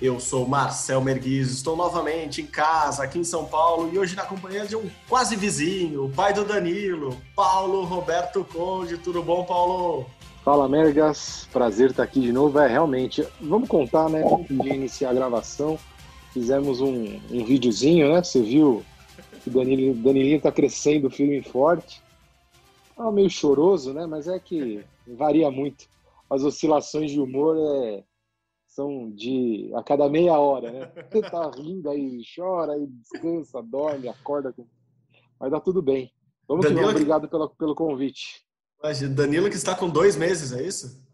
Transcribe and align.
Eu 0.00 0.20
sou 0.20 0.46
Marcel 0.46 1.00
Merguiz, 1.00 1.50
estou 1.50 1.76
novamente 1.76 2.40
em 2.40 2.46
casa, 2.46 3.02
aqui 3.02 3.18
em 3.18 3.24
São 3.24 3.44
Paulo, 3.44 3.90
e 3.92 3.98
hoje 3.98 4.14
na 4.14 4.24
companhia 4.24 4.64
de 4.64 4.76
um 4.76 4.88
quase 5.08 5.34
vizinho, 5.34 6.04
o 6.04 6.08
pai 6.08 6.32
do 6.32 6.44
Danilo, 6.44 7.16
Paulo 7.34 7.82
Roberto 7.82 8.44
Conde. 8.44 8.96
Tudo 8.96 9.24
bom, 9.24 9.44
Paulo? 9.44 10.06
Fala, 10.44 10.68
Mergas. 10.68 11.48
Prazer 11.52 11.90
estar 11.90 12.04
aqui 12.04 12.20
de 12.20 12.32
novo. 12.32 12.60
É, 12.60 12.68
realmente, 12.68 13.26
vamos 13.40 13.68
contar, 13.68 14.08
né? 14.08 14.22
Antes 14.24 14.56
de 14.56 14.68
iniciar 14.68 15.10
a 15.10 15.14
gravação, 15.14 15.76
fizemos 16.32 16.80
um, 16.80 17.20
um 17.32 17.44
videozinho, 17.44 18.12
né? 18.12 18.22
Você 18.22 18.40
viu 18.40 18.84
que 19.42 19.50
o 19.50 19.52
Danilo, 19.52 19.94
Danilinho 19.94 20.36
está 20.36 20.52
crescendo 20.52 21.10
firme 21.10 21.40
e 21.40 21.42
forte. 21.42 22.00
Ah, 22.96 23.10
meio 23.10 23.28
choroso, 23.28 23.92
né? 23.92 24.06
Mas 24.06 24.28
é 24.28 24.38
que 24.38 24.80
varia 25.08 25.50
muito. 25.50 25.86
As 26.30 26.44
oscilações 26.44 27.10
de 27.10 27.18
humor 27.18 27.56
é, 27.58 28.04
são 28.78 29.10
de 29.10 29.72
a 29.74 29.82
cada 29.82 30.08
meia 30.08 30.38
hora, 30.38 30.70
né? 30.70 30.92
Você 31.10 31.20
tá 31.22 31.50
rindo 31.50 31.90
aí, 31.90 32.22
chora, 32.36 32.74
aí 32.74 32.86
descansa, 32.86 33.60
dorme, 33.60 34.08
acorda. 34.08 34.54
Mas 35.40 35.50
dá 35.50 35.58
tudo 35.58 35.82
bem. 35.82 36.12
Vamos 36.46 36.64
Danilo, 36.64 36.86
que 36.86 36.90
obrigado 36.92 37.28
pelo, 37.28 37.50
pelo 37.50 37.74
convite. 37.74 38.46
Danilo 39.16 39.50
que 39.50 39.56
está 39.56 39.74
com 39.74 39.90
dois 39.90 40.16
meses, 40.16 40.52
é 40.52 40.62
isso? 40.62 41.04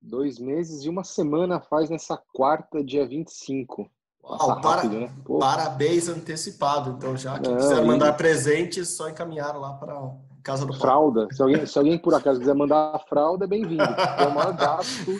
Dois 0.00 0.38
meses 0.38 0.84
e 0.84 0.88
uma 0.88 1.02
semana 1.02 1.60
faz 1.60 1.90
nessa 1.90 2.16
quarta, 2.16 2.82
dia 2.82 3.06
25. 3.06 3.90
Uau, 4.22 4.60
para, 4.60 4.84
né? 4.84 5.12
Parabéns 5.40 6.08
antecipado. 6.08 6.92
Então, 6.92 7.16
já 7.16 7.40
que 7.40 7.52
quiser 7.56 7.84
mandar 7.84 8.12
presentes, 8.12 8.90
só 8.90 9.08
encaminhar 9.08 9.58
lá 9.58 9.72
para 9.74 10.16
casa 10.44 10.64
do 10.64 10.72
Fralda. 10.72 11.26
Se 11.32 11.42
alguém, 11.42 11.66
se 11.66 11.76
alguém 11.76 11.98
por 11.98 12.14
acaso 12.14 12.38
quiser 12.38 12.54
mandar 12.54 12.94
a 12.94 12.98
fralda, 13.00 13.46
é 13.46 13.48
bem-vindo. 13.48 13.82
É 14.18 14.26
o 14.26 14.34
maior 14.34 14.56
gasto. 14.56 15.10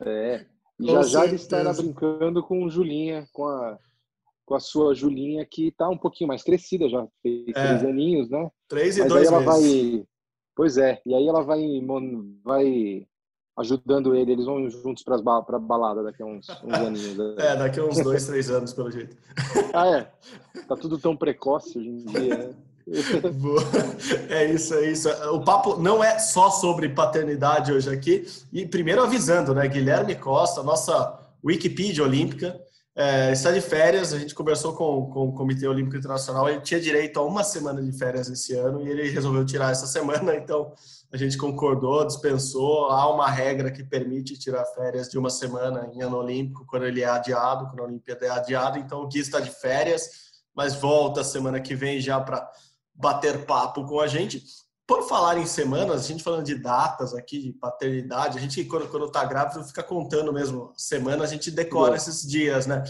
É. 0.00 0.46
E 0.78 0.86
já 0.86 1.02
já 1.02 1.24
ele 1.24 1.36
estará 1.36 1.72
brincando 1.72 2.42
com 2.42 2.68
Julinha, 2.68 3.28
com 3.32 3.46
a, 3.46 3.78
com 4.44 4.54
a 4.54 4.60
sua 4.60 4.94
Julinha, 4.94 5.46
que 5.48 5.68
está 5.68 5.88
um 5.88 5.98
pouquinho 5.98 6.28
mais 6.28 6.42
crescida, 6.42 6.88
já 6.88 7.06
fez 7.22 7.48
é. 7.48 7.52
três 7.52 7.84
aninhos, 7.84 8.28
né? 8.28 8.50
Três 8.68 8.96
e 8.96 9.00
Mas 9.00 9.08
dois 9.08 9.28
aí 9.28 9.34
ela 9.34 9.40
meses. 9.44 9.92
vai. 9.92 10.06
Pois 10.56 10.78
é, 10.78 11.00
e 11.04 11.14
aí 11.14 11.26
ela 11.26 11.42
vai, 11.42 11.60
vai 12.44 13.06
ajudando 13.56 14.14
ele, 14.14 14.32
eles 14.32 14.46
vão 14.46 14.68
juntos 14.68 15.02
para 15.02 15.16
a 15.16 15.58
balada 15.58 16.02
daqui 16.02 16.22
a 16.22 16.26
uns, 16.26 16.48
uns 16.48 16.74
aninhos. 16.74 17.16
Né? 17.16 17.34
É, 17.38 17.56
daqui 17.56 17.80
a 17.80 17.84
uns 17.84 18.02
dois, 18.02 18.26
três 18.26 18.50
anos, 18.50 18.72
pelo 18.72 18.90
jeito. 18.90 19.16
ah, 19.72 19.88
é. 19.88 20.12
Tá 20.62 20.76
tudo 20.76 20.98
tão 20.98 21.16
precoce 21.16 21.78
hoje 21.78 21.88
em 21.88 22.04
dia, 22.04 22.38
né? 22.38 22.54
É 24.28 24.44
isso, 24.44 24.74
é 24.74 24.90
isso. 24.90 25.08
O 25.32 25.42
papo 25.42 25.76
não 25.76 26.04
é 26.04 26.18
só 26.18 26.50
sobre 26.50 26.88
paternidade 26.88 27.72
hoje 27.72 27.90
aqui. 27.90 28.26
E 28.52 28.66
primeiro 28.66 29.02
avisando, 29.02 29.54
né? 29.54 29.66
Guilherme 29.66 30.14
Costa, 30.14 30.62
nossa 30.62 31.18
Wikipedia 31.42 32.04
Olímpica, 32.04 32.60
é, 32.96 33.32
está 33.32 33.50
de 33.50 33.60
férias. 33.60 34.12
A 34.12 34.18
gente 34.18 34.34
conversou 34.34 34.74
com, 34.74 35.06
com 35.10 35.28
o 35.28 35.32
Comitê 35.32 35.66
Olímpico 35.66 35.96
Internacional. 35.96 36.48
Ele 36.48 36.60
tinha 36.60 36.80
direito 36.80 37.18
a 37.18 37.22
uma 37.22 37.42
semana 37.42 37.82
de 37.82 37.90
férias 37.92 38.28
esse 38.28 38.54
ano 38.54 38.82
e 38.82 38.88
ele 38.88 39.10
resolveu 39.10 39.44
tirar 39.44 39.72
essa 39.72 39.86
semana. 39.86 40.34
Então 40.44 40.72
a 41.10 41.16
gente 41.16 41.38
concordou, 41.38 42.06
dispensou. 42.06 42.90
Há 42.90 43.12
uma 43.12 43.30
regra 43.30 43.70
que 43.70 43.82
permite 43.82 44.38
tirar 44.38 44.64
férias 44.66 45.08
de 45.08 45.18
uma 45.18 45.30
semana 45.30 45.90
em 45.94 46.02
ano 46.02 46.18
olímpico 46.18 46.66
quando 46.66 46.84
ele 46.84 47.02
é 47.02 47.08
adiado, 47.08 47.66
quando 47.66 47.80
a 47.80 47.84
Olimpíada 47.84 48.26
é 48.26 48.30
adiada. 48.30 48.78
Então 48.78 49.00
o 49.00 49.08
Gui 49.08 49.20
está 49.20 49.40
de 49.40 49.50
férias, 49.50 50.08
mas 50.54 50.74
volta 50.74 51.24
semana 51.24 51.60
que 51.60 51.74
vem 51.74 52.00
já 52.00 52.20
para 52.20 52.48
bater 52.94 53.44
papo 53.44 53.84
com 53.86 54.00
a 54.00 54.06
gente. 54.06 54.42
Por 54.86 55.08
falar 55.08 55.38
em 55.38 55.46
semanas, 55.46 56.04
a 56.04 56.06
gente 56.06 56.22
falando 56.22 56.44
de 56.44 56.54
datas 56.54 57.14
aqui, 57.14 57.40
de 57.40 57.52
paternidade, 57.52 58.36
a 58.36 58.40
gente, 58.40 58.64
quando, 58.64 58.88
quando 58.88 59.10
tá 59.10 59.24
grávido, 59.24 59.64
fica 59.64 59.82
contando 59.82 60.32
mesmo 60.32 60.72
semana, 60.76 61.24
a 61.24 61.26
gente 61.26 61.50
decora 61.50 61.96
esses 61.96 62.22
dias, 62.22 62.66
né? 62.66 62.84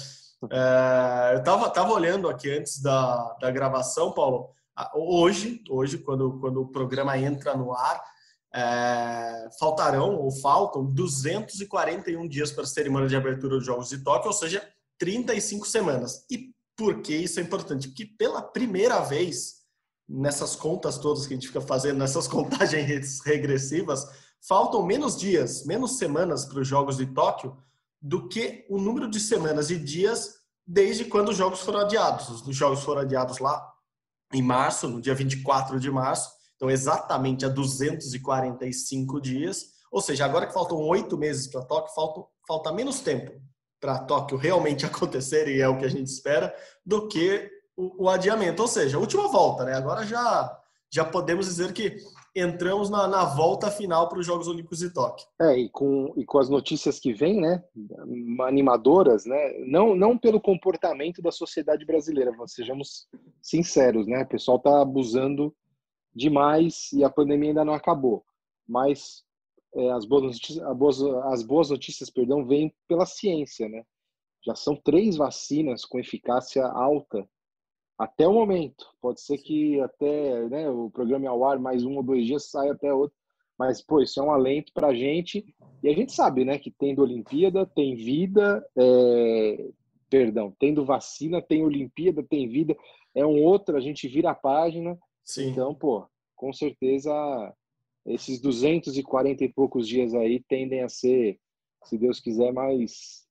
É, 0.51 1.37
eu 1.37 1.45
tava, 1.45 1.71
tava 1.71 1.93
olhando 1.93 2.29
aqui 2.29 2.51
antes 2.51 2.83
da, 2.83 3.37
da 3.41 3.51
gravação, 3.51 4.13
Paulo, 4.13 4.51
hoje, 4.95 5.63
hoje 5.71 5.99
quando, 5.99 6.39
quando 6.41 6.61
o 6.61 6.69
programa 6.69 7.17
entra 7.17 7.57
no 7.57 7.73
ar, 7.73 8.03
é, 8.55 9.49
faltarão 9.59 10.17
ou 10.17 10.31
faltam 10.31 10.85
241 10.85 12.29
dias 12.29 12.53
para 12.53 12.65
a 12.65 12.67
cerimônia 12.67 13.09
de 13.09 13.17
abertura 13.17 13.57
dos 13.57 13.67
Jogos 13.67 13.89
de 13.89 13.99
Tóquio, 13.99 14.29
ou 14.29 14.33
seja, 14.33 14.67
35 14.99 15.67
semanas. 15.67 16.25
E 16.31 16.53
por 16.77 17.03
que 17.03 17.15
isso 17.15 17.41
é 17.41 17.43
importante? 17.43 17.89
Porque 17.89 18.07
pela 18.07 18.43
primeira 18.43 19.01
vez 19.01 19.64
nessas 20.09 20.55
contas 20.55 20.99
todas 20.99 21.27
que 21.27 21.35
a 21.35 21.37
gente 21.37 21.49
fica 21.49 21.61
fazendo, 21.61 21.99
nessas 21.99 22.27
contagens 22.29 23.21
regressivas, 23.21 24.07
faltam 24.47 24.85
menos 24.85 25.17
dias, 25.17 25.65
menos 25.65 25.99
semanas 25.99 26.45
para 26.45 26.61
os 26.61 26.69
Jogos 26.69 26.97
de 26.97 27.07
Tóquio 27.07 27.57
do 28.01 28.29
que 28.29 28.67
o 28.69 28.79
número 28.79 29.09
de 29.09 29.19
semanas 29.19 29.71
e 29.71 29.79
dias 29.79 30.35
desde 30.67 31.07
quando 31.07 31.31
os 31.31 31.37
Jogos 31.37 31.61
foram 31.61 31.81
adiados. 31.81 32.29
Os 32.29 32.55
Jogos 32.55 32.83
foram 32.83 33.03
adiados 33.03 33.39
lá 33.39 33.73
em 34.33 34.43
março, 34.43 34.89
no 34.89 35.01
dia 35.01 35.15
24 35.15 35.81
de 35.81 35.91
março, 35.91 36.31
então 36.57 36.71
exatamente 36.71 37.45
há 37.45 37.49
245 37.49 39.21
dias. 39.21 39.75
Ou 39.91 40.01
seja, 40.01 40.25
agora 40.25 40.47
que 40.47 40.53
faltam 40.53 40.79
oito 40.79 41.17
meses 41.17 41.47
para 41.47 41.65
Tóquio, 41.65 41.95
falta, 41.95 42.23
falta 42.47 42.73
menos 42.73 43.01
tempo 43.01 43.33
para 43.81 43.99
Tóquio 43.99 44.37
realmente 44.37 44.85
acontecer, 44.87 45.49
e 45.49 45.61
é 45.61 45.69
o 45.69 45.79
que 45.79 45.85
a 45.85 45.91
gente 45.91 46.09
espera, 46.09 46.55
do 46.85 47.09
que 47.09 47.51
o, 47.77 48.05
o, 48.05 48.09
adiamento. 48.09 48.63
Ou 48.63 48.69
seja, 48.69 48.97
a 48.97 49.01
última 49.01 49.29
volta, 49.29 49.65
né? 49.65 49.75
Agora 49.75 50.05
já, 50.05 50.59
já 50.91 51.05
podemos 51.05 51.47
dizer 51.47 51.73
que 51.73 51.97
entramos 52.35 52.91
na, 52.91 53.07
na 53.07 53.25
volta 53.25 53.71
final 53.71 54.09
para 54.09 54.19
os 54.19 54.27
Jogos 54.27 54.49
Olímpicos 54.49 54.81
de 54.81 54.91
Tóquio. 54.91 55.27
É, 55.41 55.57
e 55.57 55.69
com, 55.69 56.13
e 56.17 56.25
com 56.25 56.39
as 56.39 56.49
notícias 56.49 56.99
que 56.99 57.13
vêm, 57.13 57.41
né? 57.41 57.63
Animadoras, 58.41 59.25
né? 59.25 59.59
Não, 59.67 59.95
não 59.95 60.19
pelo 60.19 60.41
comportamento 60.41 61.23
da 61.23 61.31
sociedade 61.31 61.85
brasileira, 61.85 62.33
sejamos 62.47 63.07
sinceros, 63.41 64.07
né? 64.07 64.23
O 64.23 64.29
pessoal 64.29 64.57
está 64.57 64.83
abusando 64.83 65.55
demais 66.15 66.93
e 66.93 67.05
a 67.05 67.11
pandemia 67.11 67.51
ainda 67.51 67.65
não 67.65 67.75
acabou. 67.75 68.25
Mas 68.67 69.23
é, 69.75 69.91
as, 69.93 70.05
boas 70.05 70.23
notícias, 70.23 70.65
as, 70.65 70.77
boas, 70.77 71.03
as 71.03 71.43
boas 71.43 71.71
notícias, 71.71 72.11
perdão, 72.11 72.47
vêm 72.47 72.75
pela 72.89 73.07
ciência, 73.07 73.69
né? 73.69 73.85
Já 74.45 74.55
são 74.55 74.77
três 74.77 75.17
vacinas 75.17 75.85
com 75.85 75.99
eficácia 75.99 76.67
alta 76.67 77.27
até 77.99 78.27
o 78.27 78.33
momento. 78.33 78.87
Pode 79.01 79.21
ser 79.21 79.39
que 79.39 79.81
até 79.81 80.49
né, 80.49 80.69
o 80.71 80.91
programa 80.91 81.29
ao 81.29 81.45
ar 81.45 81.59
mais 81.59 81.85
um 81.85 81.97
ou 81.97 82.03
dois 82.03 82.27
dias 82.27 82.51
saia 82.51 82.73
até 82.73 82.93
outro. 82.93 83.17
Mas, 83.59 83.81
pô, 83.81 84.01
isso 84.01 84.19
é 84.19 84.23
um 84.23 84.33
alento 84.33 84.73
para 84.73 84.89
a 84.89 84.95
gente. 84.95 85.45
E 85.83 85.89
a 85.89 85.95
gente 85.95 86.13
sabe, 86.13 86.45
né, 86.45 86.59
que 86.59 86.71
tendo 86.71 87.03
Olimpíada, 87.03 87.65
tem 87.65 87.95
vida, 87.95 88.67
é... 88.77 89.71
perdão, 90.11 90.53
tendo 90.59 90.85
vacina, 90.85 91.41
tem 91.41 91.65
Olimpíada, 91.65 92.23
tem 92.23 92.49
vida. 92.49 92.77
É 93.15 93.25
um 93.25 93.43
outro, 93.43 93.77
a 93.77 93.81
gente 93.81 94.09
vira 94.09 94.31
a 94.31 94.35
página. 94.35 94.99
Sim. 95.25 95.51
Então, 95.51 95.75
pô, 95.75 96.07
com 96.35 96.53
certeza 96.53 97.13
esses 98.07 98.41
240 98.41 99.45
e 99.45 99.53
poucos 99.53 99.89
dias 99.89 100.15
aí 100.15 100.43
tendem 100.49 100.83
a 100.83 100.89
ser, 100.89 101.39
se 101.85 101.97
Deus 101.97 102.21
quiser, 102.21 102.53
mais 102.53 103.24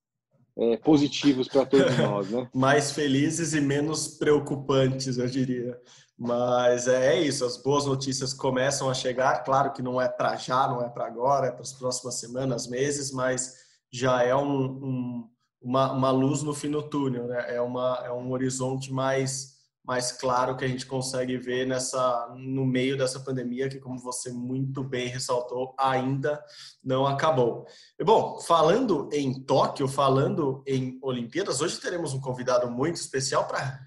é, 0.58 0.78
positivos 0.78 1.48
para 1.48 1.66
todos 1.66 1.98
nós, 1.98 2.30
né? 2.30 2.48
Mais 2.54 2.92
felizes 2.92 3.54
e 3.54 3.62
menos 3.62 4.08
preocupantes, 4.08 5.18
eu 5.18 5.28
diria. 5.28 5.80
Mas 6.18 6.88
é, 6.88 7.16
é 7.16 7.22
isso, 7.22 7.44
as 7.44 7.58
boas 7.58 7.86
notícias 7.86 8.34
começam 8.34 8.90
a 8.90 8.94
chegar. 8.94 9.44
Claro 9.44 9.74
que 9.74 9.82
não 9.82 10.00
é 10.00 10.08
para 10.08 10.36
já, 10.36 10.68
não 10.68 10.82
é 10.82 10.90
para 10.90 11.08
agora, 11.08 11.48
é 11.48 11.52
para 11.52 11.62
as 11.62 11.74
próximas 11.74 12.16
semanas, 12.16 12.68
meses, 12.68 13.12
mas 13.12 13.56
já 13.92 14.24
é 14.24 14.36
um, 14.36 14.66
um, 14.66 15.30
uma, 15.62 15.92
uma 15.92 16.12
luz 16.12 16.44
no 16.44 16.54
fim 16.54 16.70
do 16.70 16.84
túnel, 16.84 17.28
né? 17.28 17.56
É, 17.56 17.62
uma, 17.62 18.02
é 18.06 18.12
um 18.12 18.32
horizonte 18.32 18.94
mais 18.94 19.53
mais 19.84 20.12
claro 20.14 20.56
que 20.56 20.64
a 20.64 20.68
gente 20.68 20.86
consegue 20.86 21.38
ver 21.38 21.68
nessa 21.68 22.34
no 22.38 22.66
meio 22.66 22.98
dessa 22.98 23.20
pandemia 23.20 23.68
que 23.68 23.80
como 23.80 24.00
você 24.00 24.32
muito 24.32 24.84
bem 24.84 25.08
ressaltou 25.08 25.76
ainda 25.78 26.42
não 26.84 27.06
acabou. 27.06 27.66
E, 28.00 28.04
bom, 28.04 28.40
falando 28.40 29.10
em 29.12 29.34
Tóquio, 29.34 29.88
falando 29.88 30.64
em 30.66 30.98
Olimpíadas, 31.02 31.60
hoje 31.60 31.80
teremos 31.80 32.14
um 32.14 32.22
convidado 32.22 32.70
muito 32.72 32.96
especial 32.96 33.46
para 33.46 33.80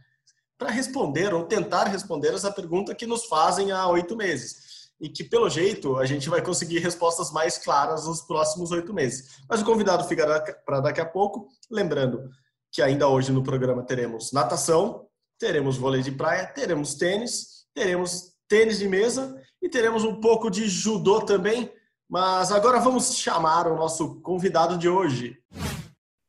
para 0.58 0.70
responder 0.70 1.34
ou 1.34 1.44
tentar 1.44 1.84
responder 1.84 2.32
essa 2.32 2.50
pergunta 2.50 2.94
que 2.94 3.06
nos 3.06 3.26
fazem 3.26 3.72
há 3.72 3.86
oito 3.88 4.16
meses 4.16 4.90
e 4.98 5.08
que 5.08 5.22
pelo 5.22 5.50
jeito 5.50 5.98
a 5.98 6.06
gente 6.06 6.28
vai 6.28 6.42
conseguir 6.42 6.78
respostas 6.78 7.30
mais 7.30 7.58
claras 7.58 8.06
nos 8.06 8.22
próximos 8.22 8.70
oito 8.70 8.92
meses. 8.92 9.36
Mas 9.48 9.60
o 9.60 9.64
convidado 9.64 10.04
ficará 10.04 10.40
para 10.64 10.80
daqui 10.80 11.00
a 11.00 11.06
pouco, 11.06 11.48
lembrando 11.70 12.30
que 12.72 12.80
ainda 12.80 13.08
hoje 13.08 13.32
no 13.32 13.42
programa 13.42 13.82
teremos 13.82 14.32
natação, 14.32 15.05
teremos 15.38 15.76
vôlei 15.76 16.02
de 16.02 16.12
praia, 16.12 16.46
teremos 16.46 16.94
tênis, 16.94 17.66
teremos 17.74 18.32
tênis 18.48 18.78
de 18.78 18.88
mesa 18.88 19.40
e 19.60 19.68
teremos 19.68 20.04
um 20.04 20.20
pouco 20.20 20.50
de 20.50 20.68
judô 20.68 21.20
também. 21.20 21.72
Mas 22.08 22.52
agora 22.52 22.78
vamos 22.78 23.16
chamar 23.16 23.66
o 23.66 23.76
nosso 23.76 24.20
convidado 24.20 24.78
de 24.78 24.88
hoje. 24.88 25.36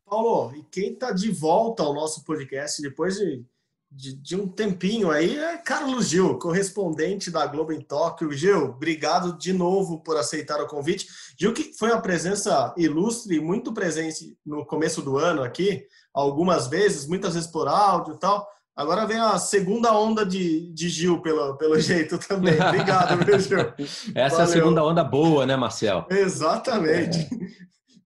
Paulo, 0.06 0.56
e 0.56 0.64
quem 0.64 0.94
está 0.94 1.12
de 1.12 1.30
volta 1.30 1.84
ao 1.84 1.94
nosso 1.94 2.24
podcast 2.24 2.82
depois 2.82 3.18
de, 3.18 3.46
de, 3.92 4.16
de, 4.16 4.36
um 4.36 4.48
tempinho 4.48 5.12
aí 5.12 5.38
é 5.38 5.58
Carlos 5.58 6.08
Gil, 6.08 6.40
correspondente 6.40 7.30
da 7.30 7.46
Globo 7.46 7.74
em 7.74 7.82
Tóquio. 7.82 8.32
Gil, 8.32 8.70
obrigado 8.70 9.38
de 9.38 9.54
novo 9.54 10.02
por 10.02 10.18
aceitar 10.18 10.62
o 10.62 10.68
convite. 10.68 11.08
Gil, 11.38 11.54
que 11.54 11.74
foi 11.78 11.92
uma 11.92 12.02
presença 12.02 12.74
ilustre 12.78 13.40
muito 13.40 13.74
presente 13.74 14.38
no 14.46 14.66
começo 14.66 15.02
do 15.02 15.18
ano 15.18 15.44
aqui, 15.44 15.86
algumas 16.14 16.68
vezes, 16.68 17.06
muitas 17.06 17.36
vezes 17.36 17.50
por 17.50 17.68
áudio 17.68 18.16
e 18.16 18.20
tal. 18.20 18.48
Agora 18.78 19.08
vem 19.08 19.18
a 19.18 19.40
segunda 19.40 19.92
onda 19.98 20.24
de, 20.24 20.72
de 20.72 20.88
Gil, 20.88 21.20
pelo, 21.20 21.58
pelo 21.58 21.78
jeito 21.82 22.20
também. 22.20 22.54
Obrigado, 22.62 23.26
meu 23.26 23.40
Gil. 23.40 23.74
Essa 24.14 24.38
Valeu. 24.38 24.40
é 24.40 24.44
a 24.44 24.48
segunda 24.48 24.84
onda 24.84 25.04
boa, 25.04 25.48
né, 25.48 25.56
Marcel? 25.56 26.06
Exatamente. 26.12 27.18
É. 27.18 27.28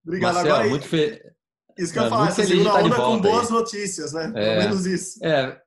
Obrigado. 0.05 0.33
Marcel, 0.33 0.55
Agora, 0.55 0.69
muito 0.69 0.87
feliz. 0.87 1.19
Isso 1.77 1.91
que 1.91 1.99
eu 1.99 2.03
ia 2.03 2.09
falar, 2.09 2.29
essa 2.29 2.45
segunda 2.45 2.75
onda 2.75 2.95
com 2.95 3.19
boas 3.19 3.47
aí. 3.47 3.53
notícias, 3.53 4.13
né? 4.13 4.31
É, 4.33 4.49
Pelo 4.55 4.61
menos 4.61 4.85
isso. 4.85 5.25
É, 5.25 5.59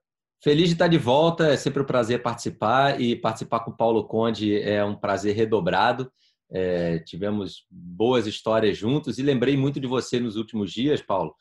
feliz 0.42 0.68
de 0.68 0.74
estar 0.74 0.88
de 0.88 0.98
volta, 0.98 1.48
é 1.48 1.56
sempre 1.56 1.82
um 1.82 1.86
prazer 1.86 2.22
participar 2.22 2.98
e 2.98 3.14
participar 3.14 3.60
com 3.60 3.72
o 3.72 3.76
Paulo 3.76 4.06
Conde 4.06 4.58
é 4.58 4.82
um 4.82 4.94
prazer 4.94 5.36
redobrado. 5.36 6.10
É, 6.50 6.98
tivemos 7.00 7.66
boas 7.70 8.26
histórias 8.26 8.76
juntos 8.76 9.18
e 9.18 9.22
lembrei 9.22 9.56
muito 9.56 9.78
de 9.78 9.86
você 9.86 10.18
nos 10.18 10.36
últimos 10.36 10.72
dias, 10.72 11.02
Paulo, 11.02 11.34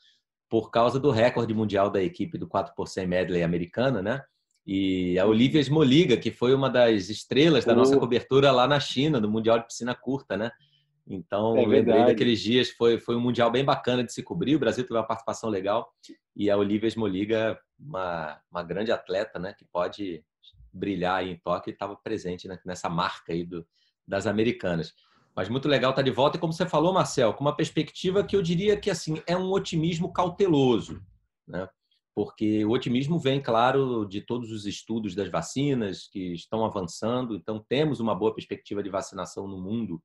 por 0.54 0.70
causa 0.70 1.00
do 1.00 1.10
recorde 1.10 1.52
mundial 1.52 1.90
da 1.90 2.00
equipe 2.00 2.38
do 2.38 2.46
4 2.46 2.76
por 2.76 2.86
100 2.86 3.08
medley 3.08 3.42
americana, 3.42 4.00
né? 4.00 4.22
E 4.64 5.18
a 5.18 5.26
Olivia 5.26 5.60
Smoliga, 5.60 6.16
que 6.16 6.30
foi 6.30 6.54
uma 6.54 6.70
das 6.70 7.08
estrelas 7.08 7.64
da 7.64 7.74
nossa 7.74 7.98
cobertura 7.98 8.52
lá 8.52 8.64
na 8.68 8.78
China, 8.78 9.18
no 9.18 9.28
Mundial 9.28 9.58
de 9.58 9.66
Piscina 9.66 9.96
Curta, 9.96 10.36
né? 10.36 10.52
Então, 11.08 11.56
é 11.56 11.66
lembrei 11.66 12.04
daqueles 12.04 12.38
dias, 12.38 12.70
foi, 12.70 13.00
foi 13.00 13.16
um 13.16 13.20
mundial 13.20 13.50
bem 13.50 13.64
bacana 13.64 14.04
de 14.04 14.12
se 14.12 14.22
cobrir, 14.22 14.54
o 14.54 14.60
Brasil 14.60 14.84
teve 14.84 14.94
uma 14.94 15.02
participação 15.02 15.50
legal 15.50 15.92
e 16.36 16.48
a 16.48 16.56
Olivia 16.56 16.88
Smoliga, 16.88 17.58
uma, 17.76 18.40
uma 18.48 18.62
grande 18.62 18.92
atleta, 18.92 19.40
né, 19.40 19.56
que 19.58 19.64
pode 19.64 20.24
brilhar 20.72 21.26
em 21.26 21.36
Tóquio, 21.36 21.72
estava 21.72 21.96
presente 21.96 22.46
né, 22.46 22.60
nessa 22.64 22.88
marca 22.88 23.32
aí 23.32 23.44
do, 23.44 23.66
das 24.06 24.24
americanas. 24.24 24.94
Mas 25.34 25.48
muito 25.48 25.68
legal 25.68 25.90
estar 25.90 26.02
tá 26.02 26.04
de 26.04 26.10
volta 26.10 26.36
e 26.36 26.40
como 26.40 26.52
você 26.52 26.66
falou, 26.66 26.92
Marcel, 26.92 27.34
com 27.34 27.42
uma 27.42 27.56
perspectiva 27.56 28.24
que 28.24 28.36
eu 28.36 28.42
diria 28.42 28.76
que 28.76 28.90
assim 28.90 29.20
é 29.26 29.36
um 29.36 29.50
otimismo 29.50 30.12
cauteloso, 30.12 31.02
né? 31.46 31.68
Porque 32.14 32.64
o 32.64 32.70
otimismo 32.70 33.18
vem, 33.18 33.42
claro, 33.42 34.04
de 34.04 34.20
todos 34.20 34.52
os 34.52 34.66
estudos 34.66 35.16
das 35.16 35.28
vacinas 35.28 36.06
que 36.06 36.32
estão 36.32 36.64
avançando, 36.64 37.34
então 37.34 37.64
temos 37.68 37.98
uma 37.98 38.14
boa 38.14 38.32
perspectiva 38.32 38.82
de 38.82 38.88
vacinação 38.88 39.48
no 39.48 39.60
mundo 39.60 40.00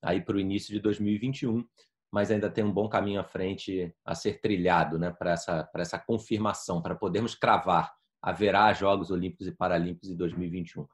aí 0.00 0.20
para 0.20 0.36
o 0.36 0.40
início 0.40 0.72
de 0.72 0.78
2021, 0.78 1.64
mas 2.12 2.30
ainda 2.30 2.48
tem 2.48 2.62
um 2.62 2.72
bom 2.72 2.88
caminho 2.88 3.20
à 3.20 3.24
frente 3.24 3.92
a 4.04 4.14
ser 4.14 4.40
trilhado 4.40 4.96
né, 4.96 5.10
para 5.10 5.32
essa, 5.32 5.68
essa 5.74 5.98
confirmação, 5.98 6.80
para 6.80 6.94
podermos 6.94 7.34
cravar 7.34 7.92
haverá 8.22 8.72
Jogos 8.72 9.10
Olímpicos 9.10 9.46
e 9.46 9.52
Paralímpicos 9.52 10.10
em 10.10 10.16
2021. 10.16 10.86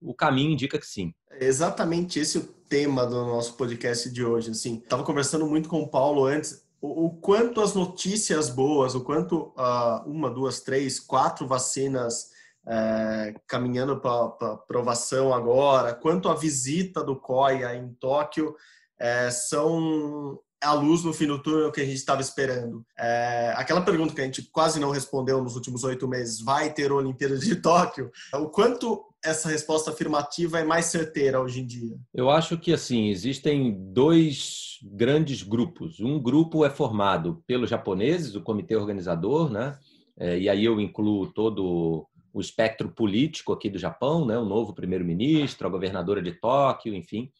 O 0.00 0.14
caminho 0.14 0.52
indica 0.52 0.78
que 0.78 0.86
sim. 0.86 1.14
É 1.30 1.44
exatamente 1.44 2.18
esse 2.18 2.38
o 2.38 2.42
tema 2.68 3.06
do 3.06 3.24
nosso 3.26 3.54
podcast 3.54 4.10
de 4.10 4.24
hoje. 4.24 4.50
Assim, 4.50 4.76
estava 4.76 5.02
conversando 5.02 5.46
muito 5.46 5.68
com 5.68 5.80
o 5.80 5.88
Paulo 5.88 6.24
antes 6.24 6.64
o, 6.80 7.10
quanto 7.10 7.60
as 7.60 7.74
notícias 7.74 8.48
boas, 8.48 8.94
o 8.94 9.02
quanto 9.02 9.52
uh, 9.56 10.02
uma, 10.06 10.30
duas, 10.30 10.60
três, 10.60 10.98
quatro 10.98 11.46
vacinas 11.46 12.30
é, 12.66 13.34
caminhando 13.46 14.00
para 14.00 14.52
aprovação 14.52 15.32
agora, 15.32 15.94
quanto 15.94 16.28
a 16.28 16.34
visita 16.34 17.02
do 17.02 17.16
COIA 17.16 17.74
em 17.74 17.92
Tóquio 17.94 18.54
é, 18.98 19.30
são 19.30 20.38
a 20.62 20.74
luz 20.74 21.02
no 21.02 21.12
fim 21.12 21.26
do 21.26 21.42
túnel 21.42 21.72
que 21.72 21.80
a 21.80 21.84
gente 21.84 21.96
estava 21.96 22.20
esperando. 22.20 22.84
É, 22.98 23.54
aquela 23.56 23.80
pergunta 23.80 24.14
que 24.14 24.20
a 24.20 24.24
gente 24.24 24.42
quase 24.52 24.78
não 24.78 24.90
respondeu 24.90 25.42
nos 25.42 25.56
últimos 25.56 25.84
oito 25.84 26.06
meses, 26.06 26.40
vai 26.40 26.72
ter 26.72 26.92
Olimpíada 26.92 27.38
de 27.38 27.56
Tóquio? 27.56 28.10
O 28.34 28.48
quanto 28.48 29.06
essa 29.24 29.48
resposta 29.48 29.90
afirmativa 29.90 30.58
é 30.58 30.64
mais 30.64 30.86
certeira 30.86 31.40
hoje 31.40 31.60
em 31.60 31.66
dia? 31.66 31.96
Eu 32.14 32.30
acho 32.30 32.58
que 32.58 32.72
assim 32.72 33.08
existem 33.08 33.76
dois 33.92 34.78
grandes 34.82 35.42
grupos. 35.42 36.00
Um 36.00 36.18
grupo 36.18 36.64
é 36.64 36.70
formado 36.70 37.42
pelos 37.46 37.68
japoneses, 37.68 38.34
o 38.34 38.42
comitê 38.42 38.76
organizador, 38.76 39.50
né? 39.50 39.78
É, 40.18 40.38
e 40.38 40.48
aí 40.48 40.64
eu 40.64 40.80
incluo 40.80 41.32
todo 41.32 42.06
o 42.32 42.40
espectro 42.40 42.90
político 42.90 43.52
aqui 43.52 43.68
do 43.68 43.78
Japão, 43.78 44.24
né, 44.24 44.38
o 44.38 44.44
novo 44.44 44.72
primeiro-ministro, 44.72 45.66
a 45.66 45.70
governadora 45.70 46.22
de 46.22 46.32
Tóquio, 46.32 46.94
enfim, 46.94 47.30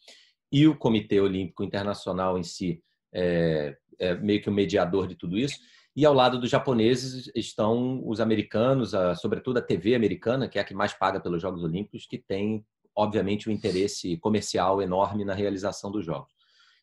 e 0.50 0.66
o 0.66 0.76
Comitê 0.76 1.20
Olímpico 1.20 1.62
Internacional 1.62 2.36
em 2.36 2.42
si, 2.42 2.82
é, 3.12 3.76
é 3.98 4.14
meio 4.16 4.42
que 4.42 4.48
o 4.48 4.52
mediador 4.52 5.06
de 5.06 5.14
tudo 5.14 5.38
isso. 5.38 5.58
E 6.00 6.06
ao 6.06 6.14
lado 6.14 6.40
dos 6.40 6.48
japoneses 6.48 7.30
estão 7.34 8.00
os 8.08 8.20
americanos, 8.20 8.94
a, 8.94 9.14
sobretudo 9.14 9.58
a 9.58 9.62
TV 9.62 9.94
americana, 9.94 10.48
que 10.48 10.58
é 10.58 10.62
a 10.62 10.64
que 10.64 10.72
mais 10.72 10.94
paga 10.94 11.20
pelos 11.20 11.42
Jogos 11.42 11.62
Olímpicos, 11.62 12.06
que 12.06 12.16
tem, 12.16 12.64
obviamente, 12.96 13.50
um 13.50 13.52
interesse 13.52 14.16
comercial 14.16 14.80
enorme 14.80 15.26
na 15.26 15.34
realização 15.34 15.92
dos 15.92 16.02
Jogos. 16.02 16.32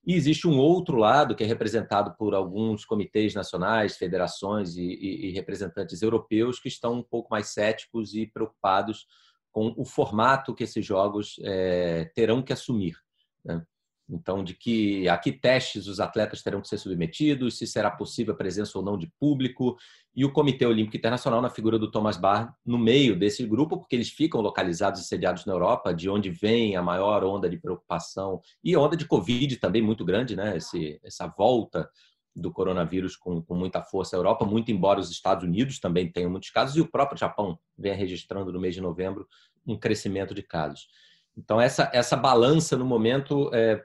E 0.06 0.14
existe 0.14 0.48
um 0.48 0.60
outro 0.60 0.98
lado 0.98 1.36
que 1.36 1.44
é 1.44 1.48
representado 1.48 2.16
por 2.16 2.36
alguns 2.36 2.86
comitês 2.86 3.34
nacionais, 3.34 3.98
federações 3.98 4.78
e, 4.78 4.84
e, 4.84 5.30
e, 5.30 5.32
representantes 5.32 6.04
europeus 6.04 6.60
que 6.60 6.68
estão 6.68 6.94
um 7.00 7.04
pouco 7.04 7.32
mais 7.32 7.48
céticos 7.48 8.14
e 8.14 8.28
preocupados 8.28 9.08
com 9.52 9.74
o 9.76 9.84
formato 9.84 10.54
que 10.54 10.64
esses 10.64 10.86
jogos 10.86 11.38
é, 11.42 12.06
terão 12.14 12.44
que 12.44 12.54
assumir. 12.54 12.96
Né? 13.44 13.66
Então, 14.10 14.42
de 14.42 14.54
que 14.54 15.08
a 15.10 15.18
que 15.18 15.34
testes 15.34 15.88
os 15.88 16.00
atletas 16.00 16.42
terão 16.42 16.62
que 16.62 16.68
ser 16.68 16.78
submetidos, 16.78 17.58
se 17.58 17.68
será 17.68 17.92
possível 17.92 18.34
a 18.34 18.38
presença 18.38 18.78
ou 18.78 18.84
não 18.84 18.98
de 18.98 19.12
público, 19.20 19.76
e 20.16 20.24
o 20.24 20.32
Comitê 20.32 20.66
Olímpico 20.66 20.96
Internacional, 20.96 21.42
na 21.42 21.50
figura 21.50 21.78
do 21.78 21.92
Thomas 21.92 22.18
Bach, 22.18 22.52
no 22.66 22.78
meio 22.78 23.20
desse 23.20 23.46
grupo, 23.46 23.78
porque 23.78 23.96
eles 23.96 24.10
ficam 24.10 24.40
localizados 24.40 25.02
e 25.02 25.04
sediados 25.04 25.46
na 25.46 25.54
Europa, 25.54 25.94
de 25.94 26.10
onde 26.10 26.30
vem 26.30 26.76
a 26.76 26.82
maior 26.82 27.24
onda 27.24 27.50
de 27.50 27.58
preocupação 27.58 28.42
e 28.64 28.76
onda 28.78 28.96
de 28.96 29.06
Covid 29.06 29.58
também 29.58 29.82
muito 29.82 30.06
grande, 30.06 30.36
né? 30.36 30.56
Esse, 30.56 31.00
essa 31.04 31.28
volta 31.28 31.90
do 32.36 32.52
coronavírus 32.52 33.16
com, 33.16 33.42
com 33.42 33.56
muita 33.56 33.82
força 33.82 34.16
à 34.16 34.18
Europa, 34.18 34.46
muito 34.46 34.72
embora 34.72 35.00
os 35.00 35.12
Estados 35.12 35.44
Unidos 35.44 35.80
também 35.80 36.12
tenham 36.12 36.32
muitos 36.32 36.50
casos, 36.50 36.78
e 36.78 36.82
o 36.82 36.90
próprio 36.90 37.18
Japão 37.18 37.60
vem 37.78 37.94
registrando 37.94 38.54
no 38.54 38.60
mês 38.60 38.74
de 38.74 38.82
novembro 38.82 39.28
um 39.66 39.78
crescimento 39.78 40.34
de 40.34 40.44
casos. 40.44 40.88
Então, 41.36 41.62
essa, 41.62 41.92
essa 41.94 42.16
balança 42.16 42.76
no 42.76 42.86
momento 42.86 43.52
é, 43.54 43.84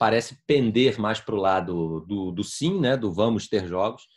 parece 0.00 0.38
pender 0.46 0.98
mais 0.98 1.20
para 1.20 1.34
o 1.34 1.38
lado 1.38 2.00
do, 2.08 2.32
do 2.32 2.42
sim, 2.42 2.80
né, 2.80 2.96
do 2.96 3.12
vamos 3.12 3.46
ter 3.46 3.66
jogos, 3.66 4.08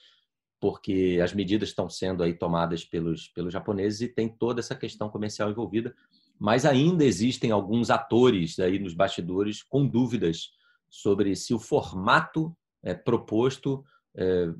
porque 0.57 1.19
as 1.21 1.33
medidas 1.33 1.67
estão 1.67 1.89
sendo 1.89 2.23
aí 2.23 2.33
tomadas 2.33 2.85
pelos, 2.85 3.27
pelos 3.27 3.51
japoneses 3.51 3.99
e 3.99 4.07
tem 4.07 4.29
toda 4.29 4.61
essa 4.61 4.75
questão 4.75 5.09
comercial 5.09 5.51
envolvida, 5.51 5.93
mas 6.39 6.65
ainda 6.65 7.03
existem 7.03 7.51
alguns 7.51 7.89
atores 7.89 8.59
aí 8.59 8.79
nos 8.79 8.93
bastidores 8.93 9.61
com 9.61 9.85
dúvidas 9.85 10.51
sobre 10.89 11.35
se 11.35 11.53
o 11.53 11.59
formato 11.59 12.55
é, 12.81 12.93
proposto 12.93 13.83
é, 14.15 14.53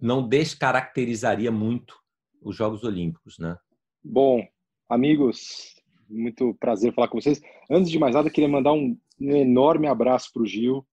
não 0.00 0.26
descaracterizaria 0.26 1.52
muito 1.52 1.94
os 2.42 2.56
Jogos 2.56 2.82
Olímpicos, 2.82 3.38
né? 3.38 3.56
Bom, 4.02 4.44
amigos, 4.88 5.75
muito 6.08 6.54
prazer 6.60 6.92
falar 6.94 7.08
com 7.08 7.20
vocês. 7.20 7.40
Antes 7.70 7.90
de 7.90 7.98
mais 7.98 8.14
nada, 8.14 8.30
queria 8.30 8.48
mandar 8.48 8.72
um 8.72 8.96
um 9.20 9.34
enorme 9.34 9.86
abraço 9.86 10.30
para 10.32 10.42
o 10.42 10.46
Gil, 10.46 10.86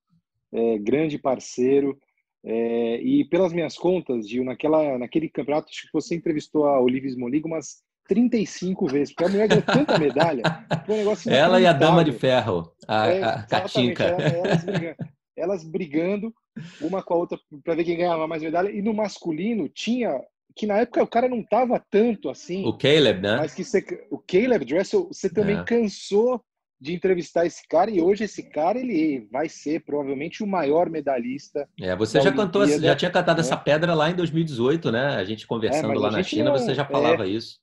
é, 0.51 0.77
grande 0.77 1.17
parceiro. 1.17 1.97
É, 2.45 3.01
e 3.01 3.23
pelas 3.25 3.53
minhas 3.53 3.77
contas, 3.77 4.27
Gil, 4.27 4.43
naquela, 4.43 4.97
naquele 4.97 5.29
campeonato, 5.29 5.69
acho 5.69 5.83
que 5.83 5.93
você 5.93 6.15
entrevistou 6.15 6.65
a 6.65 6.79
Olivia 6.79 7.09
Smoliga 7.09 7.47
umas 7.47 7.81
35 8.07 8.87
vezes, 8.87 9.13
porque 9.13 9.23
a 9.23 9.29
mulher 9.29 9.47
ganhou 9.47 9.63
tanta 9.63 9.97
medalha. 9.97 10.43
Um 10.89 11.31
ela 11.31 11.61
e 11.61 11.65
a 11.65 11.71
Dama 11.71 12.03
de 12.03 12.11
Ferro, 12.11 12.73
a, 12.85 13.07
é, 13.07 13.23
a 13.23 13.43
Katinka. 13.43 14.03
Elas 14.03 14.63
brigando, 14.65 14.95
elas 15.37 15.63
brigando 15.63 16.33
uma 16.81 17.01
com 17.01 17.13
a 17.13 17.17
outra 17.17 17.39
para 17.63 17.75
ver 17.75 17.85
quem 17.85 17.97
ganhava 17.97 18.27
mais 18.27 18.43
medalha. 18.43 18.69
E 18.69 18.81
no 18.81 18.93
masculino 18.93 19.69
tinha 19.69 20.21
que 20.55 20.67
na 20.67 20.79
época 20.79 21.03
o 21.03 21.07
cara 21.07 21.27
não 21.27 21.43
tava 21.43 21.83
tanto 21.89 22.29
assim. 22.29 22.65
O 22.65 22.77
Caleb, 22.77 23.21
né? 23.21 23.37
Mas 23.37 23.53
que 23.53 23.63
você, 23.63 23.83
o 24.09 24.17
Caleb 24.17 24.65
Dressel, 24.65 25.07
você 25.07 25.29
também 25.29 25.57
é. 25.57 25.63
cansou 25.63 26.43
de 26.83 26.93
entrevistar 26.93 27.45
esse 27.45 27.65
cara 27.67 27.89
e 27.89 28.01
hoje 28.01 28.25
esse 28.25 28.43
cara 28.43 28.77
ele 28.77 29.25
vai 29.31 29.47
ser 29.47 29.85
provavelmente 29.85 30.43
o 30.43 30.47
maior 30.47 30.89
medalhista. 30.89 31.67
É, 31.79 31.95
você 31.95 32.19
já 32.19 32.31
cantou, 32.31 32.67
já 32.67 32.93
tinha 32.93 33.09
cantado 33.09 33.41
né? 33.41 33.47
essa 33.47 33.55
pedra 33.55 33.93
lá 33.93 34.11
em 34.11 34.15
2018, 34.15 34.91
né? 34.91 35.15
A 35.15 35.23
gente 35.23 35.47
conversando 35.47 35.93
é, 35.93 35.97
lá 35.97 36.11
na 36.11 36.21
China, 36.21 36.51
não, 36.51 36.57
você 36.57 36.75
já 36.75 36.83
falava 36.83 37.25
é, 37.25 37.29
isso, 37.29 37.57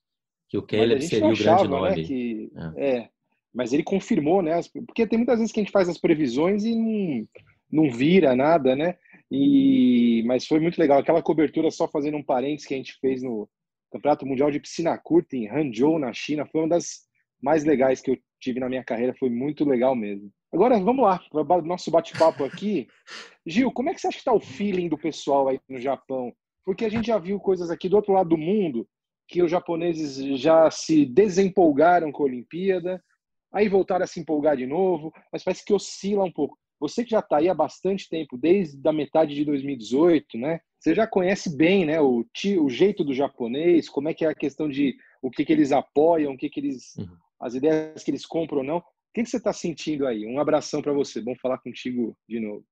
que 0.49 0.57
o 0.57 0.63
Caleb 0.63 1.03
seria 1.03 1.27
o 1.27 1.37
grande 1.37 1.67
nome. 1.67 1.89
Né, 1.89 2.03
que, 2.03 2.51
é. 2.75 2.95
é. 2.97 3.09
mas 3.53 3.71
ele 3.71 3.83
confirmou, 3.83 4.41
né? 4.41 4.59
Porque 4.87 5.05
tem 5.05 5.19
muitas 5.19 5.37
vezes 5.37 5.53
que 5.53 5.59
a 5.59 5.63
gente 5.63 5.71
faz 5.71 5.87
as 5.87 5.99
previsões 5.99 6.65
e 6.65 6.75
não, 6.75 7.27
não 7.83 7.91
vira 7.91 8.35
nada, 8.35 8.75
né? 8.75 8.95
E 9.31 10.23
mas 10.25 10.45
foi 10.45 10.59
muito 10.59 10.77
legal 10.77 10.99
aquela 10.99 11.21
cobertura 11.21 11.71
só 11.71 11.87
fazendo 11.87 12.17
um 12.17 12.23
parênteses 12.23 12.67
que 12.67 12.73
a 12.73 12.77
gente 12.77 12.97
fez 12.99 13.23
no 13.23 13.49
Campeonato 13.91 14.25
Mundial 14.25 14.51
de 14.51 14.59
Piscina 14.59 14.97
Curta 14.97 15.37
em 15.37 15.49
Hangzhou, 15.49 15.97
na 15.97 16.11
China, 16.11 16.45
foi 16.45 16.61
uma 16.61 16.69
das 16.69 17.07
mais 17.41 17.63
legais 17.63 18.01
que 18.01 18.11
eu 18.11 18.17
tive 18.39 18.59
na 18.59 18.69
minha 18.69 18.83
carreira, 18.83 19.15
foi 19.17 19.29
muito 19.29 19.63
legal 19.63 19.95
mesmo. 19.95 20.29
Agora 20.53 20.77
vamos 20.79 21.03
lá, 21.03 21.19
nosso 21.63 21.89
bate-papo 21.89 22.43
aqui. 22.43 22.87
Gil, 23.47 23.71
como 23.71 23.89
é 23.89 23.93
que 23.93 24.01
você 24.01 24.07
acha 24.07 24.17
que 24.17 24.21
está 24.21 24.33
o 24.33 24.39
feeling 24.39 24.89
do 24.89 24.97
pessoal 24.97 25.47
aí 25.47 25.59
no 25.69 25.79
Japão? 25.79 26.33
Porque 26.65 26.85
a 26.85 26.89
gente 26.89 27.07
já 27.07 27.17
viu 27.17 27.39
coisas 27.39 27.71
aqui 27.71 27.87
do 27.87 27.95
outro 27.95 28.13
lado 28.13 28.29
do 28.29 28.37
mundo 28.37 28.87
que 29.27 29.41
os 29.41 29.49
japoneses 29.49 30.39
já 30.39 30.69
se 30.69 31.05
desempolgaram 31.05 32.11
com 32.11 32.23
a 32.23 32.25
Olimpíada, 32.25 33.01
aí 33.53 33.69
voltaram 33.69 34.03
a 34.03 34.07
se 34.07 34.19
empolgar 34.19 34.57
de 34.57 34.67
novo, 34.67 35.11
mas 35.31 35.41
parece 35.41 35.63
que 35.63 35.73
oscila 35.73 36.25
um 36.25 36.31
pouco. 36.31 36.57
Você 36.81 37.03
que 37.03 37.11
já 37.11 37.19
está 37.19 37.37
aí 37.37 37.47
há 37.47 37.53
bastante 37.53 38.09
tempo, 38.09 38.35
desde 38.35 38.85
a 38.87 38.91
metade 38.91 39.35
de 39.35 39.45
2018, 39.45 40.35
né? 40.35 40.59
Você 40.79 40.95
já 40.95 41.05
conhece 41.05 41.55
bem, 41.55 41.85
né, 41.85 42.01
o, 42.01 42.25
o 42.59 42.69
jeito 42.69 43.03
do 43.03 43.13
japonês, 43.13 43.87
como 43.87 44.09
é 44.09 44.15
que 44.15 44.25
é 44.25 44.29
a 44.29 44.35
questão 44.35 44.67
de 44.67 44.95
o 45.21 45.29
que, 45.29 45.45
que 45.45 45.53
eles 45.53 45.71
apoiam, 45.71 46.33
o 46.33 46.37
que, 46.37 46.49
que 46.49 46.59
eles, 46.59 46.95
uhum. 46.97 47.15
as 47.39 47.53
ideias 47.53 48.03
que 48.03 48.09
eles 48.09 48.25
compram 48.25 48.59
ou 48.59 48.63
não. 48.63 48.77
O 48.77 48.83
que, 49.13 49.21
que 49.21 49.29
você 49.29 49.37
está 49.37 49.53
sentindo 49.53 50.07
aí? 50.07 50.25
Um 50.25 50.39
abração 50.39 50.81
para 50.81 50.91
você. 50.91 51.21
Bom 51.21 51.35
falar 51.35 51.59
contigo 51.59 52.17
de 52.27 52.39
novo. 52.39 52.65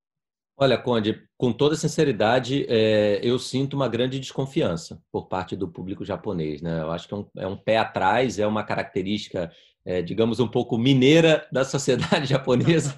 Olha, 0.58 0.78
Conde, 0.78 1.24
com 1.38 1.54
toda 1.54 1.76
sinceridade, 1.76 2.66
é, 2.68 3.20
eu 3.24 3.38
sinto 3.38 3.76
uma 3.76 3.88
grande 3.88 4.20
desconfiança 4.20 5.02
por 5.12 5.28
parte 5.28 5.56
do 5.56 5.70
público 5.70 6.04
japonês. 6.04 6.62
Né? 6.62 6.82
Eu 6.82 6.92
acho 6.92 7.08
que 7.08 7.14
é 7.14 7.18
um, 7.18 7.28
é 7.38 7.48
um 7.48 7.56
pé 7.56 7.78
atrás, 7.78 8.40
é 8.40 8.48
uma 8.48 8.64
característica, 8.64 9.52
é, 9.90 10.04
digamos, 10.04 10.40
um 10.40 10.48
pouco 10.48 10.78
mineira 10.78 11.48
da 11.52 11.66
sociedade 11.66 12.28
japonesa, 12.30 12.96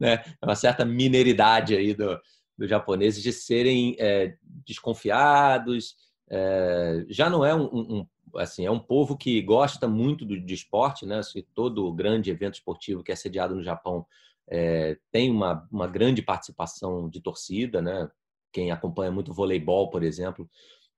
né, 0.00 0.24
uma 0.42 0.56
certa 0.56 0.84
mineridade 0.84 1.76
aí 1.76 1.94
do, 1.94 2.20
dos 2.58 2.68
japoneses 2.68 3.22
de 3.22 3.32
serem 3.32 3.94
é, 3.96 4.34
desconfiados. 4.66 5.94
É, 6.28 7.04
já 7.08 7.30
não 7.30 7.44
é 7.44 7.54
um, 7.54 7.68
um, 7.72 8.06
assim, 8.34 8.66
é 8.66 8.70
um 8.72 8.80
povo 8.80 9.16
que 9.16 9.40
gosta 9.40 9.86
muito 9.86 10.24
do, 10.24 10.40
de 10.40 10.52
esporte, 10.52 11.06
né? 11.06 11.22
Se 11.22 11.42
todo 11.54 11.92
grande 11.92 12.28
evento 12.28 12.54
esportivo 12.54 13.04
que 13.04 13.12
é 13.12 13.14
sediado 13.16 13.54
no 13.54 13.62
Japão 13.62 14.04
é, 14.50 14.98
tem 15.12 15.30
uma, 15.30 15.64
uma 15.70 15.86
grande 15.86 16.22
participação 16.22 17.08
de 17.08 17.20
torcida, 17.20 17.80
né? 17.80 18.10
Quem 18.52 18.72
acompanha 18.72 19.12
muito 19.12 19.32
voleibol, 19.32 19.90
por 19.90 20.02
exemplo, 20.02 20.50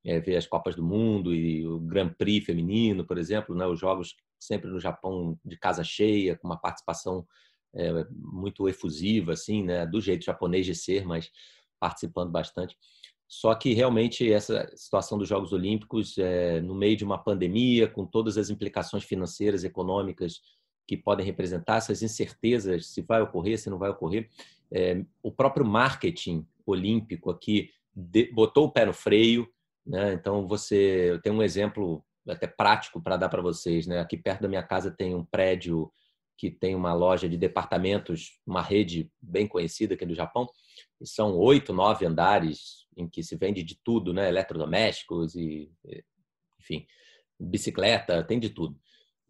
é, 0.02 0.18
vê 0.20 0.36
as 0.36 0.46
Copas 0.46 0.74
do 0.74 0.82
Mundo 0.82 1.34
e 1.34 1.66
o 1.66 1.78
Grand 1.80 2.14
Prix 2.14 2.46
feminino, 2.46 3.04
por 3.04 3.18
exemplo, 3.18 3.54
né? 3.54 3.66
Os 3.66 3.78
jogos 3.78 4.16
sempre 4.46 4.70
no 4.70 4.80
Japão 4.80 5.38
de 5.44 5.56
casa 5.56 5.82
cheia, 5.82 6.36
com 6.36 6.46
uma 6.46 6.60
participação 6.60 7.26
é, 7.74 8.06
muito 8.10 8.68
efusiva, 8.68 9.32
assim, 9.32 9.62
né? 9.62 9.86
Do 9.86 10.00
jeito 10.00 10.24
japonês 10.24 10.64
de 10.66 10.74
ser, 10.74 11.04
mas 11.04 11.30
participando 11.80 12.30
bastante. 12.30 12.76
Só 13.26 13.54
que 13.54 13.72
realmente 13.72 14.30
essa 14.30 14.70
situação 14.76 15.18
dos 15.18 15.28
Jogos 15.28 15.52
Olímpicos, 15.52 16.16
é, 16.18 16.60
no 16.60 16.74
meio 16.74 16.96
de 16.96 17.04
uma 17.04 17.18
pandemia, 17.18 17.88
com 17.88 18.06
todas 18.06 18.38
as 18.38 18.50
implicações 18.50 19.02
financeiras, 19.02 19.64
econômicas 19.64 20.40
que 20.86 20.96
podem 20.96 21.24
representar 21.24 21.76
essas 21.76 22.02
incertezas 22.02 22.86
se 22.88 23.00
vai 23.00 23.22
ocorrer, 23.22 23.58
se 23.58 23.70
não 23.70 23.78
vai 23.78 23.90
ocorrer. 23.90 24.28
É, 24.70 25.02
o 25.22 25.32
próprio 25.32 25.64
marketing 25.64 26.46
olímpico 26.66 27.30
aqui 27.30 27.70
de, 27.94 28.30
botou 28.32 28.66
o 28.66 28.70
pé 28.70 28.84
no 28.84 28.92
freio, 28.92 29.48
né? 29.86 30.14
Então 30.14 30.46
você, 30.46 31.18
tenho 31.22 31.36
um 31.36 31.42
exemplo 31.42 32.04
até 32.28 32.46
prático 32.46 33.02
para 33.02 33.16
dar 33.16 33.28
para 33.28 33.42
vocês, 33.42 33.86
né? 33.86 34.00
Aqui 34.00 34.16
perto 34.16 34.42
da 34.42 34.48
minha 34.48 34.62
casa 34.62 34.90
tem 34.90 35.14
um 35.14 35.24
prédio 35.24 35.92
que 36.36 36.50
tem 36.50 36.74
uma 36.74 36.92
loja 36.92 37.28
de 37.28 37.36
departamentos, 37.36 38.40
uma 38.46 38.62
rede 38.62 39.10
bem 39.20 39.46
conhecida 39.46 39.94
aqui 39.94 40.04
do 40.04 40.14
Japão, 40.14 40.48
e 41.00 41.06
são 41.06 41.36
oito, 41.36 41.72
nove 41.72 42.04
andares 42.04 42.86
em 42.96 43.08
que 43.08 43.22
se 43.22 43.36
vende 43.36 43.62
de 43.62 43.78
tudo, 43.82 44.12
né? 44.12 44.28
Eletrodomésticos 44.28 45.34
e, 45.34 45.70
enfim, 46.58 46.86
bicicleta, 47.38 48.22
tem 48.24 48.38
de 48.38 48.50
tudo. 48.50 48.78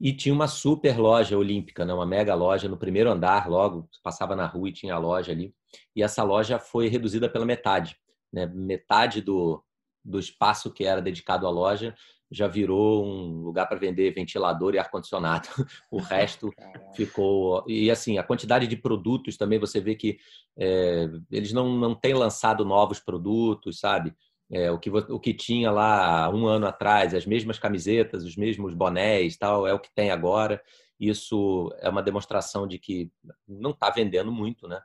E 0.01 0.13
tinha 0.13 0.35
uma 0.35 0.49
super 0.49 0.99
loja 0.99 1.39
olímpica, 1.39 1.85
né? 1.85 1.95
uma 1.95 2.07
mega 2.07 2.35
loja 2.35 2.69
no 2.69 2.77
primeiro 2.77 3.11
andar, 3.11 3.49
logo 3.49 3.89
passava 4.03 4.35
na 4.35 4.47
rua 4.47 4.69
e 4.69 4.73
tinha 4.73 4.95
a 4.95 4.99
loja 4.99 5.33
ali. 5.33 5.55
E 5.95 6.03
essa 6.03 6.23
loja 6.23 6.59
foi 6.59 6.89
reduzida 6.89 7.29
pela 7.29 7.47
metade. 7.47 7.97
Né? 8.33 8.45
Metade 8.47 9.21
do, 9.21 9.63
do 10.05 10.19
espaço 10.19 10.73
que 10.73 10.85
era 10.85 11.01
dedicado 11.01 11.47
à 11.47 11.51
loja 11.51 11.95
já 12.35 12.49
virou 12.49 13.07
um 13.07 13.43
lugar 13.43 13.67
para 13.67 13.79
vender 13.79 14.13
ventilador 14.13 14.75
e 14.75 14.79
ar-condicionado. 14.79 15.49
O 15.91 15.99
resto 15.99 16.53
ficou. 16.95 17.65
E 17.69 17.91
assim, 17.91 18.19
a 18.19 18.23
quantidade 18.23 18.67
de 18.67 18.77
produtos 18.77 19.37
também 19.37 19.59
você 19.59 19.81
vê 19.81 19.95
que 19.95 20.19
é, 20.57 21.09
eles 21.31 21.53
não, 21.53 21.77
não 21.79 21.95
têm 21.95 22.15
lançado 22.15 22.65
novos 22.65 22.99
produtos, 22.99 23.79
sabe? 23.79 24.13
É, 24.51 24.71
o, 24.71 24.79
que, 24.79 24.91
o 24.91 25.21
que 25.21 25.33
tinha 25.33 25.71
lá 25.71 26.29
um 26.31 26.47
ano 26.47 26.67
atrás, 26.67 27.15
as 27.15 27.25
mesmas 27.25 27.59
camisetas, 27.59 28.25
os 28.25 28.37
mesmos 28.37 28.75
bonés, 28.75 29.37
tal, 29.37 29.67
é 29.67 29.73
o 29.73 29.79
que 29.79 29.93
tem 29.95 30.11
agora. 30.11 30.61
Isso 30.99 31.73
é 31.81 31.89
uma 31.89 32.03
demonstração 32.03 32.67
de 32.67 32.79
que 32.79 33.11
não 33.47 33.71
está 33.71 33.91
vendendo 33.91 34.33
muito, 34.33 34.67
né? 34.67 34.81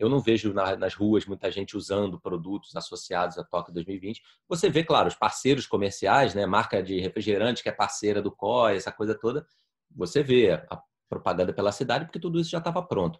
Eu 0.00 0.08
não 0.08 0.18
vejo 0.18 0.54
nas 0.54 0.94
ruas 0.94 1.26
muita 1.26 1.50
gente 1.50 1.76
usando 1.76 2.18
produtos 2.18 2.74
associados 2.74 3.36
a 3.36 3.44
Tóquio 3.44 3.74
2020. 3.74 4.22
Você 4.48 4.70
vê, 4.70 4.82
claro, 4.82 5.08
os 5.08 5.14
parceiros 5.14 5.66
comerciais, 5.66 6.34
né? 6.34 6.46
Marca 6.46 6.82
de 6.82 6.98
refrigerante 6.98 7.62
que 7.62 7.68
é 7.68 7.72
parceira 7.72 8.22
do 8.22 8.32
COI, 8.32 8.76
essa 8.76 8.90
coisa 8.90 9.14
toda. 9.14 9.46
Você 9.94 10.22
vê 10.22 10.52
a 10.52 10.82
propaganda 11.06 11.52
pela 11.52 11.70
cidade 11.70 12.06
porque 12.06 12.18
tudo 12.18 12.40
isso 12.40 12.50
já 12.50 12.58
estava 12.58 12.82
pronto. 12.82 13.18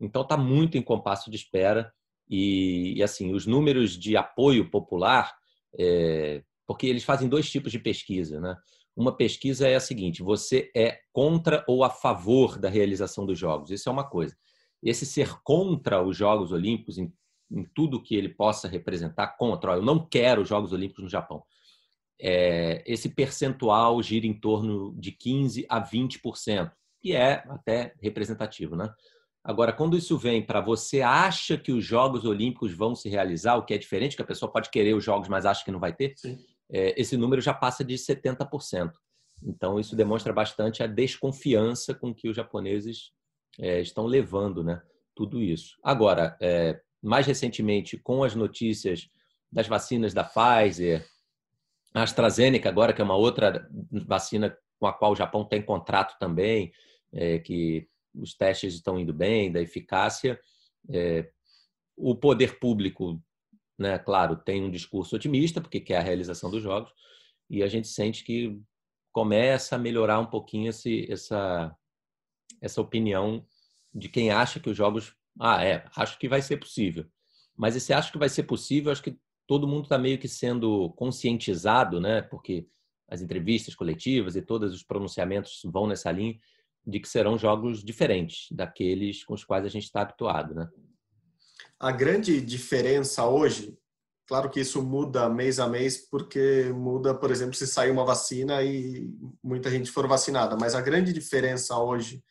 Então 0.00 0.22
está 0.22 0.36
muito 0.36 0.78
em 0.78 0.82
compasso 0.82 1.30
de 1.30 1.36
espera 1.36 1.92
e, 2.26 2.94
e, 2.96 3.02
assim, 3.02 3.34
os 3.34 3.46
números 3.46 3.90
de 3.90 4.16
apoio 4.16 4.70
popular, 4.70 5.34
é, 5.78 6.42
porque 6.66 6.86
eles 6.86 7.04
fazem 7.04 7.28
dois 7.28 7.50
tipos 7.50 7.70
de 7.70 7.78
pesquisa, 7.78 8.40
né? 8.40 8.56
Uma 8.96 9.14
pesquisa 9.14 9.68
é 9.68 9.74
a 9.74 9.80
seguinte: 9.80 10.22
você 10.22 10.70
é 10.74 10.98
contra 11.12 11.62
ou 11.68 11.84
a 11.84 11.90
favor 11.90 12.58
da 12.58 12.70
realização 12.70 13.26
dos 13.26 13.38
Jogos? 13.38 13.70
Isso 13.70 13.86
é 13.86 13.92
uma 13.92 14.08
coisa. 14.08 14.34
Esse 14.82 15.06
ser 15.06 15.40
contra 15.42 16.02
os 16.02 16.16
Jogos 16.16 16.52
Olímpicos, 16.52 16.98
em, 16.98 17.12
em 17.50 17.64
tudo 17.74 18.02
que 18.02 18.14
ele 18.14 18.28
possa 18.28 18.66
representar, 18.66 19.36
contra, 19.36 19.74
eu 19.74 19.82
não 19.82 20.04
quero 20.04 20.42
os 20.42 20.48
Jogos 20.48 20.72
Olímpicos 20.72 21.04
no 21.04 21.10
Japão. 21.10 21.42
É, 22.20 22.82
esse 22.86 23.08
percentual 23.08 24.02
gira 24.02 24.26
em 24.26 24.34
torno 24.34 24.94
de 24.98 25.12
15 25.12 25.66
a 25.68 25.80
20%, 25.80 26.72
que 27.00 27.14
é 27.14 27.44
até 27.48 27.94
representativo, 28.00 28.76
né? 28.76 28.92
Agora, 29.44 29.72
quando 29.72 29.96
isso 29.96 30.16
vem 30.16 30.40
para 30.40 30.60
você 30.60 31.02
acha 31.02 31.58
que 31.58 31.72
os 31.72 31.84
Jogos 31.84 32.24
Olímpicos 32.24 32.72
vão 32.72 32.94
se 32.94 33.08
realizar, 33.08 33.56
o 33.56 33.64
que 33.64 33.74
é 33.74 33.78
diferente, 33.78 34.14
que 34.14 34.22
a 34.22 34.26
pessoa 34.26 34.50
pode 34.50 34.70
querer 34.70 34.94
os 34.94 35.02
Jogos, 35.04 35.28
mas 35.28 35.44
acha 35.44 35.64
que 35.64 35.72
não 35.72 35.80
vai 35.80 35.92
ter, 35.92 36.14
é, 36.70 37.00
esse 37.00 37.16
número 37.16 37.42
já 37.42 37.52
passa 37.52 37.84
de 37.84 37.94
70%. 37.94 38.92
Então, 39.42 39.80
isso 39.80 39.96
demonstra 39.96 40.32
bastante 40.32 40.82
a 40.82 40.86
desconfiança 40.86 41.92
com 41.92 42.14
que 42.14 42.28
os 42.28 42.36
japoneses 42.36 43.10
é, 43.58 43.80
estão 43.80 44.06
levando 44.06 44.62
né, 44.62 44.82
tudo 45.14 45.40
isso. 45.40 45.78
Agora, 45.82 46.36
é, 46.40 46.80
mais 47.02 47.26
recentemente, 47.26 47.98
com 47.98 48.22
as 48.22 48.34
notícias 48.34 49.08
das 49.50 49.66
vacinas 49.66 50.14
da 50.14 50.24
Pfizer, 50.24 51.06
a 51.94 52.02
AstraZeneca, 52.02 52.68
agora, 52.68 52.92
que 52.92 53.02
é 53.02 53.04
uma 53.04 53.16
outra 53.16 53.68
vacina 54.06 54.56
com 54.78 54.86
a 54.86 54.92
qual 54.92 55.12
o 55.12 55.16
Japão 55.16 55.44
tem 55.44 55.60
contrato 55.62 56.18
também, 56.18 56.72
é, 57.12 57.38
que 57.38 57.86
os 58.14 58.34
testes 58.34 58.74
estão 58.74 58.98
indo 58.98 59.12
bem, 59.12 59.52
da 59.52 59.60
eficácia. 59.60 60.40
É, 60.90 61.30
o 61.96 62.16
poder 62.16 62.58
público, 62.58 63.22
né, 63.78 63.98
claro, 63.98 64.36
tem 64.36 64.62
um 64.62 64.70
discurso 64.70 65.16
otimista, 65.16 65.60
porque 65.60 65.80
quer 65.80 65.98
a 65.98 66.02
realização 66.02 66.50
dos 66.50 66.62
jogos, 66.62 66.92
e 67.48 67.62
a 67.62 67.68
gente 67.68 67.88
sente 67.88 68.24
que 68.24 68.58
começa 69.12 69.76
a 69.76 69.78
melhorar 69.78 70.18
um 70.18 70.26
pouquinho 70.26 70.70
esse, 70.70 71.10
essa, 71.12 71.76
essa 72.62 72.80
opinião 72.80 73.44
de 73.94 74.08
quem 74.08 74.30
acha 74.30 74.58
que 74.58 74.70
os 74.70 74.76
jogos. 74.76 75.14
Ah, 75.38 75.62
é, 75.64 75.84
acho 75.96 76.18
que 76.18 76.28
vai 76.28 76.40
ser 76.40 76.56
possível. 76.56 77.04
Mas 77.56 77.76
esse 77.76 77.92
acho 77.92 78.12
que 78.12 78.18
vai 78.18 78.28
ser 78.28 78.44
possível, 78.44 78.90
acho 78.90 79.02
que 79.02 79.18
todo 79.46 79.68
mundo 79.68 79.84
está 79.84 79.98
meio 79.98 80.18
que 80.18 80.28
sendo 80.28 80.90
conscientizado, 80.96 82.00
né? 82.00 82.22
Porque 82.22 82.66
as 83.08 83.20
entrevistas 83.20 83.74
coletivas 83.74 84.36
e 84.36 84.42
todos 84.42 84.72
os 84.72 84.82
pronunciamentos 84.82 85.60
vão 85.64 85.86
nessa 85.86 86.10
linha 86.10 86.38
de 86.86 86.98
que 86.98 87.08
serão 87.08 87.36
jogos 87.36 87.84
diferentes 87.84 88.48
daqueles 88.50 89.24
com 89.24 89.34
os 89.34 89.44
quais 89.44 89.64
a 89.64 89.68
gente 89.68 89.84
está 89.84 90.00
habituado, 90.00 90.54
né? 90.54 90.68
A 91.78 91.92
grande 91.92 92.40
diferença 92.40 93.26
hoje, 93.26 93.76
claro 94.26 94.48
que 94.48 94.60
isso 94.60 94.82
muda 94.82 95.28
mês 95.28 95.58
a 95.60 95.68
mês, 95.68 96.08
porque 96.08 96.72
muda, 96.74 97.14
por 97.14 97.30
exemplo, 97.30 97.54
se 97.54 97.66
sair 97.66 97.90
uma 97.90 98.04
vacina 98.04 98.62
e 98.62 99.08
muita 99.42 99.70
gente 99.70 99.90
for 99.90 100.06
vacinada, 100.06 100.56
mas 100.56 100.74
a 100.74 100.80
grande 100.80 101.12
diferença 101.12 101.76
hoje 101.78 102.22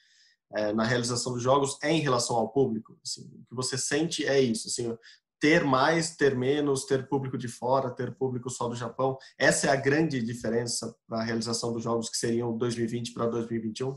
é, 0.55 0.74
na 0.74 0.84
realização 0.84 1.34
dos 1.34 1.41
jogos 1.41 1.77
é 1.81 1.91
em 1.91 2.00
relação 2.00 2.36
ao 2.36 2.50
público. 2.50 2.98
Assim, 3.03 3.22
o 3.22 3.46
que 3.50 3.55
você 3.55 3.77
sente 3.77 4.25
é 4.25 4.39
isso, 4.39 4.67
assim, 4.67 4.96
ter 5.39 5.63
mais, 5.63 6.15
ter 6.15 6.36
menos, 6.36 6.86
ter 6.86 7.08
público 7.08 7.38
de 7.38 7.48
fora, 7.48 7.89
ter 7.89 8.15
público 8.15 8.50
só 8.50 8.67
do 8.67 8.75
Japão. 8.75 9.17
Essa 9.38 9.67
é 9.67 9.70
a 9.72 9.75
grande 9.75 10.22
diferença 10.22 10.96
para 11.08 11.20
a 11.20 11.24
realização 11.24 11.74
dos 11.74 11.84
jogos 11.84 12.10
que 12.10 12.17
seriam 12.17 12.55
2020 12.55 13.13
para 13.13 13.25
2021? 13.25 13.96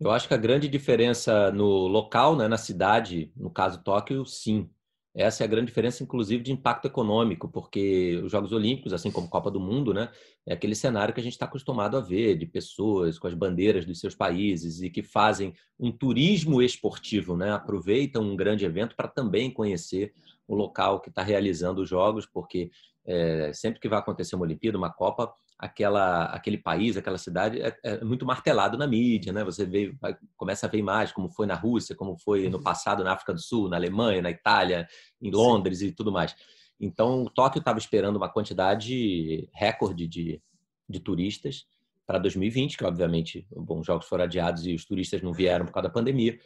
Eu 0.00 0.10
acho 0.10 0.28
que 0.28 0.34
a 0.34 0.38
grande 0.38 0.68
diferença 0.68 1.50
no 1.50 1.86
local, 1.86 2.36
né, 2.36 2.48
na 2.48 2.56
cidade, 2.56 3.32
no 3.36 3.50
caso 3.50 3.82
Tóquio, 3.82 4.24
sim. 4.24 4.70
Essa 5.14 5.42
é 5.42 5.44
a 5.44 5.48
grande 5.48 5.66
diferença, 5.66 6.04
inclusive, 6.04 6.42
de 6.42 6.52
impacto 6.52 6.86
econômico, 6.86 7.48
porque 7.48 8.20
os 8.24 8.30
Jogos 8.30 8.52
Olímpicos, 8.52 8.92
assim 8.92 9.10
como 9.10 9.28
Copa 9.28 9.50
do 9.50 9.58
Mundo, 9.58 9.92
né, 9.92 10.08
é 10.46 10.52
aquele 10.52 10.74
cenário 10.74 11.12
que 11.12 11.20
a 11.20 11.22
gente 11.22 11.32
está 11.32 11.46
acostumado 11.46 11.96
a 11.96 12.00
ver, 12.00 12.38
de 12.38 12.46
pessoas 12.46 13.18
com 13.18 13.26
as 13.26 13.34
bandeiras 13.34 13.84
dos 13.84 13.98
seus 13.98 14.14
países 14.14 14.80
e 14.80 14.88
que 14.88 15.02
fazem 15.02 15.52
um 15.78 15.90
turismo 15.90 16.62
esportivo, 16.62 17.36
né, 17.36 17.50
aproveitam 17.52 18.22
um 18.22 18.36
grande 18.36 18.64
evento 18.64 18.94
para 18.94 19.08
também 19.08 19.50
conhecer 19.50 20.12
o 20.46 20.54
local 20.54 21.00
que 21.00 21.08
está 21.08 21.22
realizando 21.24 21.82
os 21.82 21.88
Jogos, 21.88 22.24
porque 22.24 22.70
é, 23.04 23.52
sempre 23.52 23.80
que 23.80 23.88
vai 23.88 23.98
acontecer 23.98 24.36
uma 24.36 24.44
Olimpíada, 24.44 24.78
uma 24.78 24.92
Copa, 24.92 25.32
aquela, 25.60 26.24
aquele 26.24 26.56
país, 26.56 26.96
aquela 26.96 27.18
cidade 27.18 27.60
é, 27.60 27.76
é, 27.82 28.02
muito 28.02 28.24
martelado 28.24 28.78
na 28.78 28.86
mídia, 28.86 29.30
né? 29.30 29.44
Você 29.44 29.66
vê, 29.66 29.94
começa 30.34 30.66
a 30.66 30.70
ver 30.70 30.78
imagens 30.78 31.12
como 31.12 31.28
foi 31.28 31.46
na 31.46 31.54
Rússia, 31.54 31.94
como 31.94 32.16
foi 32.16 32.48
no 32.48 32.56
uhum. 32.56 32.62
passado 32.62 33.04
na 33.04 33.12
África 33.12 33.34
do 33.34 33.40
Sul, 33.40 33.68
na 33.68 33.76
Alemanha, 33.76 34.22
na 34.22 34.30
Itália, 34.30 34.88
em 35.20 35.30
Londres 35.30 35.80
Sim. 35.80 35.88
e 35.88 35.92
tudo 35.92 36.10
mais. 36.10 36.34
Então, 36.80 37.24
o 37.24 37.30
Tóquio 37.30 37.58
estava 37.58 37.78
esperando 37.78 38.16
uma 38.16 38.30
quantidade 38.30 39.50
recorde 39.52 40.08
de, 40.08 40.42
de 40.88 40.98
turistas 40.98 41.66
para 42.06 42.18
2020, 42.18 42.78
que 42.78 42.84
obviamente, 42.84 43.46
bom, 43.54 43.80
os 43.80 43.86
jogos 43.86 44.06
foram 44.06 44.24
adiados 44.24 44.66
e 44.66 44.72
os 44.72 44.86
turistas 44.86 45.20
não 45.20 45.32
vieram 45.34 45.66
por 45.66 45.72
causa 45.72 45.88
da 45.88 45.94
pandemia. 45.94 46.38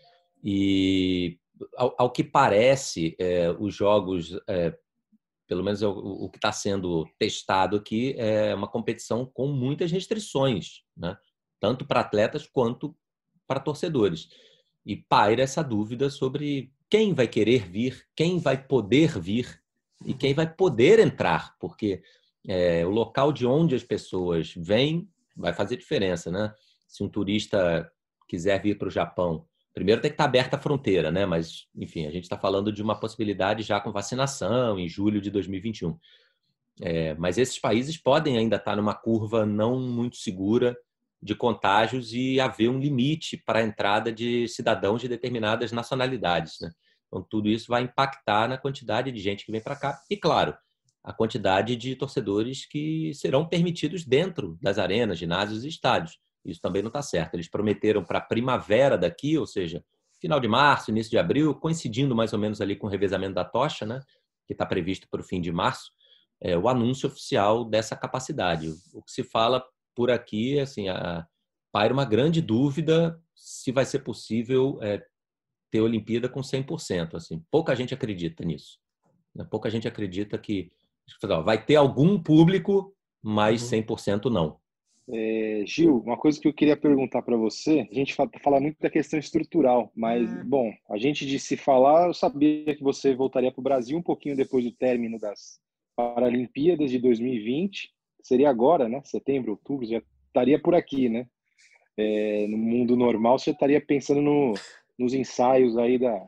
E 0.43 1.39
ao, 1.77 1.95
ao 1.97 2.11
que 2.11 2.25
parece, 2.25 3.15
é, 3.17 3.49
os 3.61 3.73
jogos 3.77 4.37
é, 4.49 4.77
pelo 5.47 5.63
menos 5.63 5.83
o, 5.83 5.91
o 5.91 6.31
que 6.31 6.39
está 6.39 6.53
sendo 6.53 7.07
testado 7.19 7.77
aqui, 7.77 8.15
é 8.19 8.55
uma 8.55 8.69
competição 8.69 9.27
com 9.27 9.49
muitas 9.49 9.91
restrições, 9.91 10.83
né? 10.97 11.17
tanto 11.61 11.87
para 11.87 12.01
atletas 12.01 12.47
quanto 12.47 12.95
para 13.47 13.61
torcedores. 13.61 14.29
E 14.85 14.97
paira 14.97 15.43
essa 15.43 15.63
dúvida 15.63 16.11
sobre 16.11 16.73
quem 16.91 17.15
vai 17.15 17.27
querer 17.27 17.69
vir, 17.69 18.07
quem 18.15 18.39
vai 18.39 18.63
poder 18.63 19.19
vir 19.19 19.63
e 20.05 20.13
quem 20.13 20.35
vai 20.35 20.53
poder 20.53 20.99
entrar, 20.99 21.57
porque 21.59 22.03
é, 22.47 22.85
o 22.85 22.91
local 22.91 23.33
de 23.33 23.47
onde 23.47 23.75
as 23.75 23.83
pessoas 23.83 24.53
vêm 24.55 25.09
vai 25.37 25.53
fazer 25.53 25.77
diferença, 25.77 26.31
né? 26.31 26.55
Se 26.87 27.03
um 27.03 27.09
turista 27.09 27.91
quiser 28.29 28.61
vir 28.63 28.79
para 28.79 28.89
o 28.89 28.91
Japão 28.91 29.47
Primeiro 29.75 30.01
tem 30.01 30.11
que 30.11 30.15
estar 30.15 30.25
aberta 30.25 30.57
a 30.57 30.61
fronteira, 30.61 31.11
né? 31.11 31.27
Mas, 31.27 31.67
enfim, 31.75 32.07
a 32.07 32.11
gente 32.11 32.23
está 32.23 32.39
falando 32.39 32.73
de 32.73 32.81
uma 32.81 32.99
possibilidade 32.99 33.65
já 33.65 33.81
com 33.81 33.91
vacinação 33.91 34.79
em 34.79 34.89
julho 34.89 35.21
de 35.21 35.31
2021. 35.31 35.99
É, 36.81 37.15
mas 37.15 37.39
esses 37.39 37.59
países 37.59 37.97
podem 37.97 38.39
ainda 38.39 38.57
estar 38.57 38.77
numa 38.77 38.95
curva 38.95 39.45
não 39.45 39.81
muito 39.81 40.17
segura 40.17 40.77
de 41.21 41.35
contágios 41.35 42.13
e 42.13 42.39
haver 42.39 42.69
um 42.69 42.79
limite 42.79 43.37
para 43.37 43.61
a 43.61 43.63
entrada 43.63 44.13
de 44.13 44.47
cidadãos 44.47 45.01
de 45.01 45.09
determinadas 45.09 45.73
nacionalidades. 45.73 46.61
Né? 46.61 46.71
Então, 47.09 47.27
tudo 47.29 47.49
isso 47.49 47.67
vai 47.69 47.83
impactar 47.83 48.49
na 48.49 48.59
quantidade 48.59 49.11
de 49.11 49.19
gente 49.19 49.45
que 49.45 49.51
vem 49.51 49.63
para 49.63 49.77
cá 49.77 49.99
e, 50.09 50.17
claro, 50.17 50.55
a 51.03 51.13
quantidade 51.13 51.77
de 51.77 51.97
torcedores 51.97 52.67
que 52.67 53.13
serão 53.15 53.47
permitidos 53.47 54.05
dentro 54.05 54.59
das 54.61 54.79
arenas, 54.79 55.19
ginásios 55.19 55.65
e 55.65 55.69
estádios. 55.69 56.19
Isso 56.45 56.61
também 56.61 56.83
não 56.83 56.89
está 56.89 57.03
certo. 57.03 57.35
Eles 57.35 57.49
prometeram 57.49 58.05
para 58.05 58.19
a 58.19 58.23
primavera 58.23 58.99
daqui, 58.99 59.39
ou 59.39 59.47
seja, 59.47 59.85
final 60.21 60.41
de 60.41 60.49
março, 60.49 60.91
início 60.91 61.11
de 61.11 61.19
abril, 61.19 61.55
coincidindo 61.55 62.15
mais 62.15 62.33
ou 62.33 62.39
menos 62.39 62.61
ali 62.61 62.77
com 62.77 62.87
o 62.87 62.91
revezamento 62.91 63.35
da 63.35 63.45
tocha, 63.45 63.85
né, 63.85 64.01
que 64.47 64.53
está 64.53 64.65
previsto 64.65 65.09
para 65.09 65.21
o 65.21 65.25
fim 65.25 65.41
de 65.41 65.53
março, 65.53 65.91
é, 66.41 66.57
o 66.57 66.69
anúncio 66.69 67.09
oficial 67.09 67.65
dessa 67.65 67.97
capacidade. 67.97 68.75
O 68.93 69.03
que 69.03 69.13
se 69.13 69.23
fala 69.23 69.65
por 69.95 70.11
aqui, 70.11 70.59
assim, 70.59 70.89
a, 70.89 71.27
paira 71.73 71.93
uma 71.93 72.05
grande 72.05 72.41
dúvida 72.41 73.21
se 73.35 73.73
vai 73.73 73.85
ser 73.85 74.01
possível 74.01 74.79
é, 74.81 75.05
ter 75.71 75.81
Olimpíada 75.81 76.29
com 76.29 76.41
100%. 76.41 77.15
Assim, 77.15 77.45
pouca 77.51 77.75
gente 77.75 77.93
acredita 77.93 78.45
nisso. 78.45 78.79
Né? 79.35 79.45
Pouca 79.51 79.69
gente 79.69 79.89
acredita 79.89 80.39
que 80.39 80.71
vai 81.45 81.63
ter 81.63 81.77
algum 81.77 82.23
público, 82.23 82.95
mas 83.21 83.63
100% 83.63 84.27
uhum. 84.27 84.33
não. 84.33 84.61
É, 85.13 85.65
Gil, 85.67 85.99
uma 85.99 86.17
coisa 86.17 86.41
que 86.41 86.49
eu 86.49 86.53
queria 86.53 86.77
perguntar 86.77 87.21
para 87.23 87.37
você, 87.37 87.87
a 87.91 87.95
gente 87.95 88.15
fala, 88.15 88.31
fala, 88.43 88.61
muito 88.61 88.79
da 88.81 88.89
questão 88.89 89.19
estrutural, 89.19 89.93
mas, 89.95 90.31
hum. 90.31 90.43
bom, 90.47 90.73
a 90.91 90.97
gente 90.97 91.27
de 91.27 91.39
se 91.39 91.57
falar, 91.57 92.07
eu 92.07 92.15
sabia 92.15 92.75
que 92.75 92.83
você 92.83 93.15
voltaria 93.15 93.53
para 93.53 93.61
o 93.61 93.65
Brasil 93.65 93.99
um 93.99 94.03
pouquinho 94.03 94.37
depois 94.37 94.65
do 94.65 94.73
término 94.73 95.19
das 95.19 95.59
Paralimpíadas 95.95 96.91
de 96.91 96.99
2020, 96.99 97.91
seria 98.23 98.49
agora, 98.49 98.89
né? 98.89 99.01
Setembro, 99.05 99.53
outubro, 99.53 99.87
já 99.87 100.03
estaria 100.27 100.59
por 100.59 100.75
aqui, 100.75 101.09
né? 101.09 101.27
É, 101.97 102.47
no 102.49 102.57
mundo 102.57 102.97
normal, 102.97 103.39
você 103.39 103.51
estaria 103.51 103.81
pensando 103.81 104.23
no, 104.23 104.55
nos 104.99 105.13
ensaios 105.13 105.77
aí 105.77 105.99
da, 105.99 106.19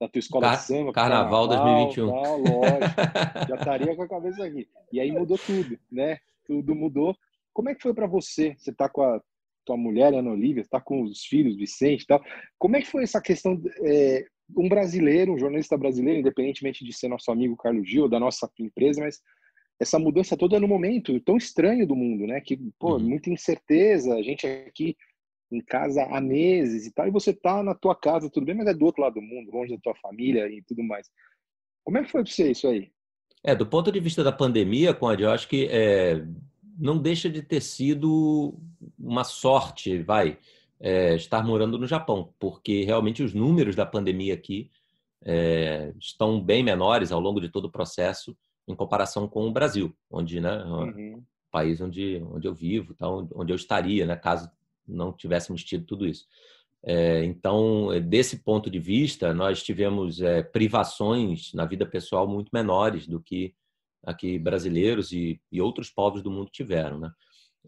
da 0.00 0.08
tua 0.08 0.18
escola 0.20 0.46
Car 0.46 0.56
de 0.56 0.62
samba. 0.62 0.92
Carnaval, 0.92 1.48
carnaval 1.48 1.90
2021. 1.92 2.10
Tal, 2.10 2.38
lógico, 2.38 3.48
já 3.48 3.54
estaria 3.56 3.96
com 3.96 4.02
a 4.02 4.08
cabeça 4.08 4.44
aqui. 4.44 4.68
E 4.92 5.00
aí 5.00 5.12
mudou 5.12 5.36
tudo, 5.36 5.78
né? 5.90 6.18
Tudo 6.46 6.74
mudou. 6.74 7.14
Como 7.60 7.68
é 7.68 7.74
que 7.74 7.82
foi 7.82 7.92
para 7.92 8.06
você? 8.06 8.56
Você 8.56 8.70
está 8.70 8.88
com 8.88 9.02
a 9.02 9.20
tua 9.66 9.76
mulher, 9.76 10.14
Ana 10.14 10.30
Olivia, 10.30 10.62
está 10.62 10.80
com 10.80 11.02
os 11.02 11.26
filhos, 11.26 11.58
Vicente 11.58 12.04
e 12.04 12.06
tal. 12.06 12.24
Como 12.58 12.74
é 12.74 12.80
que 12.80 12.86
foi 12.86 13.02
essa 13.02 13.20
questão? 13.20 13.60
É, 13.84 14.24
um 14.56 14.66
brasileiro, 14.66 15.34
um 15.34 15.38
jornalista 15.38 15.76
brasileiro, 15.76 16.20
independentemente 16.20 16.82
de 16.82 16.90
ser 16.94 17.08
nosso 17.08 17.30
amigo 17.30 17.54
Carlos 17.58 17.86
Gil, 17.86 18.08
da 18.08 18.18
nossa 18.18 18.50
empresa, 18.58 19.02
mas 19.02 19.20
essa 19.78 19.98
mudança 19.98 20.38
toda 20.38 20.58
no 20.58 20.66
momento 20.66 21.20
tão 21.20 21.36
estranho 21.36 21.86
do 21.86 21.94
mundo, 21.94 22.26
né? 22.26 22.40
Que, 22.40 22.56
pô, 22.78 22.94
uhum. 22.94 23.00
muita 23.00 23.28
incerteza, 23.28 24.14
a 24.14 24.22
gente 24.22 24.46
aqui 24.46 24.96
em 25.52 25.60
casa 25.60 26.02
há 26.04 26.18
meses 26.18 26.86
e 26.86 26.94
tal, 26.94 27.08
e 27.08 27.10
você 27.10 27.34
tá 27.34 27.62
na 27.62 27.74
tua 27.74 27.94
casa, 27.94 28.30
tudo 28.30 28.46
bem, 28.46 28.54
mas 28.54 28.68
é 28.68 28.72
do 28.72 28.86
outro 28.86 29.02
lado 29.02 29.16
do 29.16 29.22
mundo, 29.22 29.52
longe 29.52 29.74
da 29.74 29.82
tua 29.82 29.94
família 29.96 30.48
e 30.48 30.62
tudo 30.62 30.82
mais. 30.82 31.10
Como 31.84 31.98
é 31.98 32.04
que 32.04 32.10
foi 32.10 32.22
para 32.22 32.32
você 32.32 32.52
isso 32.52 32.66
aí? 32.68 32.90
É, 33.44 33.54
do 33.54 33.66
ponto 33.66 33.92
de 33.92 34.00
vista 34.00 34.24
da 34.24 34.32
pandemia, 34.32 34.94
Conde, 34.94 35.24
eu 35.24 35.30
acho 35.30 35.46
que 35.46 35.66
é, 35.70 36.24
não 36.80 36.98
deixa 36.98 37.28
de 37.28 37.42
ter 37.42 37.60
sido 37.60 38.58
uma 38.98 39.22
sorte, 39.22 40.02
vai, 40.02 40.38
é, 40.80 41.14
estar 41.14 41.44
morando 41.44 41.78
no 41.78 41.86
Japão, 41.86 42.32
porque 42.38 42.84
realmente 42.84 43.22
os 43.22 43.34
números 43.34 43.76
da 43.76 43.84
pandemia 43.84 44.32
aqui 44.32 44.70
é, 45.22 45.92
estão 46.00 46.40
bem 46.40 46.62
menores 46.62 47.12
ao 47.12 47.20
longo 47.20 47.40
de 47.40 47.50
todo 47.50 47.66
o 47.66 47.70
processo 47.70 48.34
em 48.66 48.74
comparação 48.74 49.28
com 49.28 49.46
o 49.46 49.52
Brasil, 49.52 49.94
onde, 50.10 50.40
né, 50.40 50.64
uhum. 50.64 51.22
país 51.50 51.80
onde, 51.80 52.22
onde 52.32 52.48
eu 52.48 52.54
vivo, 52.54 52.92
então, 52.94 53.28
onde 53.34 53.52
eu 53.52 53.56
estaria, 53.56 54.06
né, 54.06 54.16
caso 54.16 54.50
não 54.88 55.12
tivéssemos 55.12 55.62
tido 55.62 55.84
tudo 55.84 56.06
isso. 56.06 56.26
É, 56.82 57.22
então, 57.24 57.88
desse 58.08 58.38
ponto 58.38 58.70
de 58.70 58.78
vista, 58.78 59.34
nós 59.34 59.62
tivemos 59.62 60.22
é, 60.22 60.42
privações 60.42 61.52
na 61.52 61.66
vida 61.66 61.84
pessoal 61.84 62.26
muito 62.26 62.48
menores 62.54 63.06
do 63.06 63.20
que 63.20 63.54
aqui 64.04 64.38
brasileiros 64.38 65.12
e, 65.12 65.40
e 65.50 65.60
outros 65.60 65.90
povos 65.90 66.22
do 66.22 66.30
mundo 66.30 66.50
tiveram, 66.50 66.98
né? 66.98 67.10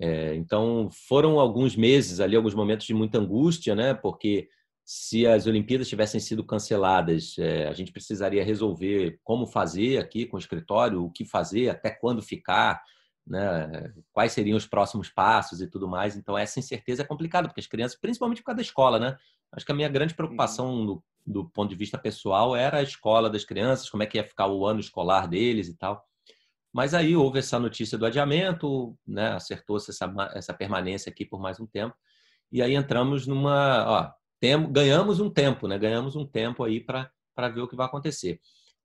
É, 0.01 0.35
então 0.35 0.89
foram 0.91 1.39
alguns 1.39 1.77
meses 1.77 2.19
ali, 2.19 2.35
alguns 2.35 2.55
momentos 2.55 2.87
de 2.87 2.95
muita 2.95 3.19
angústia, 3.19 3.75
né? 3.75 3.93
Porque 3.95 4.49
se 4.85 5.27
as 5.27 5.47
Olimpíadas 5.47 5.89
tivessem 5.89 6.21
sido 6.21 6.45
canceladas, 6.45 7.37
é, 7.39 7.69
a 7.69 7.73
gente 7.73 7.93
precisaria 7.93 8.45
resolver 8.45 9.21
como 9.23 9.47
fazer 9.47 9.99
aqui 9.99 10.27
com 10.27 10.37
o 10.37 10.41
escritório, 10.41 11.05
o 11.05 11.11
que 11.11 11.25
fazer, 11.25 11.69
até 11.69 11.91
quando 11.91 12.23
ficar, 12.23 12.83
né? 13.27 13.93
Quais 14.13 14.33
seriam 14.33 14.57
os 14.57 14.67
próximos 14.67 15.09
passos 15.09 15.61
e 15.61 15.67
tudo 15.69 15.87
mais. 15.87 16.17
Então 16.17 16.37
essa 16.37 16.59
incerteza 16.59 17.03
é 17.03 17.07
complicada 17.07 17.49
porque 17.49 17.61
as 17.61 17.67
crianças, 17.67 17.99
principalmente 17.99 18.39
por 18.39 18.47
causa 18.47 18.57
da 18.57 18.63
escola, 18.63 18.99
né? 18.99 19.17
Acho 19.53 19.67
que 19.67 19.73
a 19.73 19.75
minha 19.75 19.89
grande 19.89 20.15
preocupação 20.15 20.71
uhum. 20.71 20.87
do, 20.87 21.05
do 21.27 21.45
ponto 21.51 21.69
de 21.71 21.77
vista 21.77 21.99
pessoal 21.99 22.57
era 22.57 22.79
a 22.79 22.83
escola 22.83 23.29
das 23.29 23.45
crianças, 23.45 23.91
como 23.91 24.03
é 24.03 24.07
que 24.07 24.17
ia 24.17 24.25
ficar 24.25 24.47
o 24.47 24.67
ano 24.67 24.81
escolar 24.81 25.29
deles 25.29 25.69
e 25.69 25.77
tal. 25.77 26.03
Mas 26.73 26.95
aí 26.95 27.15
houve 27.15 27.39
essa 27.39 27.59
notícia 27.59 27.99
do 27.99 28.07
adiamento, 28.07 28.97
né? 29.07 29.33
acertou-se 29.33 29.91
essa, 29.91 30.13
essa 30.35 30.55
permanência 30.55 31.11
aqui 31.11 31.25
por 31.25 31.41
mais 31.41 31.61
um 31.61 31.67
tempo. 31.67 31.95
E 32.51 32.63
aí 32.63 32.75
entramos 32.75 33.27
numa. 33.27 33.85
Ó, 33.87 34.11
tem, 34.41 34.73
ganhamos 34.73 35.21
um 35.21 35.29
tempo, 35.29 35.69
né? 35.69 35.79
ganhamos 35.79 36.17
um 36.17 36.27
tempo 36.27 36.65
aí 36.65 36.81
para 36.81 37.11
ver 37.55 37.61
o 37.61 37.69
que 37.69 37.77
vai 37.77 37.87
acontecer. 37.87 38.41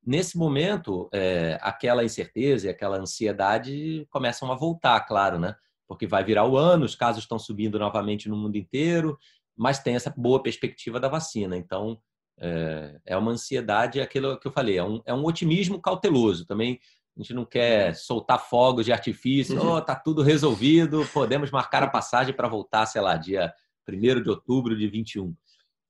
Nesse 0.06 0.38
momento, 0.38 1.10
é, 1.14 1.58
aquela 1.62 2.04
incerteza 2.04 2.68
e 2.68 2.70
aquela 2.70 2.98
ansiedade 2.98 4.06
começam 4.10 4.52
a 4.52 4.56
voltar, 4.56 5.00
claro, 5.02 5.40
né? 5.40 5.56
porque 5.88 6.06
vai 6.06 6.24
virar 6.24 6.46
o 6.46 6.58
ano, 6.58 6.86
os 6.86 6.96
casos 6.96 7.24
estão 7.24 7.40
subindo 7.40 7.80
novamente 7.80 8.28
no 8.28 8.36
mundo 8.36 8.58
inteiro, 8.58 9.18
mas 9.56 9.80
tem 9.80 9.96
essa 9.96 10.14
boa 10.16 10.44
perspectiva 10.44 11.00
da 11.00 11.08
vacina. 11.08 11.56
Então, 11.56 12.00
é, 12.40 13.00
é 13.06 13.18
uma 13.18 13.32
ansiedade, 13.32 14.00
é 14.00 14.04
aquilo 14.04 14.38
que 14.40 14.48
eu 14.48 14.52
falei, 14.52 14.78
é 14.78 14.84
um, 14.84 15.02
é 15.06 15.14
um 15.14 15.26
otimismo 15.26 15.82
cauteloso. 15.82 16.46
Também 16.46 16.80
a 17.18 17.22
gente 17.22 17.34
não 17.34 17.46
quer 17.46 17.96
soltar 17.96 18.40
fogos 18.40 18.86
de 18.86 18.94
artifício, 18.94 19.60
oh, 19.60 19.82
tá 19.82 19.96
tudo 19.96 20.22
resolvido, 20.22 21.04
podemos 21.12 21.50
marcar 21.50 21.82
a 21.82 21.90
passagem 21.90 22.34
para 22.34 22.48
voltar, 22.48 22.86
sei 22.86 23.02
lá, 23.02 23.18
dia 23.18 23.52
1 23.90 24.22
de 24.22 24.30
outubro 24.30 24.78
de 24.78 24.88
21. 24.88 25.36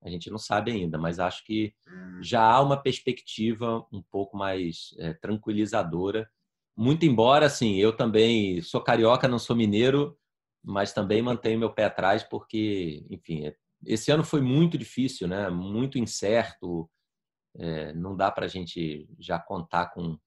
A 0.01 0.09
gente 0.09 0.29
não 0.29 0.37
sabe 0.37 0.71
ainda, 0.71 0.97
mas 0.97 1.19
acho 1.19 1.43
que 1.43 1.73
já 2.21 2.41
há 2.41 2.61
uma 2.61 2.81
perspectiva 2.81 3.85
um 3.91 4.01
pouco 4.01 4.37
mais 4.37 4.95
é, 4.99 5.13
tranquilizadora. 5.13 6.29
Muito 6.77 7.05
embora, 7.05 7.47
assim, 7.47 7.75
eu 7.75 7.91
também 7.91 8.61
sou 8.61 8.79
carioca, 8.79 9.27
não 9.27 9.39
sou 9.39 9.55
mineiro, 9.55 10.17
mas 10.63 10.93
também 10.93 11.21
mantenho 11.21 11.59
meu 11.59 11.73
pé 11.73 11.85
atrás 11.85 12.23
porque, 12.23 13.05
enfim, 13.09 13.51
esse 13.85 14.11
ano 14.11 14.23
foi 14.23 14.39
muito 14.39 14.77
difícil, 14.77 15.27
né? 15.27 15.49
Muito 15.49 15.97
incerto, 15.97 16.89
É, 17.59 17.91
não 17.93 18.15
dá 18.15 18.31
para 18.31 18.45
a 18.45 18.47
gente 18.47 19.09
já 19.17 19.39
contar 19.39 19.87
com, 19.87 20.17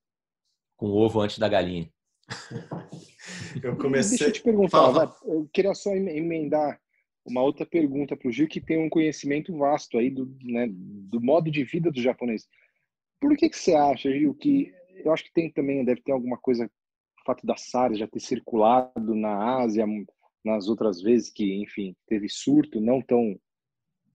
com 0.80 0.86
o 0.86 0.96
ovo 0.96 1.20
antes 1.20 1.38
da 1.38 1.46
galinha. 1.46 1.86
eu 3.62 3.76
comecei. 3.76 4.16
Deixa 4.16 4.28
eu 4.28 4.32
te 4.32 4.42
perguntar, 4.42 4.78
Fala. 4.78 5.14
eu 5.24 5.46
queria 5.52 5.74
só 5.74 5.94
emendar 5.94 6.80
uma 7.22 7.42
outra 7.42 7.66
pergunta 7.66 8.16
para 8.16 8.26
o 8.26 8.32
Gil, 8.32 8.48
que 8.48 8.62
tem 8.62 8.78
um 8.78 8.88
conhecimento 8.88 9.54
vasto 9.54 9.98
aí 9.98 10.08
do, 10.08 10.34
né, 10.42 10.66
do 10.72 11.20
modo 11.20 11.50
de 11.50 11.62
vida 11.64 11.90
do 11.90 12.00
japonês. 12.00 12.48
Por 13.20 13.36
que, 13.36 13.50
que 13.50 13.58
você 13.58 13.74
acha, 13.74 14.10
Gil, 14.10 14.34
que 14.34 14.72
eu 15.04 15.12
acho 15.12 15.24
que 15.24 15.32
tem 15.34 15.52
também, 15.52 15.84
deve 15.84 16.00
ter 16.00 16.12
alguma 16.12 16.38
coisa, 16.38 16.64
o 16.64 17.24
fato 17.26 17.46
da 17.46 17.58
SARS 17.58 17.98
já 17.98 18.08
ter 18.08 18.20
circulado 18.20 19.14
na 19.14 19.60
Ásia 19.60 19.84
nas 20.42 20.66
outras 20.66 21.02
vezes 21.02 21.28
que, 21.28 21.62
enfim, 21.62 21.94
teve 22.06 22.26
surto, 22.26 22.80
não 22.80 23.02
tão, 23.02 23.38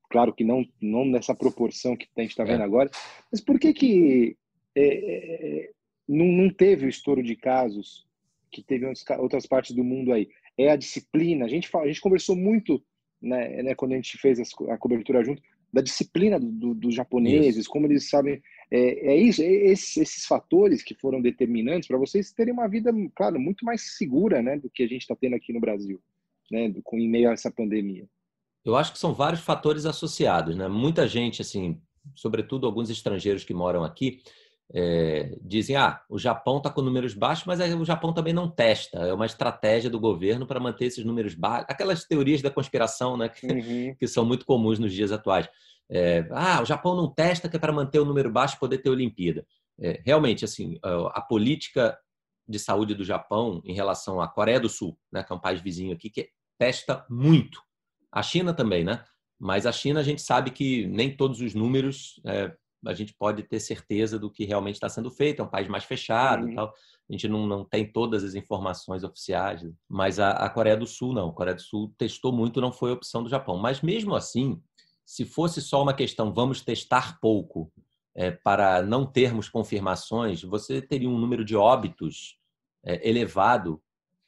claro 0.09 0.33
que 0.33 0.43
não, 0.43 0.65
não 0.81 1.05
nessa 1.05 1.35
proporção 1.35 1.95
que 1.95 2.07
a 2.17 2.21
gente 2.21 2.31
está 2.31 2.43
vendo 2.43 2.61
é. 2.61 2.65
agora, 2.65 2.89
mas 3.31 3.39
por 3.39 3.59
que 3.59 3.71
que 3.71 4.35
é, 4.75 4.81
é, 4.81 5.65
é, 5.65 5.75
não, 6.07 6.25
não 6.25 6.49
teve 6.49 6.85
o 6.85 6.89
estouro 6.89 7.23
de 7.23 7.35
casos 7.35 8.05
que 8.51 8.63
teve 8.63 8.85
em 8.85 8.93
outras 9.19 9.45
partes 9.45 9.75
do 9.75 9.83
mundo 9.83 10.13
aí? 10.13 10.29
É 10.57 10.69
a 10.69 10.75
disciplina, 10.75 11.45
a 11.45 11.49
gente, 11.49 11.67
fala, 11.67 11.85
a 11.85 11.87
gente 11.87 12.01
conversou 12.01 12.35
muito 12.35 12.81
né, 13.21 13.63
né, 13.63 13.75
quando 13.75 13.93
a 13.93 13.95
gente 13.95 14.17
fez 14.17 14.39
a 14.69 14.77
cobertura 14.77 15.23
junto, 15.23 15.41
da 15.73 15.81
disciplina 15.81 16.39
dos 16.39 16.53
do, 16.53 16.73
do 16.73 16.91
japoneses, 16.91 17.61
isso. 17.61 17.69
como 17.69 17.87
eles 17.87 18.09
sabem. 18.09 18.41
É, 18.71 19.13
é 19.13 19.17
isso, 19.17 19.41
é 19.41 19.45
esses, 19.45 19.97
esses, 19.97 20.25
fatores 20.25 20.81
que 20.81 20.95
foram 20.95 21.21
determinantes 21.21 21.87
para 21.87 21.97
vocês 21.97 22.31
terem 22.31 22.53
uma 22.53 22.67
vida, 22.67 22.91
claro, 23.15 23.39
muito 23.39 23.65
mais 23.65 23.95
segura 23.97 24.41
né, 24.41 24.57
do 24.57 24.69
que 24.69 24.83
a 24.83 24.87
gente 24.87 25.01
está 25.01 25.15
tendo 25.15 25.35
aqui 25.35 25.51
no 25.51 25.59
Brasil, 25.59 25.99
né, 26.49 26.73
com, 26.83 26.97
em 26.97 27.09
meio 27.09 27.29
a 27.29 27.33
essa 27.33 27.51
pandemia. 27.51 28.07
Eu 28.63 28.75
acho 28.75 28.93
que 28.93 28.99
são 28.99 29.13
vários 29.13 29.41
fatores 29.41 29.85
associados. 29.85 30.55
Né? 30.55 30.67
Muita 30.67 31.07
gente, 31.07 31.41
assim, 31.41 31.79
sobretudo 32.15 32.65
alguns 32.65 32.89
estrangeiros 32.89 33.43
que 33.43 33.53
moram 33.53 33.83
aqui, 33.83 34.21
é, 34.73 35.37
dizem: 35.41 35.75
ah, 35.75 36.01
o 36.09 36.17
Japão 36.17 36.57
está 36.57 36.69
com 36.69 36.81
números 36.81 37.13
baixos, 37.13 37.45
mas 37.45 37.59
o 37.59 37.85
Japão 37.85 38.13
também 38.13 38.33
não 38.33 38.49
testa. 38.49 38.99
É 38.99 39.13
uma 39.13 39.25
estratégia 39.25 39.89
do 39.89 39.99
governo 39.99 40.45
para 40.45 40.59
manter 40.59 40.85
esses 40.85 41.05
números 41.05 41.35
baixos. 41.35 41.67
Aquelas 41.69 42.05
teorias 42.05 42.41
da 42.41 42.49
conspiração 42.49 43.17
né, 43.17 43.29
que, 43.29 43.45
uhum. 43.45 43.95
que 43.95 44.07
são 44.07 44.25
muito 44.25 44.45
comuns 44.45 44.79
nos 44.79 44.93
dias 44.93 45.11
atuais. 45.11 45.47
É, 45.89 46.27
ah, 46.31 46.61
o 46.61 46.65
Japão 46.65 46.95
não 46.95 47.13
testa 47.13 47.47
que 47.47 47.57
é 47.57 47.59
para 47.59 47.71
manter 47.71 47.99
o 47.99 48.05
número 48.05 48.31
baixo 48.31 48.55
e 48.55 48.59
poder 48.59 48.79
ter 48.79 48.89
Olimpíada. 48.89 49.45
É, 49.79 50.01
realmente, 50.05 50.43
assim, 50.43 50.79
a, 50.83 51.21
política 51.21 51.97
de 52.47 52.57
saúde 52.57 52.95
do 52.95 53.03
Japão 53.03 53.61
em 53.65 53.73
relação 53.73 54.21
à 54.21 54.27
Coreia 54.27 54.59
do 54.59 54.69
Sul, 54.69 54.97
né, 55.11 55.23
que 55.23 55.31
é 55.31 55.35
um 55.35 55.39
país 55.39 55.61
vizinho 55.61 55.93
aqui, 55.93 56.09
que 56.09 56.29
testa 56.57 57.05
muito. 57.09 57.61
A 58.11 58.23
China 58.23 58.53
também, 58.53 58.83
né? 58.83 59.03
Mas 59.37 59.65
a 59.65 59.71
China 59.71 59.99
a 59.99 60.03
gente 60.03 60.21
sabe 60.21 60.51
que 60.51 60.87
nem 60.87 61.15
todos 61.15 61.41
os 61.41 61.53
números 61.53 62.21
é, 62.25 62.55
a 62.85 62.93
gente 62.93 63.13
pode 63.13 63.43
ter 63.43 63.59
certeza 63.59 64.19
do 64.19 64.29
que 64.29 64.45
realmente 64.45 64.75
está 64.75 64.89
sendo 64.89 65.09
feito. 65.09 65.41
É 65.41 65.45
um 65.45 65.49
país 65.49 65.67
mais 65.67 65.83
fechado, 65.83 66.45
uhum. 66.45 66.55
tal. 66.55 66.73
A 67.09 67.13
gente 67.13 67.27
não, 67.27 67.45
não 67.45 67.63
tem 67.63 67.91
todas 67.91 68.23
as 68.23 68.35
informações 68.35 69.03
oficiais, 69.03 69.65
mas 69.87 70.19
a, 70.19 70.31
a, 70.31 70.49
Coreia 70.49 70.77
do 70.77 70.87
Sul 70.87 71.13
não. 71.13 71.29
A 71.29 71.33
Coreia 71.33 71.55
do 71.55 71.61
Sul 71.61 71.93
testou 71.97 72.31
muito, 72.31 72.61
não 72.61 72.71
foi 72.71 72.91
opção 72.91 73.23
do 73.23 73.29
Japão. 73.29 73.57
Mas 73.57 73.81
mesmo 73.81 74.15
assim, 74.15 74.61
se 75.05 75.25
fosse 75.25 75.61
só 75.61 75.81
uma 75.81 75.93
questão, 75.93 76.33
vamos 76.33 76.61
testar 76.61 77.19
pouco 77.19 77.71
é, 78.15 78.31
para 78.31 78.81
não 78.81 79.05
termos 79.05 79.49
confirmações, 79.49 80.41
você 80.41 80.81
teria 80.81 81.09
um 81.09 81.19
número 81.19 81.43
de 81.43 81.55
óbitos 81.55 82.37
é, 82.83 83.07
elevado 83.07 83.81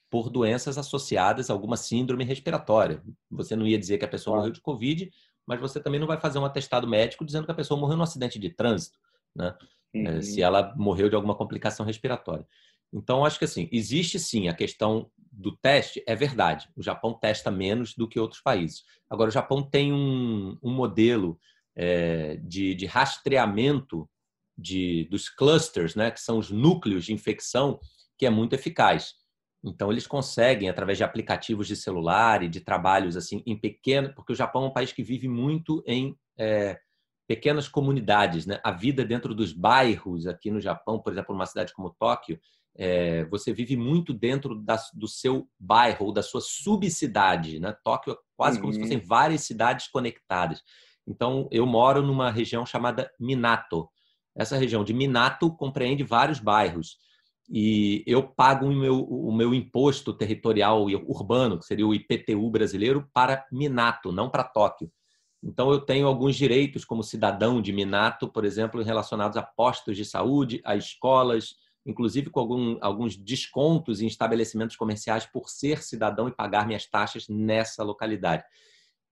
por 0.09 0.29
doenças 0.29 0.77
associadas 0.77 1.49
a 1.49 1.53
alguma 1.53 1.77
síndrome 1.77 2.23
respiratória. 2.23 3.03
Você 3.29 3.55
não 3.55 3.67
ia 3.67 3.77
dizer 3.77 3.97
que 3.97 4.05
a 4.05 4.09
pessoa 4.09 4.37
morreu 4.37 4.51
de 4.51 4.61
Covid, 4.61 5.11
mas 5.47 5.59
você 5.59 5.79
também 5.79 5.99
não 5.99 6.05
vai 6.05 6.19
fazer 6.19 6.37
um 6.37 6.45
atestado 6.45 6.87
médico 6.87 7.25
dizendo 7.25 7.45
que 7.45 7.51
a 7.51 7.55
pessoa 7.55 7.79
morreu 7.79 7.95
num 7.95 8.03
acidente 8.03 8.37
de 8.37 8.49
trânsito, 8.49 8.99
né? 9.33 9.55
É, 9.93 10.11
uhum. 10.11 10.21
Se 10.21 10.41
ela 10.41 10.75
morreu 10.75 11.09
de 11.09 11.15
alguma 11.15 11.33
complicação 11.33 11.85
respiratória. 11.85 12.45
Então, 12.93 13.25
acho 13.25 13.39
que 13.39 13.45
assim, 13.45 13.69
existe 13.71 14.19
sim 14.19 14.49
a 14.49 14.53
questão 14.53 15.09
do 15.31 15.55
teste, 15.55 16.03
é 16.05 16.15
verdade. 16.15 16.69
O 16.75 16.83
Japão 16.83 17.13
testa 17.13 17.49
menos 17.49 17.93
do 17.93 18.07
que 18.07 18.19
outros 18.19 18.41
países. 18.41 18.83
Agora, 19.09 19.29
o 19.29 19.33
Japão 19.33 19.63
tem 19.63 19.93
um, 19.93 20.57
um 20.61 20.71
modelo 20.71 21.39
é, 21.75 22.37
de, 22.43 22.73
de, 22.75 22.85
rastreamento 22.85 24.09
de, 24.57 25.05
dos 25.11 25.29
clusters, 25.29 25.95
né, 25.95 26.11
que 26.11 26.19
são 26.19 26.37
os 26.37 26.49
núcleos 26.49 27.05
de 27.05 27.13
infecção, 27.13 27.79
que 28.17 28.25
é 28.25 28.29
muito 28.29 28.53
eficaz. 28.53 29.15
Então, 29.67 29.91
eles 29.91 30.07
conseguem, 30.07 30.69
através 30.69 30.97
de 30.97 31.03
aplicativos 31.03 31.67
de 31.67 31.75
celular 31.75 32.43
e 32.43 32.49
de 32.49 32.61
trabalhos 32.61 33.15
assim 33.15 33.43
em 33.45 33.57
pequeno, 33.57 34.13
porque 34.13 34.33
o 34.33 34.35
Japão 34.35 34.63
é 34.63 34.67
um 34.67 34.73
país 34.73 34.91
que 34.91 35.03
vive 35.03 35.27
muito 35.27 35.83
em 35.85 36.17
é, 36.37 36.79
pequenas 37.27 37.67
comunidades. 37.67 38.45
Né? 38.45 38.59
A 38.63 38.71
vida 38.71 39.03
dentro 39.05 39.35
dos 39.35 39.51
bairros 39.53 40.25
aqui 40.25 40.49
no 40.49 40.59
Japão, 40.59 40.99
por 40.99 41.11
exemplo, 41.11 41.33
numa 41.33 41.45
cidade 41.45 41.73
como 41.73 41.95
Tóquio, 41.99 42.39
é, 42.75 43.25
você 43.25 43.51
vive 43.51 43.75
muito 43.75 44.13
dentro 44.13 44.55
da, 44.55 44.79
do 44.93 45.07
seu 45.07 45.47
bairro 45.59 46.07
ou 46.07 46.13
da 46.13 46.23
sua 46.23 46.41
subcidade. 46.41 47.59
Né? 47.59 47.75
Tóquio 47.83 48.13
é 48.13 48.17
quase 48.35 48.57
uhum. 48.57 48.61
como 48.61 48.73
se 48.73 48.79
fossem 48.79 48.97
uhum. 48.97 49.05
várias 49.05 49.41
cidades 49.41 49.87
conectadas. 49.87 50.63
Então, 51.05 51.47
eu 51.51 51.65
moro 51.65 52.01
numa 52.01 52.31
região 52.31 52.65
chamada 52.65 53.11
Minato. 53.19 53.89
Essa 54.35 54.57
região 54.57 54.83
de 54.83 54.93
Minato 54.93 55.51
compreende 55.55 56.03
vários 56.03 56.39
bairros 56.39 56.97
e 57.49 58.03
eu 58.05 58.23
pago 58.23 58.65
o 58.65 58.75
meu, 58.75 59.03
o 59.03 59.33
meu 59.33 59.53
imposto 59.53 60.13
territorial 60.13 60.85
urbano, 60.85 61.57
que 61.57 61.65
seria 61.65 61.87
o 61.87 61.93
IPTU 61.93 62.49
brasileiro, 62.49 63.09
para 63.13 63.45
Minato, 63.51 64.11
não 64.11 64.29
para 64.29 64.43
Tóquio. 64.43 64.91
Então, 65.41 65.71
eu 65.71 65.79
tenho 65.79 66.07
alguns 66.07 66.35
direitos 66.35 66.83
como 66.83 67.03
cidadão 67.03 67.61
de 67.61 67.71
Minato, 67.71 68.27
por 68.27 68.43
exemplo, 68.43 68.81
relacionados 68.81 69.37
a 69.37 69.41
postos 69.41 69.95
de 69.95 70.03
saúde, 70.03 70.61
a 70.65 70.75
escolas, 70.75 71.55
inclusive 71.85 72.29
com 72.29 72.39
algum, 72.39 72.77
alguns 72.81 73.15
descontos 73.15 74.01
em 74.01 74.07
estabelecimentos 74.07 74.75
comerciais 74.75 75.25
por 75.25 75.47
ser 75.49 75.81
cidadão 75.83 76.27
e 76.27 76.35
pagar 76.35 76.67
minhas 76.67 76.85
taxas 76.85 77.27
nessa 77.29 77.81
localidade. 77.81 78.43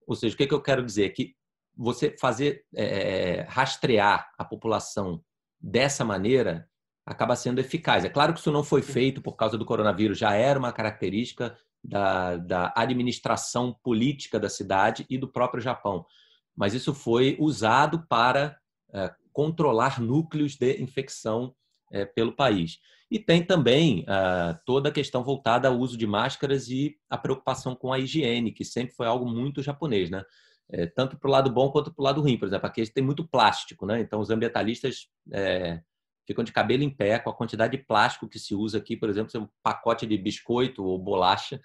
Ou 0.06 0.14
seja, 0.14 0.36
o 0.36 0.38
que, 0.38 0.48
que 0.48 0.54
eu 0.54 0.62
quero 0.62 0.84
dizer? 0.84 1.12
Que 1.12 1.36
você 1.74 2.16
fazer 2.20 2.66
é, 2.74 3.46
rastrear 3.48 4.30
a 4.38 4.44
população 4.44 5.24
dessa 5.60 6.04
maneira 6.04 6.70
acaba 7.06 7.36
sendo 7.36 7.60
eficaz. 7.60 8.04
É 8.04 8.10
claro 8.10 8.34
que 8.34 8.40
isso 8.40 8.52
não 8.52 8.64
foi 8.64 8.82
feito 8.82 9.22
por 9.22 9.36
causa 9.36 9.58
do 9.58 9.66
coronavírus, 9.66 10.18
já 10.18 10.34
era 10.34 10.58
uma 10.58 10.72
característica 10.72 11.56
da, 11.84 12.38
da 12.38 12.74
administração 12.76 13.78
política 13.84 14.40
da 14.40 14.50
cidade 14.50 15.06
e 15.10 15.18
do 15.18 15.28
próprio 15.28 15.62
Japão. 15.62 16.06
Mas 16.56 16.74
isso 16.74 16.94
foi 16.94 17.38
usado 17.40 18.06
para 18.08 18.58
é, 18.94 19.14
controlar 19.32 20.02
núcleos 20.02 20.56
de 20.56 20.82
infecção 20.82 21.54
é, 21.92 22.06
pelo 22.06 22.32
país. 22.32 22.80
E 23.10 23.20
tem 23.20 23.44
também 23.44 24.02
uh, 24.02 24.58
toda 24.66 24.90
a 24.90 24.92
questão 24.92 25.24
voltada 25.24 25.68
ao 25.68 25.78
uso 25.78 25.96
de 25.96 26.08
máscaras 26.08 26.70
e 26.70 26.98
a 27.08 27.18
preocupação 27.18 27.76
com 27.76 27.94
a 27.94 28.00
higiene, 28.00 28.52
que 28.52 28.66
sempre 28.66 28.96
foi 28.96 29.06
algo 29.06 29.30
muito 29.30 29.62
japonês, 29.62 30.10
né? 30.10 30.24
É, 30.68 30.88
tanto 30.88 31.16
para 31.16 31.28
o 31.28 31.32
lado 31.32 31.52
bom 31.52 31.70
quanto 31.70 31.94
para 31.94 32.02
o 32.02 32.04
lado 32.04 32.22
ruim. 32.22 32.38
Por 32.40 32.48
exemplo, 32.48 32.66
aqui 32.66 32.92
tem 32.92 33.04
muito 33.04 33.24
plástico, 33.24 33.86
né? 33.86 34.02
Então, 34.02 34.20
os 34.20 34.32
ambientalistas 34.32 35.08
é, 35.32 35.80
ficam 36.26 36.44
de 36.44 36.52
cabelo 36.52 36.84
em 36.84 36.90
pé 36.90 37.20
com 37.20 37.30
a 37.30 37.34
quantidade 37.34 37.78
de 37.78 37.84
plástico 37.84 38.28
que 38.28 38.40
se 38.40 38.56
usa 38.56 38.78
aqui, 38.78 38.98
por 38.98 39.10
exemplo, 39.10 39.40
um 39.40 39.48
pacote 39.64 40.06
de 40.06 40.18
biscoito 40.18 40.84
ou 40.84 40.98
bolacha, 40.98 41.60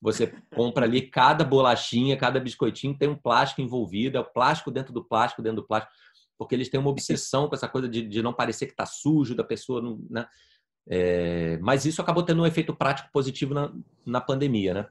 você 0.00 0.34
compra 0.54 0.84
ali 0.84 1.02
cada 1.02 1.44
bolachinha, 1.44 2.16
cada 2.16 2.40
biscoitinho 2.40 2.98
tem 2.98 3.08
um 3.08 3.16
plástico 3.16 3.60
envolvido, 3.60 4.18
é 4.18 4.20
o 4.20 4.24
plástico 4.24 4.70
dentro 4.70 4.92
do 4.92 5.04
plástico, 5.04 5.42
dentro 5.42 5.62
do 5.62 5.66
plástico, 5.66 5.94
porque 6.36 6.56
eles 6.56 6.68
têm 6.68 6.80
uma 6.80 6.90
obsessão 6.90 7.48
com 7.48 7.54
essa 7.54 7.68
coisa 7.68 7.88
de, 7.88 8.02
de 8.02 8.20
não 8.20 8.32
parecer 8.32 8.66
que 8.66 8.72
está 8.72 8.84
sujo, 8.84 9.36
da 9.36 9.44
pessoa 9.44 9.80
não, 9.80 10.04
né? 10.10 10.26
É, 10.88 11.58
mas 11.58 11.86
isso 11.86 12.02
acabou 12.02 12.24
tendo 12.24 12.42
um 12.42 12.46
efeito 12.46 12.74
prático 12.74 13.08
positivo 13.12 13.54
na, 13.54 13.72
na 14.04 14.20
pandemia, 14.20 14.74
né? 14.74 14.86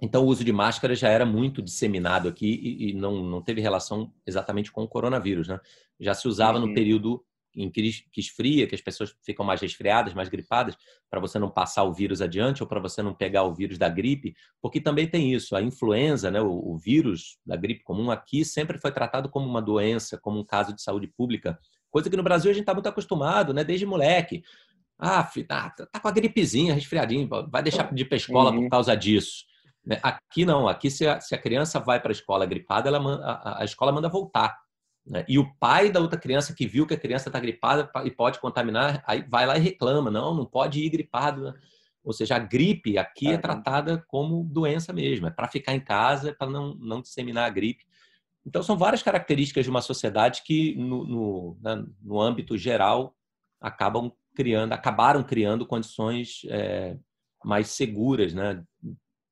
Então, 0.00 0.24
o 0.24 0.28
uso 0.28 0.44
de 0.44 0.52
máscara 0.52 0.94
já 0.94 1.08
era 1.08 1.26
muito 1.26 1.60
disseminado 1.60 2.28
aqui 2.28 2.46
e, 2.46 2.90
e 2.90 2.94
não, 2.94 3.22
não 3.22 3.42
teve 3.42 3.60
relação 3.60 4.12
exatamente 4.24 4.72
com 4.72 4.82
o 4.82 4.88
coronavírus, 4.88 5.48
né? 5.48 5.60
Já 5.98 6.14
se 6.14 6.26
usava 6.28 6.58
uhum. 6.58 6.68
no 6.68 6.74
período 6.74 7.22
em 7.54 7.70
que 7.70 8.02
esfria, 8.16 8.66
que 8.66 8.74
as 8.74 8.80
pessoas 8.80 9.14
ficam 9.24 9.44
mais 9.44 9.60
resfriadas, 9.60 10.14
mais 10.14 10.28
gripadas, 10.28 10.76
para 11.08 11.20
você 11.20 11.38
não 11.38 11.50
passar 11.50 11.82
o 11.84 11.92
vírus 11.92 12.20
adiante 12.20 12.62
ou 12.62 12.68
para 12.68 12.80
você 12.80 13.02
não 13.02 13.14
pegar 13.14 13.42
o 13.42 13.54
vírus 13.54 13.78
da 13.78 13.88
gripe, 13.88 14.34
porque 14.60 14.80
também 14.80 15.08
tem 15.08 15.32
isso, 15.34 15.56
a 15.56 15.62
influenza, 15.62 16.30
né, 16.30 16.40
o, 16.40 16.50
o, 16.50 16.76
vírus 16.76 17.38
da 17.44 17.56
gripe 17.56 17.82
comum 17.82 18.10
aqui 18.10 18.44
sempre 18.44 18.78
foi 18.78 18.92
tratado 18.92 19.28
como 19.28 19.48
uma 19.48 19.60
doença, 19.60 20.18
como 20.18 20.38
um 20.38 20.44
caso 20.44 20.72
de 20.74 20.80
saúde 20.80 21.08
pública, 21.08 21.58
coisa 21.90 22.08
que 22.08 22.16
no 22.16 22.22
Brasil 22.22 22.50
a 22.50 22.54
gente 22.54 22.62
está 22.62 22.74
muito 22.74 22.88
acostumado, 22.88 23.52
né, 23.52 23.64
desde 23.64 23.84
moleque. 23.84 24.42
Ah, 24.98 25.28
tá, 25.48 25.70
tá 25.70 25.98
com 25.98 26.08
a 26.08 26.12
gripezinha, 26.12 26.74
resfriadinho, 26.74 27.28
vai 27.50 27.62
deixar 27.62 27.92
de 27.92 28.02
ir 28.02 28.04
para 28.04 28.16
a 28.16 28.18
escola 28.18 28.50
uhum. 28.50 28.62
por 28.64 28.70
causa 28.70 28.94
disso. 28.94 29.44
Né? 29.84 29.98
Aqui 30.02 30.44
não, 30.44 30.68
aqui 30.68 30.90
se 30.90 31.06
a, 31.06 31.20
se 31.20 31.34
a 31.34 31.38
criança 31.38 31.80
vai 31.80 32.00
para 32.00 32.10
a 32.10 32.12
escola 32.12 32.44
gripada, 32.46 32.88
ela, 32.88 32.98
a, 33.24 33.62
a 33.62 33.64
escola 33.64 33.92
manda 33.92 34.08
voltar. 34.08 34.56
Né? 35.10 35.24
E 35.28 35.40
o 35.40 35.52
pai 35.56 35.90
da 35.90 35.98
outra 35.98 36.18
criança 36.18 36.54
que 36.54 36.68
viu 36.68 36.86
que 36.86 36.94
a 36.94 36.98
criança 36.98 37.28
está 37.28 37.40
gripada 37.40 37.90
e 38.04 38.10
pode 38.12 38.38
contaminar, 38.38 39.02
aí 39.04 39.24
vai 39.28 39.44
lá 39.44 39.58
e 39.58 39.60
reclama: 39.60 40.08
não, 40.08 40.32
não 40.32 40.46
pode 40.46 40.80
ir 40.80 40.88
gripado. 40.88 41.42
Né? 41.42 41.54
Ou 42.04 42.12
seja, 42.12 42.36
a 42.36 42.38
gripe 42.38 42.96
aqui 42.96 43.26
é 43.26 43.36
tratada 43.36 44.02
como 44.06 44.44
doença 44.44 44.92
mesmo, 44.92 45.26
é 45.26 45.30
para 45.30 45.48
ficar 45.48 45.74
em 45.74 45.80
casa, 45.80 46.30
é 46.30 46.32
para 46.32 46.48
não, 46.48 46.74
não 46.76 47.02
disseminar 47.02 47.46
a 47.46 47.50
gripe. 47.50 47.84
Então, 48.46 48.62
são 48.62 48.78
várias 48.78 49.02
características 49.02 49.64
de 49.64 49.70
uma 49.70 49.82
sociedade 49.82 50.42
que, 50.44 50.74
no, 50.76 51.04
no, 51.04 51.58
né, 51.60 51.84
no 52.00 52.18
âmbito 52.20 52.56
geral, 52.56 53.14
acabam 53.60 54.10
criando, 54.34 54.72
acabaram 54.72 55.22
criando 55.22 55.66
condições 55.66 56.42
é, 56.48 56.96
mais 57.44 57.68
seguras 57.68 58.32
né, 58.32 58.64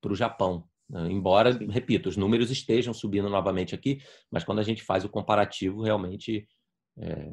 para 0.03 0.13
o 0.13 0.17
Japão. 0.17 0.68
Né? 0.89 1.11
Embora, 1.11 1.53
Sim. 1.53 1.71
repito, 1.71 2.09
os 2.09 2.17
números 2.17 2.51
estejam 2.51 2.95
subindo 2.95 3.29
novamente 3.29 3.75
aqui, 3.75 4.01
mas 4.31 4.45
quando 4.45 4.61
a 4.61 4.65
gente 4.65 4.83
faz 4.83 5.05
o 5.05 5.09
comparativo, 5.09 5.83
realmente 5.83 6.47
é, 6.99 7.33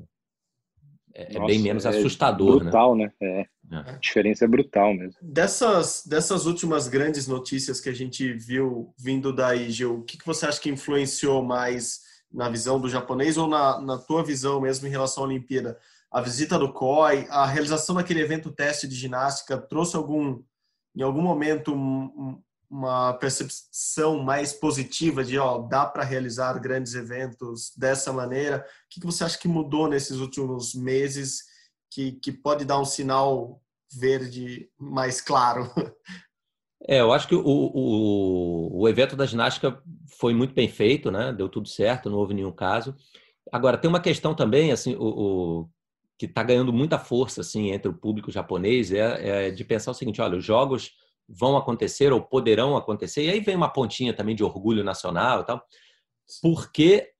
é, 1.18 1.34
Nossa, 1.34 1.48
bem 1.48 1.60
menos 1.60 1.86
assustador. 1.86 2.58
Né? 2.58 2.64
Brutal, 2.64 2.96
né? 2.96 3.12
né? 3.22 3.46
É. 3.72 3.92
A 3.92 3.98
diferença 3.98 4.44
é 4.44 4.48
brutal 4.48 4.94
mesmo. 4.94 5.18
Dessas, 5.22 6.04
dessas 6.06 6.46
últimas 6.46 6.90
grandes 6.90 7.26
notícias 7.26 7.80
que 7.80 7.88
a 7.88 7.94
gente 7.94 8.34
viu 8.34 8.94
vindo 9.00 9.34
daí, 9.34 9.72
Gil, 9.72 10.00
o 10.00 10.04
que, 10.04 10.18
que 10.18 10.26
você 10.26 10.46
acha 10.46 10.60
que 10.60 10.70
influenciou 10.70 11.42
mais 11.42 12.02
na 12.30 12.50
visão 12.50 12.80
do 12.82 12.90
japonês 12.90 13.38
ou 13.38 13.48
na, 13.48 13.80
na 13.80 13.98
tua 13.98 14.24
visão 14.24 14.60
mesmo 14.60 14.88
em 14.88 14.92
relação 14.92 15.24
à 15.24 15.28
Olimpíada? 15.28 15.80
A 16.12 16.20
visita 16.20 16.60
do 16.60 16.74
COI, 16.74 17.26
a 17.30 17.46
realização 17.46 17.96
daquele 17.96 18.22
evento 18.22 18.52
teste 18.52 18.86
de 18.86 18.96
ginástica 18.96 19.58
trouxe 19.58 19.96
algum, 19.96 20.44
em 20.96 21.02
algum 21.02 21.22
momento, 21.22 21.74
um, 21.74 22.42
uma 22.76 23.14
percepção 23.14 24.22
mais 24.22 24.52
positiva 24.52 25.24
de, 25.24 25.40
ó, 25.40 25.60
dá 25.60 25.86
para 25.86 26.04
realizar 26.04 26.60
grandes 26.60 26.94
eventos 26.94 27.72
dessa 27.78 28.12
maneira? 28.12 28.58
O 28.58 28.90
que, 28.90 29.00
que 29.00 29.06
você 29.06 29.24
acha 29.24 29.38
que 29.38 29.48
mudou 29.48 29.88
nesses 29.88 30.18
últimos 30.18 30.76
meses 30.76 31.44
que, 31.90 32.12
que 32.14 32.34
pode 32.34 32.66
dar 32.66 32.78
um 32.78 32.86
sinal 32.86 33.62
verde 33.94 34.70
mais 34.78 35.22
claro? 35.22 35.72
É, 36.88 37.02
eu 37.02 37.12
acho 37.12 37.28
que 37.28 37.34
o, 37.34 37.42
o, 37.44 38.82
o 38.82 38.88
evento 38.88 39.16
da 39.16 39.26
ginástica 39.26 39.82
foi 40.20 40.36
muito 40.36 40.54
bem 40.54 40.68
feito, 40.68 41.10
né? 41.10 41.34
Deu 41.34 41.50
tudo 41.50 41.68
certo, 41.68 42.12
não 42.12 42.20
houve 42.20 42.36
nenhum 42.36 42.52
caso. 42.52 42.96
Agora, 43.52 43.76
tem 43.76 43.90
uma 43.90 44.00
questão 44.00 44.36
também, 44.36 44.72
assim, 44.72 44.94
o, 44.96 45.02
o 45.02 45.70
que 46.16 46.28
está 46.28 46.44
ganhando 46.44 46.72
muita 46.72 47.00
força, 47.00 47.42
assim, 47.42 47.72
entre 47.72 47.90
o 47.90 47.98
público 47.98 48.30
japonês, 48.30 48.92
é, 48.92 49.48
é 49.48 49.50
de 49.50 49.64
pensar 49.66 49.90
o 49.90 49.94
seguinte, 49.96 50.22
olha, 50.22 50.38
os 50.38 50.44
jogos 50.44 50.92
vão 51.28 51.58
acontecer 51.58 52.14
ou 52.14 52.22
poderão 52.22 52.78
acontecer, 52.78 53.26
e 53.26 53.30
aí 53.30 53.40
vem 53.40 53.56
uma 53.56 53.70
pontinha 53.70 54.14
também 54.14 54.36
de 54.36 54.44
orgulho 54.44 54.84
nacional 54.84 55.42
e 55.42 55.46
tal, 55.46 55.64
porque 56.42 57.12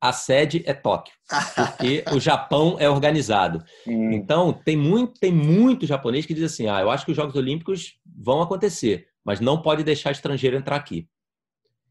a 0.00 0.12
sede 0.12 0.64
é 0.66 0.74
Tóquio, 0.74 1.14
porque 1.54 2.04
o 2.12 2.18
Japão 2.18 2.76
é 2.78 2.88
organizado. 2.90 3.64
Hum. 3.84 4.12
Então, 4.12 4.52
tem 4.52 4.76
muito, 4.76 5.18
tem 5.18 5.32
muito 5.32 5.86
japonês 5.86 6.24
que 6.24 6.32
diz 6.32 6.44
assim: 6.44 6.68
ah, 6.68 6.80
eu 6.80 6.88
acho 6.88 7.04
que 7.04 7.10
os 7.10 7.16
Jogos 7.16 7.34
Olímpicos 7.34 7.98
vão 8.06 8.40
acontecer, 8.40 9.08
mas 9.24 9.40
não 9.40 9.60
pode 9.60 9.82
deixar 9.82 10.12
estrangeiro 10.12 10.56
entrar 10.56 10.76
aqui. 10.76 11.08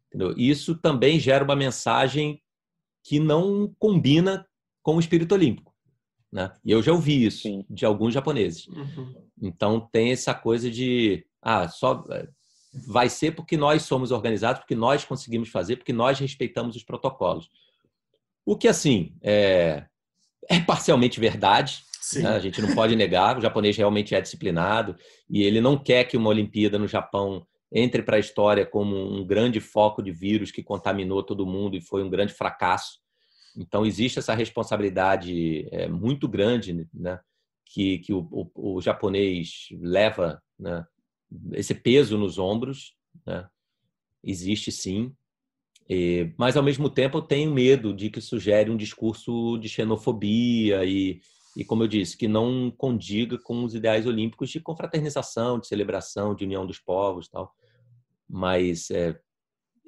Entendeu? 0.08 0.34
Isso 0.38 0.74
também 0.76 1.19
gera 1.19 1.43
uma 1.43 1.56
mensagem 1.56 2.41
que 3.04 3.19
não 3.19 3.74
combina 3.78 4.47
com 4.82 4.95
o 4.95 5.00
espírito 5.02 5.34
olímpico. 5.36 5.74
Né? 6.32 6.52
E 6.63 6.71
eu 6.71 6.82
já 6.82 6.93
ouvi 6.93 7.26
isso 7.26 7.43
Sim. 7.43 7.65
de 7.69 7.86
alguns 7.86 8.13
japoneses. 8.13 8.67
Uhum. 8.67 9.13
Então, 9.41 9.89
tem 9.91 10.12
essa 10.12 10.34
coisa 10.34 10.71
de 10.71 11.26
ah, 11.41 11.67
só 11.67 12.06
é, 12.12 12.27
vai 12.88 13.10
ser 13.10 13.32
porque 13.32 13.58
nós 13.58 13.84
somos 13.84 14.12
organizados, 14.12 14.62
porque 14.62 14.75
nós 14.75 15.04
conseguimos 15.04 15.49
fazer, 15.49 15.77
porque 15.77 15.93
nós 15.93 16.19
respeitamos 16.19 16.75
os 16.75 16.84
protocolos. 16.84 17.49
O 18.45 18.58
que, 18.58 18.67
assim, 18.67 19.13
é, 19.21 19.86
é 20.49 20.60
parcialmente 20.60 21.19
verdade, 21.19 21.84
né? 22.15 22.30
a 22.30 22.39
gente 22.39 22.62
não 22.62 22.73
pode 22.73 22.95
negar, 22.95 23.38
o 23.38 23.41
japonês 23.41 23.77
realmente 23.77 24.15
é 24.15 24.21
disciplinado 24.21 24.95
e 25.30 25.43
ele 25.43 25.62
não 25.62 25.77
quer 25.77 26.06
que 26.06 26.17
uma 26.17 26.30
Olimpíada 26.30 26.80
no 26.80 26.88
Japão 26.88 27.45
entre 27.71 28.01
para 28.04 28.17
a 28.17 28.19
história 28.19 28.65
como 28.65 28.95
um 28.95 29.25
grande 29.25 29.60
foco 29.60 30.01
de 30.01 30.12
vírus 30.12 30.51
que 30.51 30.63
contaminou 30.63 31.23
todo 31.23 31.45
mundo 31.45 31.77
e 31.77 31.82
foi 31.82 32.04
um 32.04 32.10
grande 32.10 32.34
fracasso. 32.34 32.99
Então, 33.56 33.86
existe 33.86 34.19
essa 34.19 34.34
responsabilidade 34.34 35.67
é, 35.71 35.88
muito 35.88 36.27
grande 36.27 36.88
né, 36.93 37.19
que, 37.65 37.99
que 37.99 38.13
o, 38.13 38.27
o, 38.32 38.75
o 38.75 38.82
japonês 38.82 39.67
leva 39.80 40.41
né, 40.60 40.86
esse 41.53 41.73
peso 41.73 42.17
nos 42.17 42.37
ombros, 42.37 42.95
né? 43.25 43.47
existe 44.23 44.71
sim, 44.71 45.15
e, 45.93 46.33
mas 46.37 46.55
ao 46.55 46.63
mesmo 46.63 46.89
tempo 46.89 47.17
eu 47.17 47.21
tenho 47.21 47.53
medo 47.53 47.93
de 47.93 48.09
que 48.09 48.21
sugere 48.21 48.71
um 48.71 48.77
discurso 48.77 49.57
de 49.57 49.67
xenofobia 49.67 50.85
e, 50.85 51.19
e, 51.57 51.65
como 51.65 51.83
eu 51.83 51.87
disse, 51.87 52.17
que 52.17 52.29
não 52.29 52.71
condiga 52.71 53.37
com 53.37 53.63
os 53.65 53.75
ideais 53.75 54.05
olímpicos 54.05 54.49
de 54.49 54.61
confraternização, 54.61 55.59
de 55.59 55.67
celebração, 55.67 56.33
de 56.33 56.45
união 56.45 56.65
dos 56.65 56.79
povos, 56.79 57.27
tal. 57.27 57.53
Mas 58.29 58.89
é, 58.89 59.19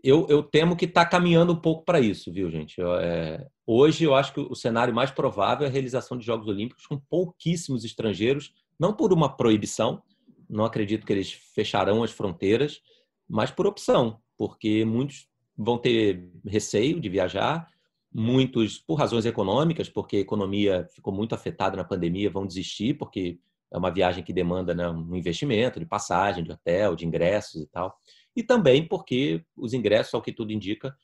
eu, 0.03 0.27
eu, 0.27 0.43
temo 0.43 0.75
que 0.75 0.83
está 0.83 1.05
caminhando 1.05 1.53
um 1.53 1.61
pouco 1.61 1.85
para 1.85 2.01
isso, 2.01 2.33
viu, 2.33 2.51
gente? 2.51 2.81
Eu, 2.81 2.95
é, 2.95 3.47
hoje 3.65 4.03
eu 4.03 4.13
acho 4.13 4.33
que 4.33 4.41
o 4.41 4.55
cenário 4.55 4.93
mais 4.93 5.09
provável 5.09 5.65
é 5.65 5.69
a 5.69 5.71
realização 5.71 6.17
de 6.17 6.25
Jogos 6.25 6.49
Olímpicos 6.49 6.85
com 6.85 6.99
pouquíssimos 6.99 7.85
estrangeiros, 7.85 8.53
não 8.77 8.93
por 8.93 9.13
uma 9.13 9.37
proibição, 9.37 10.03
não 10.49 10.65
acredito 10.65 11.05
que 11.05 11.13
eles 11.13 11.31
fecharão 11.31 12.03
as 12.03 12.11
fronteiras, 12.11 12.81
mas 13.27 13.51
por 13.51 13.65
opção, 13.67 14.19
porque 14.37 14.85
muitos 14.85 15.27
vão 15.57 15.77
ter 15.77 16.29
receio 16.45 16.99
de 16.99 17.09
viajar, 17.09 17.67
muitos 18.13 18.77
por 18.77 18.95
razões 18.95 19.25
econômicas, 19.25 19.89
porque 19.89 20.17
a 20.17 20.21
economia 20.21 20.87
ficou 20.93 21.13
muito 21.13 21.33
afetada 21.33 21.75
na 21.75 21.83
pandemia, 21.83 22.29
vão 22.29 22.45
desistir, 22.45 22.95
porque 22.95 23.39
é 23.71 23.77
uma 23.77 23.91
viagem 23.91 24.23
que 24.23 24.31
demanda 24.31 24.73
né, 24.73 24.87
um 24.87 25.15
investimento 25.15 25.79
de 25.79 25.85
passagem, 25.85 26.43
de 26.43 26.51
hotel, 26.51 26.95
de 26.95 27.07
ingressos 27.07 27.63
e 27.63 27.67
tal. 27.67 27.97
E 28.35 28.43
também 28.43 28.87
porque 28.87 29.43
os 29.57 29.73
ingressos, 29.73 30.13
ao 30.13 30.21
que 30.21 30.31
tudo 30.31 30.51
indica, 30.51 30.95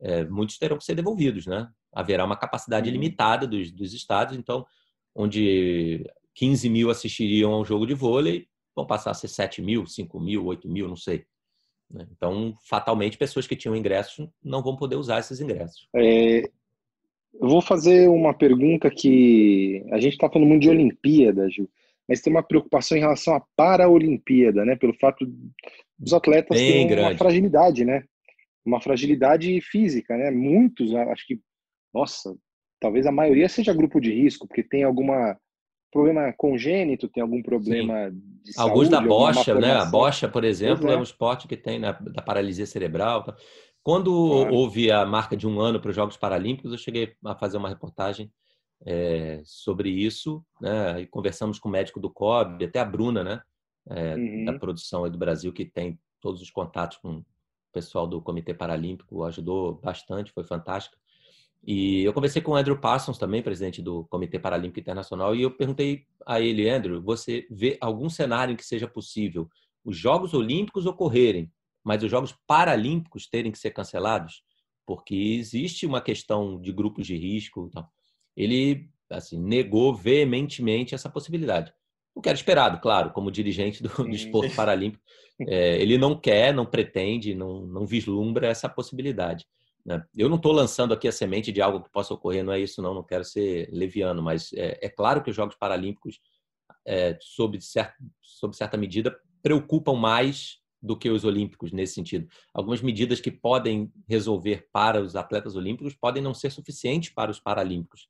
é, 0.00 0.24
muitos 0.24 0.58
terão 0.58 0.76
que 0.76 0.84
ser 0.84 0.94
devolvidos, 0.94 1.46
né? 1.46 1.68
Haverá 1.92 2.24
uma 2.24 2.36
capacidade 2.36 2.88
uhum. 2.88 2.92
limitada 2.92 3.46
dos, 3.46 3.70
dos 3.70 3.94
estados, 3.94 4.36
então, 4.36 4.66
onde 5.14 6.04
15 6.34 6.68
mil 6.68 6.90
assistiriam 6.90 7.52
ao 7.52 7.64
jogo 7.64 7.86
de 7.86 7.94
vôlei, 7.94 8.46
vão 8.76 8.86
passar 8.86 9.10
a 9.10 9.14
ser 9.14 9.28
7 9.28 9.62
mil, 9.62 9.86
5 9.86 10.20
mil, 10.20 10.44
8 10.44 10.68
mil, 10.68 10.86
não 10.86 10.96
sei. 10.96 11.24
Né? 11.90 12.06
Então, 12.12 12.54
fatalmente, 12.68 13.16
pessoas 13.16 13.46
que 13.46 13.56
tinham 13.56 13.74
ingressos 13.74 14.28
não 14.44 14.62
vão 14.62 14.76
poder 14.76 14.96
usar 14.96 15.18
esses 15.18 15.40
ingressos. 15.40 15.88
É, 15.96 16.40
eu 17.40 17.48
vou 17.48 17.62
fazer 17.62 18.08
uma 18.08 18.34
pergunta 18.34 18.90
que 18.90 19.84
a 19.90 19.98
gente 19.98 20.12
está 20.12 20.28
falando 20.28 20.48
muito 20.48 20.62
de 20.62 20.70
Olimpíada, 20.70 21.48
Gil, 21.48 21.68
mas 22.08 22.20
tem 22.20 22.32
uma 22.32 22.42
preocupação 22.42 22.96
em 22.96 23.00
relação 23.00 23.34
à 23.34 23.42
Paralimpíada, 23.56 24.64
né? 24.64 24.76
Pelo 24.76 24.94
fato 24.94 25.26
dos 25.98 26.12
atletas 26.12 26.56
Bem 26.56 26.70
terem 26.70 26.86
grande. 26.86 27.08
uma 27.10 27.18
fragilidade, 27.18 27.84
né? 27.84 28.04
Uma 28.64 28.80
fragilidade 28.80 29.60
física, 29.60 30.16
né? 30.16 30.30
Muitos, 30.30 30.94
acho 30.94 31.26
que, 31.26 31.40
nossa, 31.92 32.36
talvez 32.80 33.06
a 33.06 33.12
maioria 33.12 33.48
seja 33.48 33.74
grupo 33.74 34.00
de 34.00 34.12
risco, 34.12 34.46
porque 34.46 34.62
tem 34.62 34.84
alguma 34.84 35.36
problema 35.96 36.32
congênito, 36.32 37.08
tem 37.08 37.22
algum 37.22 37.42
problema 37.42 38.10
Sim. 38.10 38.22
de 38.44 38.52
saúde? 38.52 38.70
Alguns 38.70 38.88
da 38.88 39.00
bocha, 39.00 39.54
né? 39.54 39.72
A 39.72 39.84
bocha, 39.84 40.28
por 40.28 40.44
exemplo, 40.44 40.88
é. 40.88 40.94
é. 40.94 40.96
um 40.96 41.02
esporte 41.02 41.48
que 41.48 41.56
tem 41.56 41.78
né, 41.78 41.96
da 42.00 42.22
paralisia 42.22 42.66
cerebral. 42.66 43.24
Tá? 43.24 43.36
Quando 43.82 44.10
claro. 44.10 44.54
houve 44.54 44.90
a 44.90 45.06
marca 45.06 45.36
de 45.36 45.46
um 45.46 45.60
ano 45.60 45.80
para 45.80 45.90
os 45.90 45.96
Jogos 45.96 46.16
Paralímpicos, 46.16 46.72
eu 46.72 46.78
cheguei 46.78 47.14
a 47.24 47.34
fazer 47.34 47.56
uma 47.56 47.68
reportagem 47.68 48.30
é, 48.84 49.40
sobre 49.44 49.88
isso, 49.88 50.44
né? 50.60 51.00
E 51.00 51.06
conversamos 51.06 51.58
com 51.58 51.68
o 51.68 51.72
médico 51.72 52.00
do 52.00 52.10
COB, 52.10 52.64
até 52.64 52.80
a 52.80 52.84
Bruna, 52.84 53.22
né? 53.22 53.40
É, 53.88 54.14
uhum. 54.16 54.44
Da 54.44 54.58
produção 54.58 55.08
do 55.08 55.16
Brasil, 55.16 55.52
que 55.52 55.64
tem 55.64 55.98
todos 56.20 56.42
os 56.42 56.50
contatos 56.50 56.98
com 56.98 57.18
o 57.18 57.24
pessoal 57.72 58.06
do 58.06 58.20
Comitê 58.20 58.52
Paralímpico, 58.52 59.22
ajudou 59.24 59.74
bastante, 59.74 60.32
foi 60.32 60.44
fantástico. 60.44 60.96
E 61.66 62.04
eu 62.04 62.12
conversei 62.12 62.40
com 62.40 62.52
o 62.52 62.54
Andrew 62.54 62.78
Parsons 62.78 63.18
também, 63.18 63.42
presidente 63.42 63.82
do 63.82 64.04
Comitê 64.04 64.38
Paralímpico 64.38 64.78
Internacional, 64.78 65.34
e 65.34 65.42
eu 65.42 65.50
perguntei 65.50 66.06
a 66.24 66.40
ele, 66.40 66.70
Andrew, 66.70 67.02
você 67.02 67.44
vê 67.50 67.76
algum 67.80 68.08
cenário 68.08 68.52
em 68.52 68.56
que 68.56 68.64
seja 68.64 68.86
possível 68.86 69.48
os 69.84 69.96
Jogos 69.96 70.32
Olímpicos 70.32 70.86
ocorrerem, 70.86 71.50
mas 71.82 72.02
os 72.02 72.10
Jogos 72.10 72.36
Paralímpicos 72.46 73.28
terem 73.28 73.50
que 73.50 73.58
ser 73.58 73.70
cancelados? 73.70 74.42
Porque 74.86 75.14
existe 75.14 75.86
uma 75.86 76.00
questão 76.00 76.60
de 76.60 76.72
grupos 76.72 77.06
de 77.06 77.16
risco. 77.16 77.66
Então. 77.68 77.86
Ele 78.36 78.88
assim, 79.10 79.40
negou 79.40 79.94
veementemente 79.94 80.94
essa 80.94 81.08
possibilidade. 81.08 81.72
O 82.14 82.20
que 82.20 82.28
era 82.28 82.36
esperado, 82.36 82.80
claro, 82.80 83.12
como 83.12 83.30
dirigente 83.30 83.82
do, 83.82 83.88
do 83.88 84.10
esporte 84.10 84.54
paralímpico. 84.56 85.02
É, 85.46 85.80
ele 85.80 85.98
não 85.98 86.18
quer, 86.18 86.52
não 86.52 86.64
pretende, 86.64 87.34
não, 87.34 87.66
não 87.66 87.86
vislumbra 87.86 88.48
essa 88.48 88.68
possibilidade. 88.68 89.46
Né? 89.86 90.04
Eu 90.16 90.28
não 90.28 90.36
estou 90.36 90.50
lançando 90.50 90.92
aqui 90.92 91.06
a 91.06 91.12
semente 91.12 91.52
de 91.52 91.62
algo 91.62 91.80
que 91.80 91.90
possa 91.90 92.12
ocorrer, 92.12 92.42
não 92.42 92.52
é 92.52 92.58
isso, 92.58 92.82
não, 92.82 92.92
não 92.92 93.04
quero 93.04 93.24
ser 93.24 93.70
leviano, 93.72 94.20
mas 94.20 94.52
é, 94.52 94.78
é 94.82 94.88
claro 94.88 95.22
que 95.22 95.30
os 95.30 95.36
Jogos 95.36 95.54
Paralímpicos, 95.54 96.18
é, 96.84 97.16
sob, 97.20 97.60
certo, 97.60 97.94
sob 98.20 98.56
certa 98.56 98.76
medida, 98.76 99.16
preocupam 99.40 99.94
mais 99.94 100.58
do 100.82 100.96
que 100.96 101.08
os 101.08 101.24
Olímpicos 101.24 101.72
nesse 101.72 101.94
sentido. 101.94 102.28
Algumas 102.52 102.82
medidas 102.82 103.20
que 103.20 103.30
podem 103.30 103.90
resolver 104.08 104.68
para 104.72 105.00
os 105.00 105.14
atletas 105.14 105.54
olímpicos 105.54 105.94
podem 105.94 106.22
não 106.22 106.34
ser 106.34 106.50
suficientes 106.50 107.10
para 107.10 107.30
os 107.30 107.40
Paralímpicos. 107.40 108.08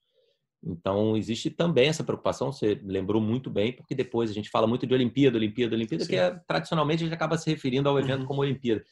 Então, 0.65 1.17
existe 1.17 1.51
também 1.51 1.89
essa 1.89 2.03
preocupação, 2.03 2.51
você 2.51 2.81
lembrou 2.83 3.21
muito 3.21 3.51
bem, 3.51 3.73
porque 3.73 3.95
depois 3.95 4.31
a 4.31 4.33
gente 4.33 4.51
fala 4.51 4.67
muito 4.67 4.87
de 4.87 4.95
Olimpíada, 4.95 5.37
Olimpíada, 5.37 5.77
Olimpíada, 5.77 6.05
Sim. 6.05 6.11
que 6.11 6.17
é, 6.17 6.31
tradicionalmente 6.47 7.03
a 7.03 7.07
gente 7.07 7.15
acaba 7.15 7.39
se 7.39 7.49
referindo 7.49 7.89
ao 7.89 7.99
evento 7.99 8.23
uhum. 8.23 8.27
como 8.27 8.41
Olimpíada 8.41 8.83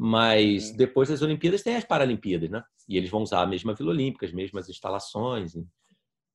Mas 0.00 0.70
depois 0.70 1.08
das 1.08 1.22
Olimpíadas 1.22 1.62
tem 1.62 1.74
as 1.74 1.84
Paralimpíadas, 1.84 2.48
né? 2.48 2.62
E 2.88 2.96
eles 2.96 3.10
vão 3.10 3.22
usar 3.22 3.42
a 3.42 3.46
mesma 3.46 3.74
Vila 3.74 3.90
Olímpica, 3.90 4.24
as 4.24 4.32
mesmas 4.32 4.68
instalações. 4.68 5.56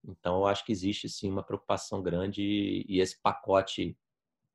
Então, 0.06 0.40
eu 0.40 0.46
acho 0.46 0.66
que 0.66 0.72
existe 0.74 1.08
sim 1.08 1.32
uma 1.32 1.42
preocupação 1.42 2.04
grande 2.04 2.42
e 2.86 3.00
esse 3.00 3.22
pacote 3.22 3.98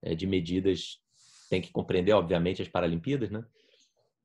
eh, 0.02 0.14
de 0.14 0.26
medidas 0.26 1.00
tem 1.48 1.62
que 1.62 1.72
compreender, 1.72 2.12
obviamente, 2.12 2.60
as 2.60 2.68
Paralimpíadas, 2.68 3.30
né? 3.30 3.42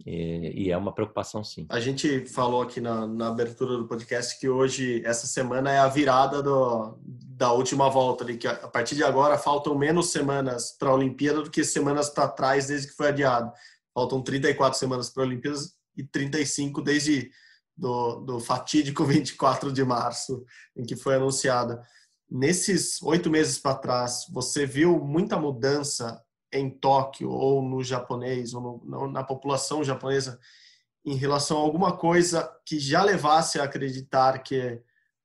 E 0.06 0.70
é 0.70 0.76
uma 0.76 0.94
preocupação, 0.94 1.44
sim. 1.46 1.66
A 1.70 1.80
gente 1.80 2.26
falou 2.26 2.62
aqui 2.62 2.82
na, 2.82 3.08
na, 3.08 3.28
abertura 3.30 3.78
do 3.78 3.88
podcast 3.88 4.38
que 4.38 4.50
hoje, 4.50 5.02
essa 5.06 5.26
semana, 5.26 5.72
é 5.72 5.80
a 5.80 5.88
virada 5.88 6.44
do, 6.44 6.98
da 7.02 7.54
última 7.54 7.90
volta, 7.90 8.24
ali, 8.24 8.38
que 8.38 8.46
a 8.46 8.68
partir 8.68 8.96
de 8.96 9.04
agora 9.04 9.38
faltam 9.38 9.78
menos 9.78 10.12
semanas 10.12 10.76
para 10.78 10.90
a 10.90 10.94
Olimpíada 10.94 11.42
do 11.42 11.50
que 11.50 11.64
semanas 11.64 12.10
para 12.10 12.28
trás 12.28 12.68
desde 12.68 12.90
que 12.90 12.96
foi 12.96 13.10
adiado. 13.10 13.54
Faltam 13.94 14.22
34 14.22 14.78
semanas 14.78 15.10
para 15.10 15.24
a 15.24 15.26
Olimpíada 15.26 15.60
e 15.96 16.04
35 16.04 16.82
desde 16.82 17.30
do, 17.78 18.22
do 18.22 18.40
fatídico 18.40 19.04
24 19.06 19.72
de 19.72 19.84
março, 19.84 20.44
em 20.76 20.84
que 20.84 20.96
foi 20.96 21.16
anunciada. 21.16 21.82
Nesses 22.30 23.02
oito 23.04 23.30
meses 23.30 23.60
para 23.60 23.76
trás, 23.76 24.26
você 24.32 24.66
viu 24.66 25.00
muita 25.00 25.38
mudança 25.38 26.22
em 26.52 26.70
Tóquio 26.70 27.30
ou 27.30 27.62
no 27.62 27.84
japonês 27.84 28.54
ou 28.54 28.82
no, 28.84 29.12
na 29.12 29.24
população 29.24 29.84
japonesa 29.84 30.40
em 31.06 31.16
relação 31.16 31.58
a 31.58 31.62
alguma 31.62 31.98
coisa 31.98 32.50
que 32.66 32.80
já 32.80 33.04
levasse 33.04 33.60
a 33.60 33.64
acreditar 33.64 34.40
que, 34.40 34.80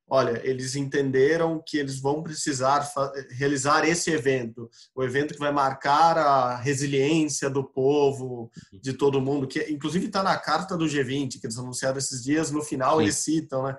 olha, 0.08 0.40
eles 0.44 0.74
entenderam 0.74 1.62
que 1.64 1.76
eles 1.76 2.00
vão 2.00 2.22
precisar 2.22 2.90
realizar 3.30 3.86
esse 3.86 4.10
evento, 4.10 4.70
o 4.94 5.02
evento 5.02 5.34
que 5.34 5.40
vai 5.40 5.52
marcar 5.52 6.16
a 6.16 6.56
resiliência 6.56 7.50
do 7.50 7.62
povo, 7.62 8.50
de 8.72 8.92
todo 8.92 9.20
mundo, 9.20 9.46
que 9.46 9.60
inclusive 9.70 10.06
está 10.06 10.22
na 10.22 10.36
carta 10.36 10.76
do 10.76 10.86
G20 10.86 11.40
que 11.40 11.46
eles 11.46 11.58
anunciaram 11.58 11.98
esses 11.98 12.22
dias. 12.22 12.50
No 12.50 12.62
final 12.62 12.96
Sim. 12.96 13.02
eles 13.02 13.16
citam, 13.16 13.62
né? 13.64 13.76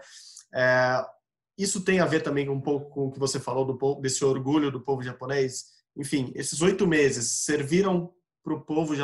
É, 0.54 1.06
isso 1.58 1.82
tem 1.82 2.00
a 2.00 2.06
ver 2.06 2.22
também 2.22 2.50
um 2.50 2.62
pouco 2.62 2.90
com 2.90 3.08
o 3.08 3.12
que 3.12 3.20
você 3.20 3.40
falou 3.40 3.66
do 3.66 3.96
desse 3.96 4.24
orgulho 4.24 4.72
do 4.72 4.82
povo 4.82 5.04
japonês 5.04 5.80
enfim, 6.00 6.32
esses 6.34 6.62
oito 6.62 6.88
meses 6.88 7.44
serviram 7.44 8.14
para 8.42 8.54
o 8.54 8.62
povo 8.62 8.96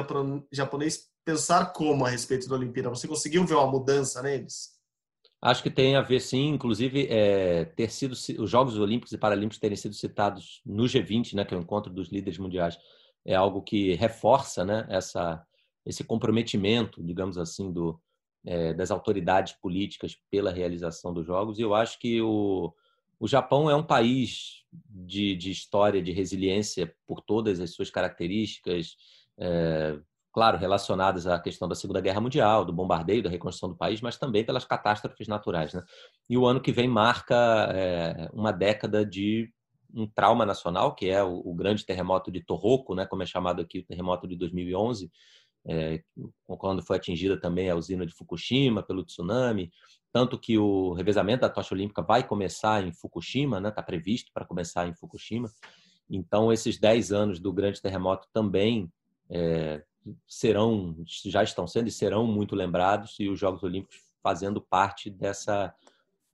japonês 0.51 1.09
pensar 1.25 1.73
como 1.73 2.05
a 2.05 2.09
respeito 2.09 2.47
da 2.47 2.55
Olimpíada? 2.55 2.89
Você 2.89 3.07
conseguiu 3.07 3.45
ver 3.45 3.55
uma 3.55 3.67
mudança 3.69 4.21
neles? 4.21 4.74
Acho 5.45 5.61
que 5.61 5.69
tem 5.69 5.95
a 5.95 6.01
ver, 6.01 6.21
sim. 6.21 6.47
Inclusive, 6.47 7.05
é, 7.07 7.65
ter 7.65 7.91
sido 7.91 8.13
os 8.13 8.49
Jogos 8.49 8.79
Olímpicos 8.79 9.13
e 9.13 9.17
Paralímpicos 9.17 9.59
terem 9.59 9.77
sido 9.77 9.93
citados 9.93 10.59
no 10.65 10.85
G20, 10.85 11.35
né, 11.35 11.45
que 11.45 11.53
é 11.53 11.57
o 11.57 11.61
encontro 11.61 11.93
dos 11.93 12.09
líderes 12.09 12.39
mundiais, 12.39 12.79
é 13.23 13.35
algo 13.35 13.61
que 13.61 13.93
reforça, 13.93 14.65
né, 14.65 14.87
essa 14.89 15.45
esse 15.85 16.03
comprometimento, 16.03 17.03
digamos 17.03 17.37
assim, 17.37 17.71
do, 17.71 18.01
é, 18.43 18.73
das 18.73 18.89
autoridades 18.89 19.53
políticas 19.53 20.17
pela 20.31 20.51
realização 20.51 21.13
dos 21.13 21.27
Jogos. 21.27 21.59
E 21.59 21.61
eu 21.61 21.75
acho 21.75 21.99
que 21.99 22.19
o, 22.23 22.73
o 23.19 23.27
Japão 23.27 23.69
é 23.69 23.75
um 23.75 23.83
país 23.83 24.63
de, 24.73 25.35
de 25.35 25.51
história 25.51 26.01
de 26.01 26.11
resiliência 26.11 26.91
por 27.05 27.21
todas 27.21 27.59
as 27.59 27.69
suas 27.69 27.91
características, 27.91 28.95
é, 29.37 29.99
claro, 30.35 30.57
relacionadas 30.57 31.25
à 31.27 31.39
questão 31.39 31.65
da 31.65 31.75
Segunda 31.75 32.01
Guerra 32.01 32.19
Mundial, 32.19 32.65
do 32.65 32.73
bombardeio, 32.73 33.23
da 33.23 33.29
reconstrução 33.29 33.69
do 33.69 33.75
país, 33.77 34.01
mas 34.01 34.17
também 34.17 34.43
pelas 34.43 34.65
catástrofes 34.65 35.29
naturais. 35.29 35.73
Né? 35.73 35.81
E 36.29 36.37
o 36.37 36.45
ano 36.45 36.59
que 36.59 36.73
vem 36.73 36.89
marca 36.89 37.33
é, 37.73 38.29
uma 38.33 38.51
década 38.51 39.05
de 39.05 39.49
um 39.93 40.05
trauma 40.05 40.45
nacional, 40.45 40.93
que 40.93 41.09
é 41.09 41.23
o, 41.23 41.37
o, 41.37 41.55
grande 41.55 41.85
terremoto 41.85 42.29
de 42.29 42.43
Tohoku, 42.43 42.93
né, 42.93 43.05
como 43.05 43.23
é 43.23 43.25
chamado 43.25 43.61
aqui, 43.61 43.79
o 43.79 43.85
terremoto 43.85 44.27
de 44.27 44.35
2011, 44.35 45.09
é, 45.65 46.03
quando 46.45 46.83
foi 46.83 46.97
atingida 46.97 47.39
também 47.39 47.69
a 47.69 47.75
usina 47.75 48.05
de 48.05 48.13
Fukushima 48.13 48.83
pelo 48.83 49.05
tsunami, 49.05 49.71
tanto 50.11 50.37
que 50.37 50.57
o 50.57 50.91
revezamento 50.91 51.41
da 51.43 51.49
tocha 51.49 51.73
olímpica 51.73 52.01
vai 52.01 52.27
começar 52.27 52.85
em 52.85 52.91
Fukushima, 52.91 53.55
está 53.55 53.69
né? 53.69 53.73
Tá 53.73 53.81
previsto 53.81 54.31
para 54.33 54.43
começar 54.43 54.85
em 54.85 54.93
Fukushima. 54.93 55.49
Então, 56.09 56.51
esses 56.51 56.77
10 56.77 57.13
anos 57.13 57.39
do 57.39 57.53
grande 57.53 57.81
terremoto 57.81 58.27
também 58.33 58.91
é, 59.29 59.81
serão, 60.27 60.95
já 61.25 61.43
estão 61.43 61.67
sendo 61.67 61.87
e 61.87 61.91
serão 61.91 62.25
muito 62.25 62.55
lembrados, 62.55 63.15
e 63.19 63.29
os 63.29 63.39
Jogos 63.39 63.63
Olímpicos 63.63 63.97
fazendo 64.21 64.59
parte 64.59 65.09
dessa, 65.09 65.73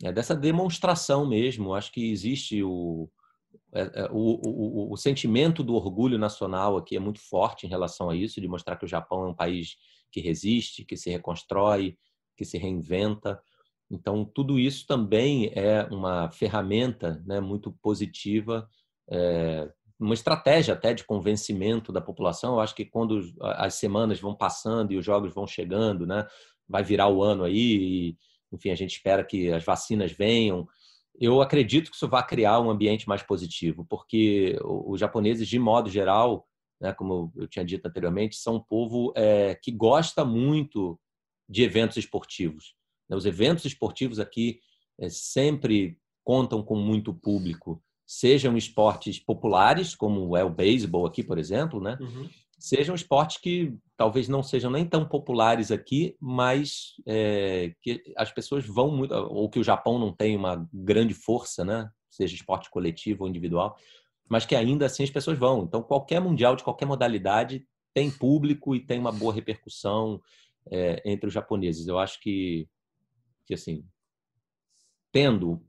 é, 0.04 0.12
dessa 0.12 0.36
demonstração 0.36 1.28
mesmo. 1.28 1.74
Acho 1.74 1.92
que 1.92 2.12
existe 2.12 2.64
o, 2.64 3.10
é, 3.74 4.04
é 4.04 4.10
o, 4.12 4.40
o, 4.42 4.94
o, 4.94 4.98
sentimento 4.98 5.64
do 5.64 5.76
orgulho 5.76 6.18
nacional 6.18 6.78
aqui 6.78 6.96
é 6.96 7.00
muito 7.00 7.20
forte 7.20 7.66
em 7.66 7.70
relação 7.70 8.10
a 8.10 8.16
isso, 8.16 8.40
de 8.40 8.48
mostrar 8.48 8.78
que 8.78 8.86
o 8.86 8.88
Japão 8.88 9.26
é 9.26 9.28
um 9.28 9.36
país 9.36 9.76
que 10.12 10.22
resiste, 10.22 10.86
que 10.86 10.98
se 10.98 11.10
reconstrói, 11.10 11.98
que 12.38 12.46
se 12.46 12.58
reinventa. 12.58 13.42
Então, 13.90 14.24
tudo 14.24 14.58
isso 14.58 14.88
também 14.88 15.52
é 15.54 15.84
uma 15.92 16.32
ferramenta 16.32 17.22
né, 17.26 17.40
muito 17.40 17.72
positiva, 17.82 18.70
é, 19.10 19.70
uma 20.02 20.16
estratégia 20.16 20.74
até 20.74 20.94
de 20.94 21.04
convencimento 21.04 21.92
da 21.92 22.02
população. 22.02 22.56
Eu 22.56 22.60
acho 22.60 22.74
que 22.74 22.84
quando 22.84 23.22
as 23.40 23.76
semanas 23.76 24.20
vão 24.20 24.36
passando 24.36 24.92
e 24.92 24.98
os 24.98 25.06
jogos 25.06 25.32
vão 25.34 25.46
chegando, 25.46 26.08
né, 26.08 26.28
vai 26.68 26.84
virar 26.84 27.08
o 27.08 27.22
ano 27.22 27.44
aí, 27.44 27.78
e, 27.78 28.18
enfim, 28.52 28.72
a 28.72 28.76
gente 28.76 28.96
espera 28.96 29.24
que 29.24 29.52
as 29.52 29.64
vacinas 29.64 30.12
venham. 30.12 30.68
Eu 31.20 31.40
acredito 31.40 31.92
que 31.92 31.96
isso 31.96 32.08
vai 32.08 32.26
criar 32.26 32.60
um 32.60 32.72
ambiente 32.72 33.08
mais 33.08 33.22
positivo, 33.22 33.86
porque 33.88 34.58
os 34.64 35.00
japoneses, 35.00 35.48
de 35.48 35.60
modo 35.60 35.88
geral, 35.88 36.48
né, 36.80 36.92
como 36.94 37.32
eu 37.36 37.48
tinha 37.48 37.64
dito 37.64 37.86
anteriormente, 37.86 38.36
são 38.38 38.56
um 38.56 38.60
povo 38.60 39.14
é, 39.16 39.54
que 39.54 39.72
gosta 39.72 40.26
muito 40.26 41.00
de 41.48 41.62
eventos 41.62 41.98
esportivos. 41.98 42.74
Os 43.08 43.26
eventos 43.26 43.66
esportivos 43.66 44.20
aqui 44.20 44.60
é, 45.00 45.10
sempre 45.10 46.00
contam 46.24 46.64
com 46.64 46.76
muito 46.76 47.14
público, 47.14 47.84
sejam 48.12 48.58
esportes 48.58 49.20
populares, 49.20 49.96
como 49.96 50.36
é 50.36 50.44
o 50.44 50.50
beisebol 50.50 51.06
aqui, 51.06 51.24
por 51.24 51.38
exemplo, 51.38 51.80
né? 51.80 51.98
Uhum. 52.02 52.30
Sejam 52.60 52.94
esportes 52.94 53.38
que 53.38 53.74
talvez 53.96 54.28
não 54.28 54.44
sejam 54.44 54.70
nem 54.70 54.86
tão 54.86 55.08
populares 55.08 55.72
aqui, 55.72 56.18
mas 56.20 56.96
é, 57.06 57.74
que 57.82 58.04
as 58.18 58.30
pessoas 58.30 58.66
vão 58.66 58.92
muito, 58.92 59.14
ou 59.14 59.50
que 59.50 59.60
o 59.60 59.64
Japão 59.64 59.98
não 59.98 60.12
tem 60.12 60.36
uma 60.36 60.68
grande 60.74 61.14
força, 61.14 61.64
né? 61.64 61.90
Seja 62.10 62.36
esporte 62.36 62.70
coletivo 62.70 63.24
ou 63.24 63.30
individual, 63.30 63.78
mas 64.28 64.46
que 64.46 64.58
ainda 64.58 64.88
assim 64.88 65.04
as 65.04 65.10
pessoas 65.10 65.38
vão. 65.38 65.64
Então, 65.64 65.82
qualquer 65.82 66.20
mundial 66.20 66.58
de 66.58 66.66
qualquer 66.66 66.86
modalidade 66.86 67.66
tem 67.94 68.12
público 68.12 68.76
e 68.76 68.86
tem 68.86 69.00
uma 69.00 69.14
boa 69.14 69.34
repercussão 69.34 70.22
é, 70.70 71.02
entre 71.10 71.28
os 71.28 71.34
japoneses. 71.34 71.88
Eu 71.88 71.98
acho 71.98 72.20
que 72.20 72.68
que 73.46 73.54
assim, 73.54 73.86
tendo 75.14 75.62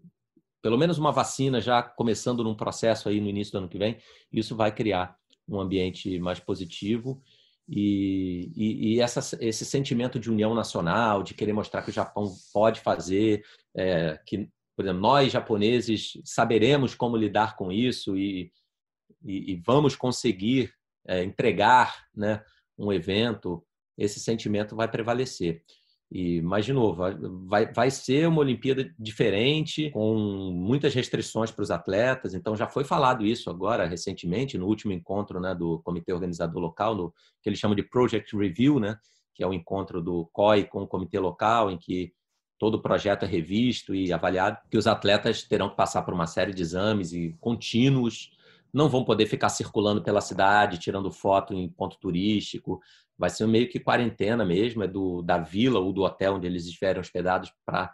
pelo 0.62 0.78
menos 0.78 0.96
uma 0.96 1.10
vacina 1.10 1.60
já 1.60 1.82
começando 1.82 2.44
num 2.44 2.54
processo 2.54 3.08
aí 3.08 3.20
no 3.20 3.28
início 3.28 3.52
do 3.52 3.58
ano 3.58 3.68
que 3.68 3.78
vem, 3.78 3.98
isso 4.32 4.56
vai 4.56 4.72
criar 4.72 5.16
um 5.48 5.60
ambiente 5.60 6.18
mais 6.20 6.38
positivo 6.38 7.20
e, 7.68 8.52
e, 8.56 8.94
e 8.94 9.00
essa, 9.00 9.36
esse 9.40 9.64
sentimento 9.64 10.18
de 10.18 10.30
união 10.30 10.54
nacional, 10.54 11.22
de 11.22 11.34
querer 11.34 11.52
mostrar 11.52 11.82
que 11.82 11.90
o 11.90 11.92
Japão 11.92 12.32
pode 12.52 12.80
fazer, 12.80 13.44
é, 13.74 14.18
que, 14.24 14.48
por 14.76 14.84
exemplo, 14.84 15.00
nós 15.00 15.32
japoneses 15.32 16.20
saberemos 16.24 16.94
como 16.94 17.16
lidar 17.16 17.56
com 17.56 17.72
isso 17.72 18.16
e, 18.16 18.52
e 19.24 19.56
vamos 19.64 19.96
conseguir 19.96 20.72
é, 21.06 21.22
entregar 21.22 22.06
né, 22.14 22.42
um 22.78 22.92
evento, 22.92 23.64
esse 23.96 24.20
sentimento 24.20 24.76
vai 24.76 24.88
prevalecer. 24.88 25.62
E, 26.14 26.42
mas, 26.42 26.66
de 26.66 26.74
novo, 26.74 27.02
vai, 27.46 27.72
vai 27.72 27.90
ser 27.90 28.28
uma 28.28 28.40
Olimpíada 28.40 28.92
diferente, 28.98 29.88
com 29.92 30.14
muitas 30.52 30.92
restrições 30.94 31.50
para 31.50 31.62
os 31.62 31.70
atletas. 31.70 32.34
Então, 32.34 32.54
já 32.54 32.68
foi 32.68 32.84
falado 32.84 33.24
isso 33.24 33.48
agora, 33.48 33.86
recentemente, 33.86 34.58
no 34.58 34.66
último 34.66 34.92
encontro 34.92 35.40
né, 35.40 35.54
do 35.54 35.80
comitê 35.80 36.12
organizador 36.12 36.60
local, 36.60 36.94
no, 36.94 37.14
que 37.42 37.48
eles 37.48 37.58
chamam 37.58 37.74
de 37.74 37.82
Project 37.82 38.36
Review, 38.36 38.78
né, 38.78 38.98
que 39.34 39.42
é 39.42 39.46
o 39.46 39.54
encontro 39.54 40.02
do 40.02 40.28
COI 40.34 40.64
com 40.64 40.82
o 40.82 40.86
comitê 40.86 41.18
local, 41.18 41.70
em 41.70 41.78
que 41.78 42.12
todo 42.58 42.74
o 42.74 42.82
projeto 42.82 43.24
é 43.24 43.26
revisto 43.26 43.94
e 43.94 44.12
avaliado, 44.12 44.58
que 44.70 44.76
os 44.76 44.86
atletas 44.86 45.44
terão 45.44 45.70
que 45.70 45.76
passar 45.76 46.02
por 46.02 46.12
uma 46.12 46.26
série 46.26 46.52
de 46.52 46.60
exames 46.60 47.14
e 47.14 47.34
contínuos 47.40 48.30
não 48.72 48.88
vão 48.88 49.04
poder 49.04 49.26
ficar 49.26 49.48
circulando 49.48 50.02
pela 50.02 50.20
cidade, 50.20 50.78
tirando 50.78 51.10
foto 51.10 51.52
em 51.52 51.68
ponto 51.68 51.98
turístico. 51.98 52.80
Vai 53.18 53.30
ser 53.30 53.46
meio 53.46 53.68
que 53.68 53.78
quarentena 53.78 54.44
mesmo, 54.44 54.82
é 54.82 54.88
do, 54.88 55.22
da 55.22 55.38
vila 55.38 55.78
ou 55.78 55.92
do 55.92 56.02
hotel 56.02 56.34
onde 56.34 56.46
eles 56.46 56.64
estiverem 56.64 57.00
hospedados 57.00 57.52
para 57.66 57.92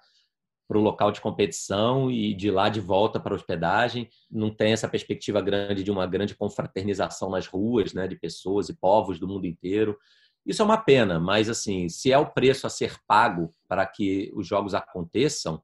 para 0.68 0.76
o 0.76 0.82
local 0.82 1.10
de 1.10 1.22
competição 1.22 2.10
e 2.10 2.34
de 2.34 2.50
lá 2.50 2.68
de 2.68 2.78
volta 2.78 3.18
para 3.18 3.32
a 3.32 3.36
hospedagem. 3.36 4.06
Não 4.30 4.54
tem 4.54 4.72
essa 4.72 4.86
perspectiva 4.86 5.40
grande 5.40 5.82
de 5.82 5.90
uma 5.90 6.06
grande 6.06 6.36
confraternização 6.36 7.30
nas 7.30 7.46
ruas, 7.46 7.94
né, 7.94 8.06
de 8.06 8.16
pessoas 8.16 8.68
e 8.68 8.76
povos 8.76 9.18
do 9.18 9.26
mundo 9.26 9.46
inteiro. 9.46 9.98
Isso 10.44 10.60
é 10.60 10.64
uma 10.64 10.76
pena, 10.76 11.18
mas 11.18 11.48
assim, 11.48 11.88
se 11.88 12.12
é 12.12 12.18
o 12.18 12.30
preço 12.30 12.66
a 12.66 12.70
ser 12.70 12.98
pago 13.06 13.54
para 13.66 13.86
que 13.86 14.30
os 14.34 14.46
jogos 14.46 14.74
aconteçam, 14.74 15.62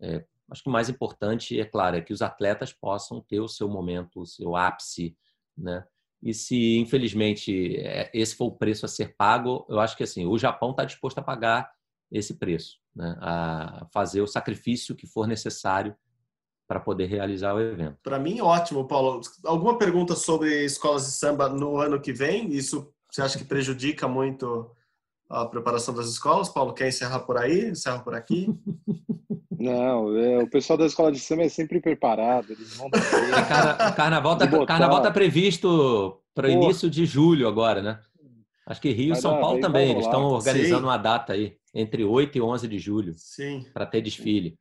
é, 0.00 0.24
Acho 0.50 0.62
que 0.62 0.68
o 0.68 0.72
mais 0.72 0.88
importante, 0.88 1.58
é 1.58 1.64
claro, 1.64 1.96
é 1.96 2.00
que 2.00 2.12
os 2.12 2.22
atletas 2.22 2.72
possam 2.72 3.20
ter 3.20 3.40
o 3.40 3.48
seu 3.48 3.68
momento, 3.68 4.20
o 4.20 4.26
seu 4.26 4.56
ápice, 4.56 5.16
né? 5.56 5.84
E 6.22 6.32
se, 6.32 6.78
infelizmente, 6.78 7.76
é, 7.76 8.10
esse 8.14 8.34
for 8.34 8.46
o 8.46 8.56
preço 8.56 8.86
a 8.86 8.88
ser 8.88 9.14
pago, 9.14 9.66
eu 9.68 9.78
acho 9.78 9.94
que 9.96 10.02
assim, 10.02 10.26
o 10.26 10.38
Japão 10.38 10.70
está 10.70 10.84
disposto 10.84 11.18
a 11.18 11.22
pagar 11.22 11.70
esse 12.10 12.34
preço, 12.34 12.78
né? 12.94 13.14
a 13.20 13.86
fazer 13.92 14.22
o 14.22 14.26
sacrifício 14.26 14.94
que 14.94 15.06
for 15.06 15.26
necessário 15.26 15.94
para 16.66 16.80
poder 16.80 17.06
realizar 17.06 17.54
o 17.54 17.60
evento. 17.60 17.98
Para 18.02 18.18
mim, 18.18 18.40
ótimo, 18.40 18.86
Paulo. 18.86 19.20
Alguma 19.44 19.76
pergunta 19.76 20.16
sobre 20.16 20.64
escolas 20.64 21.04
de 21.04 21.12
samba 21.12 21.48
no 21.48 21.76
ano 21.76 22.00
que 22.00 22.12
vem? 22.12 22.50
Isso 22.54 22.90
você 23.10 23.20
acha 23.20 23.38
que 23.38 23.44
prejudica 23.44 24.08
muito 24.08 24.74
a 25.28 25.46
preparação 25.46 25.94
das 25.94 26.06
escolas? 26.08 26.48
Paulo, 26.48 26.72
quer 26.72 26.88
encerrar 26.88 27.20
por 27.20 27.36
aí? 27.36 27.70
Encerra 27.70 28.00
por 28.00 28.14
aqui? 28.14 28.48
Não, 29.58 30.16
é, 30.16 30.42
o 30.42 30.48
pessoal 30.48 30.78
da 30.78 30.84
escola 30.84 31.10
de 31.10 31.18
samba 31.18 31.44
é 31.44 31.48
sempre 31.48 31.80
preparado. 31.80 32.50
Eles 32.50 32.76
vão 32.76 32.90
Carna, 33.48 33.92
carnaval 33.92 34.34
está 34.34 34.66
carnaval 34.66 35.00
tá 35.02 35.10
previsto 35.10 36.20
para 36.34 36.48
o 36.48 36.50
início 36.50 36.90
de 36.90 37.06
julho 37.06 37.48
agora, 37.48 37.80
né? 37.80 37.98
Acho 38.66 38.80
que 38.80 38.90
Rio 38.90 39.12
e 39.12 39.16
São 39.16 39.40
Paulo 39.40 39.60
também. 39.60 39.92
Eles 39.92 40.04
estão 40.04 40.24
organizando 40.24 40.80
Sim. 40.80 40.84
uma 40.84 40.96
data 40.96 41.34
aí, 41.34 41.56
entre 41.74 42.04
8 42.04 42.38
e 42.38 42.40
11 42.42 42.68
de 42.68 42.78
julho, 42.78 43.14
para 43.72 43.86
ter 43.86 44.00
desfile. 44.00 44.58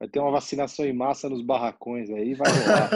Vai 0.00 0.08
ter 0.08 0.18
uma 0.18 0.30
vacinação 0.30 0.86
em 0.86 0.94
massa 0.94 1.28
nos 1.28 1.42
barracões 1.42 2.08
aí, 2.08 2.34
vai 2.34 2.50
rolar. 2.50 2.90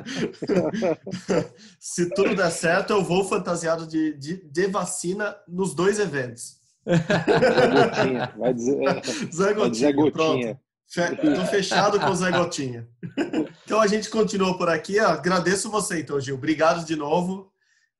Se 1.78 2.08
tudo 2.14 2.34
der 2.34 2.50
certo, 2.50 2.94
eu 2.94 3.04
vou 3.04 3.28
fantasiado 3.28 3.86
de, 3.86 4.14
de, 4.16 4.48
de 4.50 4.66
vacina 4.66 5.36
nos 5.46 5.74
dois 5.74 5.98
eventos. 5.98 6.58
Zé 6.88 7.68
Gotinha. 7.68 8.34
Vai 8.38 8.54
dizer, 8.54 8.82
é, 8.82 9.02
Zé 9.30 9.52
Gotinha. 9.52 9.74
Zé 9.74 9.92
Gotinha. 9.92 10.60
Estou 10.88 11.44
fechado 11.44 12.00
com 12.00 12.10
o 12.10 12.16
Zé 12.16 12.30
Gotinha. 12.30 12.88
Então 13.64 13.78
a 13.78 13.86
gente 13.86 14.08
continua 14.08 14.56
por 14.56 14.70
aqui. 14.70 14.98
Agradeço 14.98 15.70
você, 15.70 16.00
então, 16.00 16.18
Gil. 16.18 16.36
Obrigado 16.36 16.86
de 16.86 16.96
novo 16.96 17.52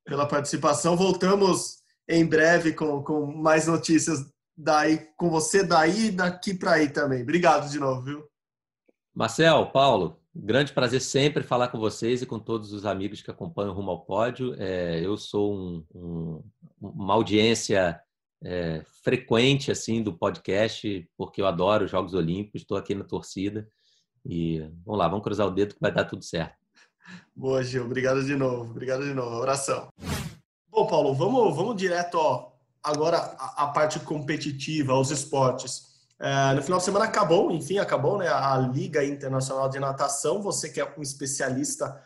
pela 0.03 0.27
participação. 0.27 0.97
Voltamos 0.97 1.77
em 2.09 2.25
breve 2.25 2.73
com, 2.73 3.03
com 3.03 3.27
mais 3.27 3.67
notícias 3.67 4.25
daí 4.57 5.07
com 5.15 5.29
você 5.29 5.63
daí 5.63 6.07
e 6.07 6.11
daqui 6.11 6.55
para 6.55 6.73
aí 6.73 6.89
também. 6.89 7.21
Obrigado 7.21 7.69
de 7.69 7.79
novo, 7.79 8.01
viu? 8.01 8.30
Marcel, 9.13 9.65
Paulo, 9.67 10.19
grande 10.33 10.71
prazer 10.71 11.01
sempre 11.01 11.43
falar 11.43 11.67
com 11.67 11.77
vocês 11.77 12.21
e 12.21 12.25
com 12.25 12.39
todos 12.39 12.71
os 12.71 12.85
amigos 12.85 13.21
que 13.21 13.29
acompanham 13.29 13.73
Rumo 13.73 13.91
ao 13.91 14.05
Pódio. 14.05 14.55
É, 14.57 14.99
eu 15.03 15.17
sou 15.17 15.53
um, 15.53 15.85
um, 15.93 16.43
uma 16.79 17.13
audiência 17.13 17.99
é, 18.41 18.83
frequente 19.03 19.69
assim 19.69 20.01
do 20.01 20.17
podcast, 20.17 21.09
porque 21.17 21.41
eu 21.41 21.45
adoro 21.45 21.85
os 21.85 21.91
Jogos 21.91 22.13
Olímpicos, 22.13 22.61
estou 22.61 22.77
aqui 22.77 22.95
na 22.95 23.03
torcida. 23.03 23.67
E 24.25 24.59
vamos 24.85 24.99
lá, 24.99 25.07
vamos 25.07 25.23
cruzar 25.23 25.47
o 25.47 25.51
dedo 25.51 25.75
que 25.75 25.81
vai 25.81 25.91
dar 25.91 26.05
tudo 26.05 26.23
certo. 26.23 26.55
Boa, 27.35 27.63
Gil. 27.63 27.85
Obrigado 27.85 28.23
de 28.23 28.35
novo. 28.35 28.71
Obrigado 28.71 29.03
de 29.03 29.13
novo. 29.13 29.37
Abração. 29.37 29.89
Bom, 30.69 30.87
Paulo, 30.87 31.13
vamos, 31.13 31.53
vamos 31.55 31.75
direto 31.75 32.15
ó, 32.15 32.53
agora 32.81 33.17
a, 33.17 33.63
a 33.63 33.67
parte 33.67 33.99
competitiva, 33.99 34.93
aos 34.93 35.11
esportes. 35.11 35.90
É, 36.21 36.53
no 36.53 36.61
final 36.61 36.77
de 36.77 36.85
semana 36.85 37.05
acabou, 37.05 37.51
enfim, 37.51 37.79
acabou 37.79 38.19
né, 38.19 38.27
a 38.27 38.55
Liga 38.57 39.03
Internacional 39.03 39.67
de 39.67 39.79
Natação. 39.79 40.39
Você 40.43 40.69
que 40.69 40.79
é 40.79 40.93
um 40.95 41.01
especialista 41.01 41.99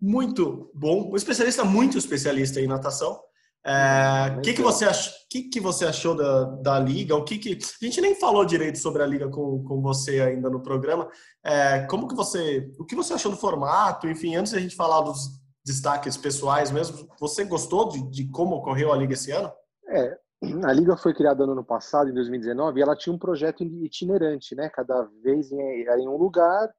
muito 0.00 0.70
bom, 0.74 1.08
um 1.12 1.16
especialista 1.16 1.62
muito 1.64 1.96
especialista 1.96 2.60
em 2.60 2.66
natação. 2.66 3.20
É, 3.64 4.38
o 4.38 4.40
que, 4.40 4.54
que, 4.54 4.62
você 4.62 4.86
ach, 4.86 5.10
que, 5.28 5.42
que 5.42 5.60
você 5.60 5.84
achou 5.84 6.16
da, 6.16 6.44
da 6.62 6.78
liga? 6.80 7.14
O 7.14 7.22
que, 7.22 7.38
que 7.38 7.58
a 7.80 7.84
gente 7.84 8.00
nem 8.00 8.14
falou 8.14 8.44
direito 8.44 8.78
sobre 8.78 9.02
a 9.02 9.06
liga 9.06 9.28
com, 9.28 9.62
com 9.62 9.80
você 9.80 10.20
ainda 10.20 10.50
no 10.50 10.62
programa. 10.62 11.08
É, 11.44 11.80
como 11.82 12.08
que 12.08 12.14
você, 12.14 12.72
o 12.78 12.84
que 12.84 12.96
você 12.96 13.12
achou 13.12 13.30
do 13.30 13.36
formato? 13.36 14.08
Enfim, 14.08 14.34
antes 14.34 14.52
da 14.52 14.58
gente 14.58 14.74
falar 14.74 15.02
dos 15.02 15.28
destaques 15.64 16.16
pessoais 16.16 16.70
mesmo, 16.70 17.06
você 17.20 17.44
gostou 17.44 17.88
de, 17.88 18.10
de 18.10 18.28
como 18.30 18.56
ocorreu 18.56 18.92
a 18.92 18.96
liga 18.96 19.12
esse 19.12 19.30
ano? 19.30 19.52
É, 19.90 20.16
a 20.64 20.72
liga 20.72 20.96
foi 20.96 21.12
criada 21.14 21.44
no 21.44 21.52
ano 21.52 21.64
passado, 21.64 22.10
em 22.10 22.14
2019, 22.14 22.78
e 22.78 22.82
ela 22.82 22.96
tinha 22.96 23.14
um 23.14 23.18
projeto 23.18 23.62
itinerante, 23.62 24.54
né? 24.54 24.68
Cada 24.70 25.02
vez 25.22 25.52
era 25.52 26.00
em 26.00 26.08
um 26.08 26.16
lugar 26.16 26.72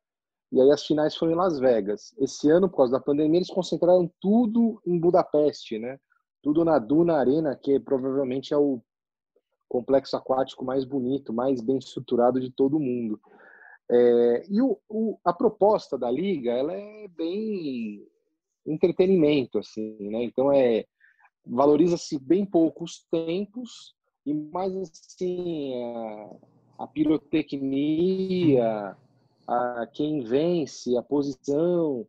e 0.51 0.59
aí 0.59 0.70
as 0.72 0.86
finais 0.86 1.16
foram 1.16 1.32
em 1.32 1.36
Las 1.36 1.59
Vegas. 1.59 2.14
Esse 2.18 2.49
ano, 2.49 2.70
por 2.70 2.78
causa 2.78 2.93
da 2.93 2.99
pandemia, 2.99 3.38
eles 3.38 3.49
concentraram 3.49 4.12
tudo 4.20 4.82
em 4.86 4.99
Budapeste, 4.99 5.80
né? 5.80 5.97
tudo 6.41 6.66
na 6.66 6.80
Duna 6.80 7.18
Arena, 7.18 7.55
que 7.55 7.80
provavelmente 7.80 8.53
é 8.53 8.57
o 8.57 8.82
complexo 9.70 10.18
aquático 10.18 10.66
mais 10.66 10.84
bonito, 10.84 11.32
mais 11.32 11.62
bem 11.62 11.78
estruturado 11.78 12.39
de 12.39 12.51
todo 12.51 12.80
mundo. 12.80 13.20
É, 13.89 14.43
e 14.49 14.62
o, 14.62 14.78
o, 14.89 15.18
a 15.24 15.32
proposta 15.32 15.97
da 15.97 16.09
liga, 16.09 16.51
ela 16.51 16.74
é 16.74 17.07
bem 17.09 18.05
entretenimento, 18.66 19.59
assim, 19.59 20.09
né? 20.09 20.24
Então 20.24 20.51
é 20.51 20.86
valoriza-se 21.45 22.19
bem 22.19 22.45
pouco 22.45 22.83
os 22.83 23.05
tempos 23.11 23.95
e 24.25 24.33
mais 24.33 24.75
assim 24.75 25.73
a, 26.77 26.83
a 26.83 26.87
pirotecnia, 26.87 28.95
a 29.47 29.87
quem 29.93 30.21
vence, 30.21 30.95
a 30.97 31.01
posição. 31.01 32.05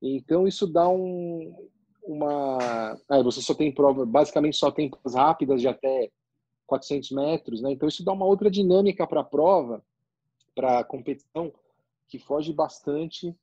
Então 0.00 0.46
isso 0.46 0.66
dá 0.66 0.88
um 0.88 1.68
uma. 2.06 2.96
Você 3.24 3.42
só 3.42 3.54
tem 3.54 3.72
prova, 3.72 4.06
basicamente 4.06 4.56
só 4.56 4.70
tem 4.70 4.88
provas 4.88 5.14
rápidas 5.14 5.60
de 5.60 5.68
até 5.68 6.10
400 6.66 7.10
metros, 7.10 7.60
né? 7.60 7.72
Então 7.72 7.88
isso 7.88 8.04
dá 8.04 8.12
uma 8.12 8.24
outra 8.24 8.50
dinâmica 8.50 9.06
para 9.06 9.20
a 9.20 9.24
prova, 9.24 9.82
para 10.54 10.78
a 10.78 10.84
competição, 10.84 11.52
que 12.08 12.18
foge 12.18 12.52
bastante 12.52 13.34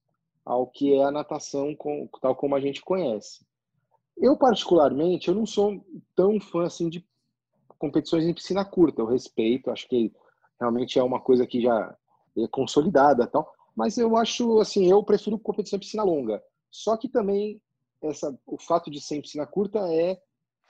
ao 0.45 0.67
que 0.67 0.93
é 0.93 1.03
a 1.03 1.11
natação, 1.11 1.75
com, 1.75 2.07
tal 2.21 2.35
como 2.35 2.55
a 2.55 2.59
gente 2.59 2.81
conhece. 2.81 3.45
Eu, 4.17 4.37
particularmente, 4.37 5.27
eu 5.27 5.35
não 5.35 5.45
sou 5.45 5.83
tão 6.15 6.39
fã 6.39 6.65
assim 6.65 6.89
de 6.89 7.05
competições 7.77 8.25
em 8.25 8.33
piscina 8.33 8.63
curta. 8.63 9.01
Eu 9.01 9.07
respeito, 9.07 9.71
acho 9.71 9.87
que 9.87 10.13
realmente 10.59 10.97
é 10.97 11.03
uma 11.03 11.19
coisa 11.19 11.45
que 11.45 11.61
já 11.61 11.95
é 12.37 12.47
consolidada 12.47 13.27
tal. 13.27 13.51
Mas 13.75 13.97
eu 13.97 14.15
acho, 14.15 14.59
assim, 14.59 14.89
eu 14.89 15.03
prefiro 15.03 15.37
competição 15.39 15.77
em 15.77 15.79
piscina 15.79 16.03
longa. 16.03 16.41
Só 16.69 16.95
que 16.95 17.09
também 17.09 17.61
essa, 18.01 18.37
o 18.45 18.57
fato 18.57 18.89
de 18.89 19.01
ser 19.01 19.17
em 19.17 19.21
piscina 19.21 19.45
curta 19.45 19.79
é 19.93 20.19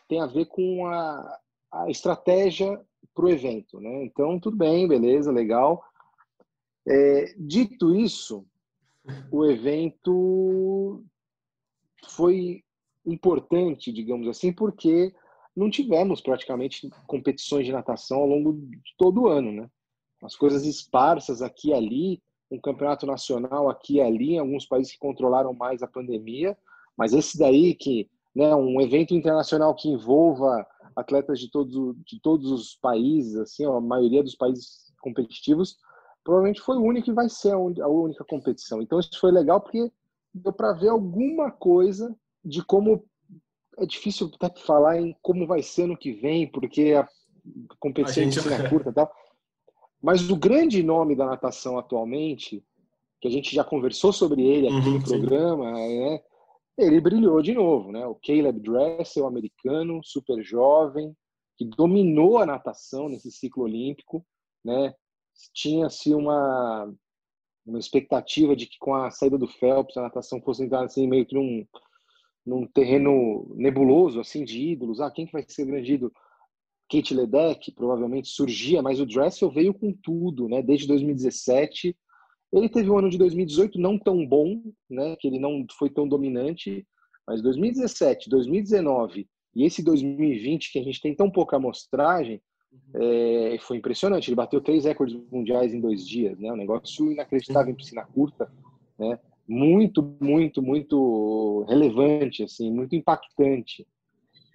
tem 0.08 0.22
a 0.22 0.26
ver 0.26 0.46
com 0.46 0.86
a, 0.88 1.40
a 1.72 1.90
estratégia 1.90 2.80
para 3.14 3.26
o 3.26 3.30
evento, 3.30 3.80
né? 3.80 4.04
Então 4.06 4.40
tudo 4.40 4.58
bem, 4.58 4.88
beleza, 4.88 5.32
legal. 5.32 5.84
É, 6.88 7.34
dito 7.38 7.96
isso, 7.96 8.46
o 9.32 9.46
evento 9.46 11.04
foi 12.10 12.64
importante, 13.06 13.92
digamos 13.92 14.28
assim, 14.28 14.52
porque 14.52 15.14
não 15.56 15.70
tivemos 15.70 16.22
praticamente 16.22 16.90
competições 17.06 17.66
de 17.66 17.72
natação 17.72 18.20
ao 18.20 18.28
longo 18.28 18.54
de 18.54 18.96
todo 18.98 19.24
o 19.24 19.28
ano, 19.28 19.52
né? 19.52 19.70
As 20.24 20.36
coisas 20.36 20.66
esparsas 20.66 21.42
aqui 21.42 21.70
e 21.70 21.74
ali, 21.74 22.24
um 22.50 22.60
campeonato 22.60 23.06
nacional 23.06 23.70
aqui 23.70 23.96
e 23.96 24.02
ali, 24.02 24.34
em 24.34 24.40
alguns 24.40 24.66
países 24.66 24.94
que 24.94 25.00
controlaram 25.00 25.54
mais 25.54 25.84
a 25.84 25.88
pandemia, 25.88 26.58
mas 26.98 27.14
esse 27.14 27.38
daí 27.38 27.76
que, 27.76 28.10
né, 28.36 28.56
um 28.56 28.80
evento 28.80 29.14
internacional 29.14 29.76
que 29.76 29.90
envolva 29.90 30.66
atletas 30.96 31.40
de 31.40 31.50
todos, 31.50 31.96
de 32.06 32.20
todos 32.22 32.52
os 32.52 32.76
países, 32.76 33.36
assim, 33.36 33.66
a 33.66 33.82
maioria 33.82 34.24
dos 34.24 34.36
países 34.36 34.94
competitivos, 35.02 35.78
provavelmente 36.24 36.62
foi 36.62 36.78
o 36.78 36.84
único 36.84 37.10
e 37.10 37.14
vai 37.14 37.28
ser 37.30 37.52
a 37.52 37.88
única 37.88 38.24
competição. 38.24 38.82
Então 38.82 39.00
isso 39.00 39.20
foi 39.20 39.32
legal 39.32 39.60
porque 39.60 39.92
deu 40.34 40.54
para 40.54 40.74
ver 40.74 40.90
alguma 40.90 41.52
coisa 41.52 42.16
de 42.44 42.64
como 42.64 43.06
é 43.78 43.86
difícil 43.86 44.30
até 44.40 44.60
falar 44.62 45.00
em 45.00 45.16
como 45.22 45.48
vai 45.48 45.64
ser 45.64 45.88
no 45.88 45.98
que 45.98 46.12
vem, 46.12 46.48
porque 46.48 46.94
a 46.94 47.08
competição 47.80 48.24
a 48.24 48.30
gente... 48.30 48.54
é 48.54 48.70
curta 48.70 48.90
e 48.90 48.94
tal. 48.94 49.12
Mas 50.02 50.30
o 50.30 50.36
grande 50.36 50.84
nome 50.84 51.16
da 51.16 51.26
natação 51.26 51.78
atualmente, 51.78 52.64
que 53.22 53.28
a 53.28 53.32
gente 53.32 53.56
já 53.56 53.64
conversou 53.64 54.12
sobre 54.12 54.42
ele 54.42 54.68
aqui 54.68 54.90
uhum, 54.90 55.00
no 55.00 55.04
programa, 55.04 55.72
né, 55.72 56.22
ele 56.78 57.00
brilhou 57.00 57.42
de 57.42 57.54
novo, 57.54 57.92
né? 57.92 58.06
O 58.06 58.16
Caleb 58.16 58.60
Dressel, 58.60 59.26
americano, 59.26 60.02
super 60.04 60.44
jovem, 60.44 61.16
que 61.56 61.66
dominou 61.66 62.40
a 62.40 62.46
natação 62.46 63.08
nesse 63.08 63.32
ciclo 63.32 63.64
olímpico, 63.64 64.26
né? 64.64 64.94
Tinha-se 65.54 66.14
uma 66.14 66.94
uma 67.66 67.80
expectativa 67.80 68.58
de 68.58 68.68
que 68.68 68.78
com 68.78 68.94
a 68.94 69.10
saída 69.10 69.38
do 69.38 69.48
Phelps 69.48 69.96
a 69.96 70.02
natação 70.02 70.42
fosse 70.42 70.62
entrar 70.64 70.84
assim 70.84 71.08
meio 71.08 71.26
que 71.26 71.34
num, 71.34 71.66
num 72.46 72.68
terreno 72.68 73.54
nebuloso 73.56 74.20
assim 74.20 74.44
de 74.44 74.60
ídolos. 74.60 75.00
Ah, 75.00 75.12
quem 75.12 75.26
que 75.26 75.34
vai 75.34 75.44
ser 75.48 75.64
o 75.64 75.68
grande 75.68 75.94
ídolo? 75.94 76.12
Kate 76.92 77.14
Ledeck 77.14 77.72
provavelmente 77.72 78.28
surgia, 78.28 78.82
mas 78.82 79.00
o 79.00 79.06
Dressel 79.06 79.50
veio 79.50 79.74
com 79.74 79.92
tudo, 79.94 80.48
né? 80.48 80.62
Desde 80.62 80.88
2017 80.88 81.96
ele 82.54 82.70
teve 82.70 82.90
um 82.90 82.98
ano 82.98 83.10
de 83.10 83.18
2018 83.18 83.80
não 83.80 83.98
tão 83.98 84.26
bom, 84.26 84.62
né, 84.88 85.16
que 85.20 85.28
ele 85.28 85.40
não 85.40 85.66
foi 85.72 85.90
tão 85.90 86.08
dominante, 86.08 86.86
mas 87.26 87.42
2017, 87.42 88.30
2019 88.30 89.28
e 89.56 89.66
esse 89.66 89.84
2020 89.84 90.72
que 90.72 90.80
a 90.80 90.84
gente 90.84 91.02
tem 91.02 91.16
tão 91.16 91.32
pouca 91.32 91.58
amostragem, 91.58 92.40
uhum. 92.72 93.02
é, 93.02 93.58
foi 93.60 93.78
impressionante. 93.78 94.30
Ele 94.30 94.36
bateu 94.36 94.62
três 94.62 94.86
recordes 94.86 95.20
mundiais 95.32 95.74
em 95.74 95.82
dois 95.82 96.08
dias, 96.08 96.38
né, 96.40 96.52
um 96.52 96.58
negócio 96.58 97.12
inacreditável 97.12 97.72
em 97.72 97.76
piscina 97.76 98.06
curta, 98.06 98.52
né. 99.00 99.20
Muito, 99.48 100.16
muito, 100.22 100.62
muito 100.62 101.66
relevante, 101.68 102.44
assim, 102.44 102.72
muito 102.72 102.96
impactante. 102.96 103.88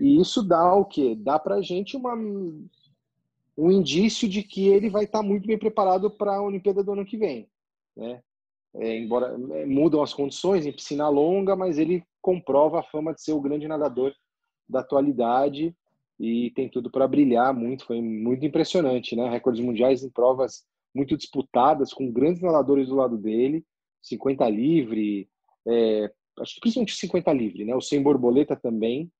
E 0.00 0.20
isso 0.20 0.42
dá 0.42 0.74
o 0.74 0.84
quê? 0.84 1.16
Dá 1.18 1.38
para 1.38 1.56
a 1.56 1.62
gente 1.62 1.96
uma, 1.96 2.14
um 2.14 3.70
indício 3.70 4.28
de 4.28 4.42
que 4.42 4.68
ele 4.68 4.88
vai 4.88 5.04
estar 5.04 5.18
tá 5.18 5.24
muito 5.24 5.46
bem 5.46 5.58
preparado 5.58 6.10
para 6.10 6.36
a 6.36 6.42
Olimpíada 6.42 6.82
do 6.82 6.92
ano 6.92 7.04
que 7.04 7.16
vem. 7.16 7.48
Né? 7.96 8.22
É, 8.74 8.98
embora 8.98 9.36
é, 9.54 9.66
mudam 9.66 10.02
as 10.02 10.14
condições 10.14 10.64
em 10.64 10.72
piscina 10.72 11.08
longa, 11.08 11.56
mas 11.56 11.78
ele 11.78 12.04
comprova 12.22 12.80
a 12.80 12.84
fama 12.84 13.12
de 13.12 13.22
ser 13.22 13.32
o 13.32 13.40
grande 13.40 13.66
nadador 13.66 14.14
da 14.68 14.80
atualidade 14.80 15.74
e 16.20 16.50
tem 16.50 16.68
tudo 16.68 16.90
para 16.90 17.08
brilhar 17.08 17.52
muito. 17.52 17.84
Foi 17.84 18.00
muito 18.00 18.44
impressionante, 18.44 19.16
né? 19.16 19.28
Recordes 19.28 19.64
mundiais 19.64 20.02
em 20.02 20.10
provas 20.10 20.64
muito 20.94 21.16
disputadas, 21.16 21.92
com 21.92 22.10
grandes 22.10 22.42
nadadores 22.42 22.88
do 22.88 22.96
lado 22.96 23.16
dele, 23.16 23.64
50 24.02 24.48
livre, 24.48 25.28
é, 25.66 26.10
acho 26.40 26.54
que 26.54 26.60
principalmente 26.60 26.94
50 26.94 27.32
livre, 27.32 27.64
né? 27.64 27.74
O 27.74 27.80
sem 27.80 28.02
borboleta 28.02 28.56
também, 28.56 29.10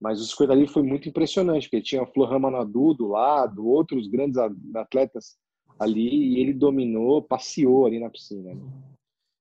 mas 0.00 0.20
o 0.20 0.24
50 0.24 0.54
livre 0.54 0.72
foi 0.72 0.82
muito 0.82 1.08
impressionante, 1.08 1.68
porque 1.68 1.82
tinha 1.82 2.06
Florent 2.06 2.40
Manadu 2.40 2.94
do 2.94 3.08
lado, 3.08 3.66
outros 3.66 4.08
grandes 4.08 4.36
atletas 4.74 5.36
ali, 5.78 6.34
e 6.34 6.40
ele 6.40 6.52
dominou, 6.52 7.22
passeou 7.22 7.86
ali 7.86 7.98
na 7.98 8.10
piscina. 8.10 8.54
Né? 8.54 8.60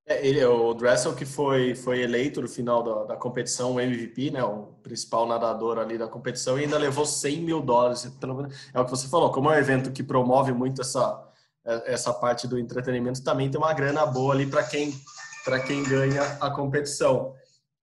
É, 0.08 0.26
ele, 0.26 0.44
o 0.46 0.74
Dressel 0.76 1.16
que 1.16 1.26
foi, 1.26 1.74
foi 1.74 2.02
eleito 2.02 2.40
no 2.40 2.48
final 2.48 2.84
da, 2.84 3.04
da 3.06 3.16
competição 3.18 3.74
o 3.74 3.80
MVP, 3.80 4.30
né, 4.30 4.44
o 4.44 4.68
principal 4.84 5.26
nadador 5.26 5.80
ali 5.80 5.98
da 5.98 6.08
competição, 6.08 6.60
e 6.60 6.64
ainda 6.64 6.78
levou 6.78 7.06
100 7.06 7.42
mil 7.42 7.60
dólares. 7.60 8.06
É 8.74 8.80
o 8.80 8.86
que 8.86 8.92
você 8.92 9.08
falou, 9.08 9.32
como 9.32 9.50
é 9.50 9.56
um 9.56 9.60
evento 9.60 9.92
que 9.92 10.04
promove 10.04 10.54
muito 10.54 10.82
essa, 10.82 11.25
essa 11.86 12.14
parte 12.14 12.48
do 12.48 12.60
entretenimento, 12.60 13.24
também 13.24 13.50
tem 13.50 13.60
uma 13.60 13.74
grana 13.74 14.06
boa 14.06 14.34
ali 14.34 14.46
para 14.46 14.64
quem, 14.64 14.94
quem 15.66 15.84
ganha 15.84 16.22
a 16.40 16.50
competição. 16.52 17.34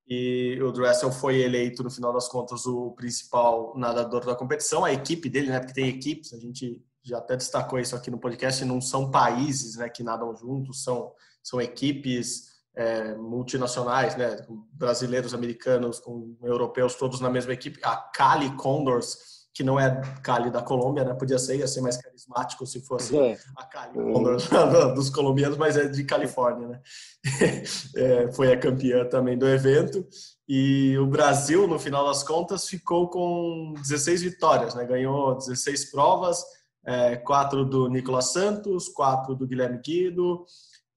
E 0.07 0.59
o 0.62 0.70
Dressel 0.72 1.11
foi 1.11 1.41
eleito, 1.41 1.83
no 1.83 1.91
final 1.91 2.12
das 2.12 2.28
contas, 2.28 2.66
o 2.66 2.93
principal 2.93 3.72
nadador 3.76 4.24
da 4.24 4.35
competição, 4.35 4.85
a 4.85 4.93
equipe 4.93 5.28
dele, 5.28 5.49
né, 5.49 5.59
porque 5.59 5.74
tem 5.74 5.89
equipes, 5.89 6.33
a 6.33 6.39
gente 6.39 6.85
já 7.03 7.18
até 7.18 7.37
destacou 7.37 7.78
isso 7.78 7.97
aqui 7.97 8.11
no 8.11 8.18
podcast, 8.18 8.64
não 8.64 8.80
são 8.80 9.11
países 9.11 9.76
né, 9.76 9.89
que 9.89 10.03
nadam 10.03 10.35
juntos, 10.37 10.85
são 10.85 11.12
são 11.43 11.61
equipes 11.61 12.53
é, 12.74 13.14
multinacionais, 13.16 14.16
né, 14.16 14.47
brasileiros, 14.72 15.35
americanos, 15.35 15.99
com 15.99 16.37
europeus, 16.43 16.95
todos 16.95 17.20
na 17.20 17.28
mesma 17.28 17.53
equipe. 17.53 17.80
A 17.83 17.97
Cali 17.97 18.55
Condors, 18.57 19.41
que 19.55 19.62
não 19.62 19.78
é 19.78 20.00
Cali 20.22 20.50
da 20.50 20.62
Colômbia, 20.62 21.05
né, 21.05 21.14
podia 21.14 21.38
ser, 21.38 21.57
ia 21.57 21.66
ser 21.66 21.82
mais 21.82 21.96
carismático 21.96 22.66
se 22.66 22.80
fosse 22.80 23.16
é. 23.16 23.38
a 23.57 23.64
Cali 23.64 23.98
dos 24.94 25.11
colombianos, 25.11 25.59
mas 25.59 25.76
é 25.76 25.86
de 25.86 26.05
Califórnia, 26.05 26.68
né. 26.68 26.80
É, 27.94 28.32
foi 28.32 28.53
a 28.53 28.59
campeã 28.59 29.05
também 29.05 29.36
do 29.36 29.46
evento. 29.46 30.07
E 30.48 30.96
o 30.98 31.07
Brasil, 31.07 31.66
no 31.66 31.78
final 31.78 32.07
das 32.07 32.22
contas, 32.22 32.66
ficou 32.66 33.09
com 33.09 33.74
16 33.76 34.22
vitórias, 34.22 34.74
né, 34.74 34.84
ganhou 34.84 35.36
16 35.36 35.90
provas, 35.90 36.42
é, 36.84 37.16
quatro 37.16 37.64
do 37.64 37.88
Nicolas 37.88 38.32
Santos, 38.32 38.88
quatro 38.88 39.34
do 39.34 39.46
Guilherme 39.46 39.80
Guido, 39.84 40.44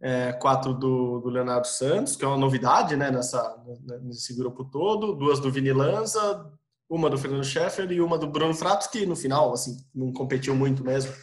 é, 0.02 0.34
quatro 0.34 0.74
do, 0.74 1.20
do, 1.20 1.30
Leonardo 1.30 1.68
Santos, 1.68 2.16
que 2.16 2.24
é 2.24 2.28
uma 2.28 2.38
novidade 2.38 2.96
né, 2.96 3.12
nessa, 3.12 3.56
nesse 4.02 4.34
grupo 4.36 4.66
todo, 4.66 5.14
duas 5.14 5.40
do 5.40 5.52
Vini 5.52 5.74
Lanza, 5.74 6.52
uma 6.90 7.10
do 7.10 7.18
Fernando 7.18 7.44
Scheffer 7.44 7.92
e 7.92 8.02
uma 8.02 8.18
do 8.18 8.28
Bruno 8.28 8.54
Fratos, 8.54 8.88
que 8.88 9.06
no 9.06 9.16
final 9.16 9.54
assim, 9.54 9.78
não 9.94 10.12
competiu 10.12 10.56
muito 10.56 10.84
mesmo, 10.84 11.14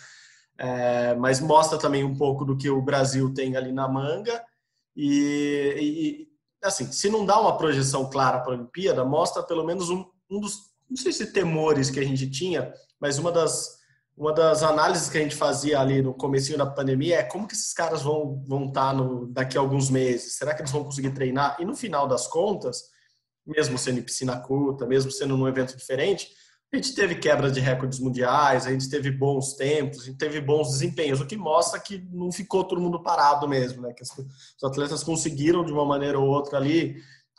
é, 0.58 1.14
mas 1.14 1.40
mostra 1.40 1.78
também 1.78 2.04
um 2.04 2.16
pouco 2.16 2.44
do 2.44 2.56
que 2.56 2.68
o 2.68 2.82
Brasil 2.82 3.32
tem 3.32 3.56
ali 3.56 3.72
na 3.72 3.88
manga. 3.88 4.44
E, 4.96 5.74
e 5.80 6.28
assim, 6.62 6.90
se 6.90 7.08
não 7.08 7.24
dá 7.24 7.40
uma 7.40 7.56
projeção 7.56 8.08
clara 8.08 8.40
para 8.40 8.52
a 8.52 8.56
Olimpíada, 8.56 9.04
mostra 9.04 9.42
pelo 9.42 9.64
menos 9.64 9.90
um, 9.90 10.04
um 10.30 10.40
dos, 10.40 10.58
não 10.88 10.96
sei 10.96 11.12
se 11.12 11.32
temores 11.32 11.90
que 11.90 12.00
a 12.00 12.04
gente 12.04 12.30
tinha, 12.30 12.72
mas 13.00 13.18
uma 13.18 13.32
das 13.32 13.80
uma 14.14 14.32
das 14.32 14.62
análises 14.62 15.08
que 15.08 15.16
a 15.16 15.22
gente 15.22 15.34
fazia 15.34 15.80
ali 15.80 16.02
no 16.02 16.12
começo 16.12 16.56
da 16.56 16.66
pandemia 16.66 17.16
é 17.16 17.22
como 17.22 17.48
que 17.48 17.54
esses 17.54 17.72
caras 17.72 18.02
vão 18.02 18.44
vão 18.46 18.66
estar 18.66 18.90
tá 18.90 18.92
no, 18.92 19.26
daqui 19.26 19.56
a 19.56 19.60
alguns 19.60 19.88
meses. 19.88 20.36
Será 20.36 20.54
que 20.54 20.60
eles 20.60 20.70
vão 20.70 20.84
conseguir 20.84 21.12
treinar? 21.12 21.56
E 21.58 21.64
no 21.64 21.74
final 21.74 22.06
das 22.06 22.26
contas, 22.26 22.91
mesmo 23.46 23.76
sendo 23.78 23.98
em 23.98 24.02
piscina 24.02 24.36
curta, 24.38 24.86
mesmo 24.86 25.10
sendo 25.10 25.36
num 25.36 25.48
evento 25.48 25.76
diferente, 25.76 26.28
a 26.72 26.76
gente 26.76 26.94
teve 26.94 27.16
quebra 27.16 27.50
de 27.50 27.60
recordes 27.60 27.98
mundiais, 27.98 28.66
a 28.66 28.70
gente 28.70 28.88
teve 28.88 29.10
bons 29.10 29.52
tempos, 29.52 30.00
a 30.00 30.04
gente 30.06 30.16
teve 30.16 30.40
bons 30.40 30.70
desempenhos, 30.70 31.20
o 31.20 31.26
que 31.26 31.36
mostra 31.36 31.78
que 31.78 31.98
não 32.10 32.32
ficou 32.32 32.64
todo 32.64 32.80
mundo 32.80 33.02
parado 33.02 33.46
mesmo, 33.46 33.82
né? 33.82 33.92
Que 33.92 34.02
os 34.02 34.64
atletas 34.64 35.04
conseguiram 35.04 35.64
de 35.64 35.72
uma 35.72 35.84
maneira 35.84 36.18
ou 36.18 36.26
outra 36.26 36.56
ali 36.56 36.96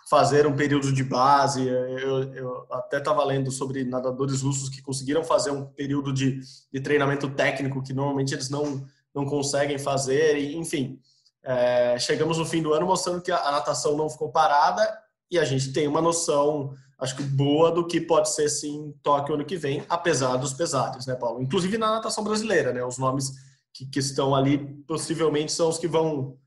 fazer 0.08 0.46
um 0.46 0.56
período 0.56 0.94
de 0.94 1.04
base. 1.04 1.68
Eu, 1.68 2.34
eu 2.34 2.68
até 2.72 3.00
estava 3.00 3.24
lendo 3.24 3.50
sobre 3.50 3.84
nadadores 3.84 4.44
russos 4.44 4.70
que 4.70 4.84
conseguiram 4.84 5.24
fazer 5.24 5.50
um 5.50 5.66
período 5.66 6.14
de, 6.14 6.40
de, 6.72 6.80
treinamento 6.80 7.28
técnico 7.30 7.82
que 7.82 7.94
normalmente 7.94 8.36
eles 8.36 8.52
não, 8.52 8.86
não 9.16 9.26
conseguem 9.26 9.80
fazer. 9.80 10.38
E, 10.38 10.56
enfim, 10.56 11.00
é, 11.44 11.98
chegamos 11.98 12.38
no 12.38 12.46
fim 12.46 12.62
do 12.62 12.72
ano 12.74 12.86
mostrando 12.86 13.22
que 13.22 13.32
a, 13.32 13.38
a, 13.38 13.52
natação 13.52 13.98
não 13.98 14.08
ficou 14.08 14.32
parada 14.32 15.03
e 15.34 15.40
a 15.40 15.44
gente 15.44 15.74
tem 15.74 15.88
uma 15.88 16.02
noção, 16.02 16.74
acho 17.00 17.16
que 17.16 17.24
boa, 17.24 17.72
do 17.72 17.86
que 17.86 18.00
pode 18.00 18.30
ser 18.30 18.50
sim 18.50 18.94
Tóquio 19.02 19.36
ano 19.36 19.46
que 19.46 19.58
vem, 19.58 19.84
apesar 19.90 20.38
dos 20.38 20.54
pesares, 20.54 21.06
né, 21.08 21.16
Paulo? 21.16 21.42
Inclusive 21.42 21.78
na 21.78 21.92
natação 21.92 22.24
brasileira, 22.24 22.72
né? 22.72 22.84
Os 22.86 22.98
nomes 22.98 23.32
que, 23.74 23.86
que 23.86 24.00
estão 24.00 24.36
ali 24.36 24.60
possivelmente 24.88 25.52
são 25.52 25.70
os 25.70 25.80
que 25.80 25.88
vão 25.88 26.38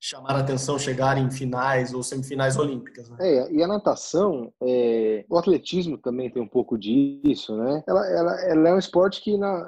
chamar 0.00 0.36
a 0.36 0.40
atenção, 0.40 0.78
chegar 0.78 1.16
em 1.16 1.30
finais 1.30 1.94
ou 1.94 2.02
semifinais 2.02 2.56
olímpicas. 2.56 3.08
Né? 3.08 3.16
É, 3.20 3.52
e 3.52 3.62
a 3.62 3.68
natação, 3.68 4.52
é, 4.60 5.24
o 5.28 5.38
atletismo 5.38 5.96
também 5.96 6.28
tem 6.28 6.42
um 6.42 6.48
pouco 6.48 6.76
disso, 6.76 7.56
né? 7.56 7.84
Ela, 7.86 8.06
ela, 8.08 8.40
ela 8.42 8.68
é 8.68 8.74
um 8.74 8.78
esporte 8.78 9.20
que, 9.20 9.36
na, 9.36 9.64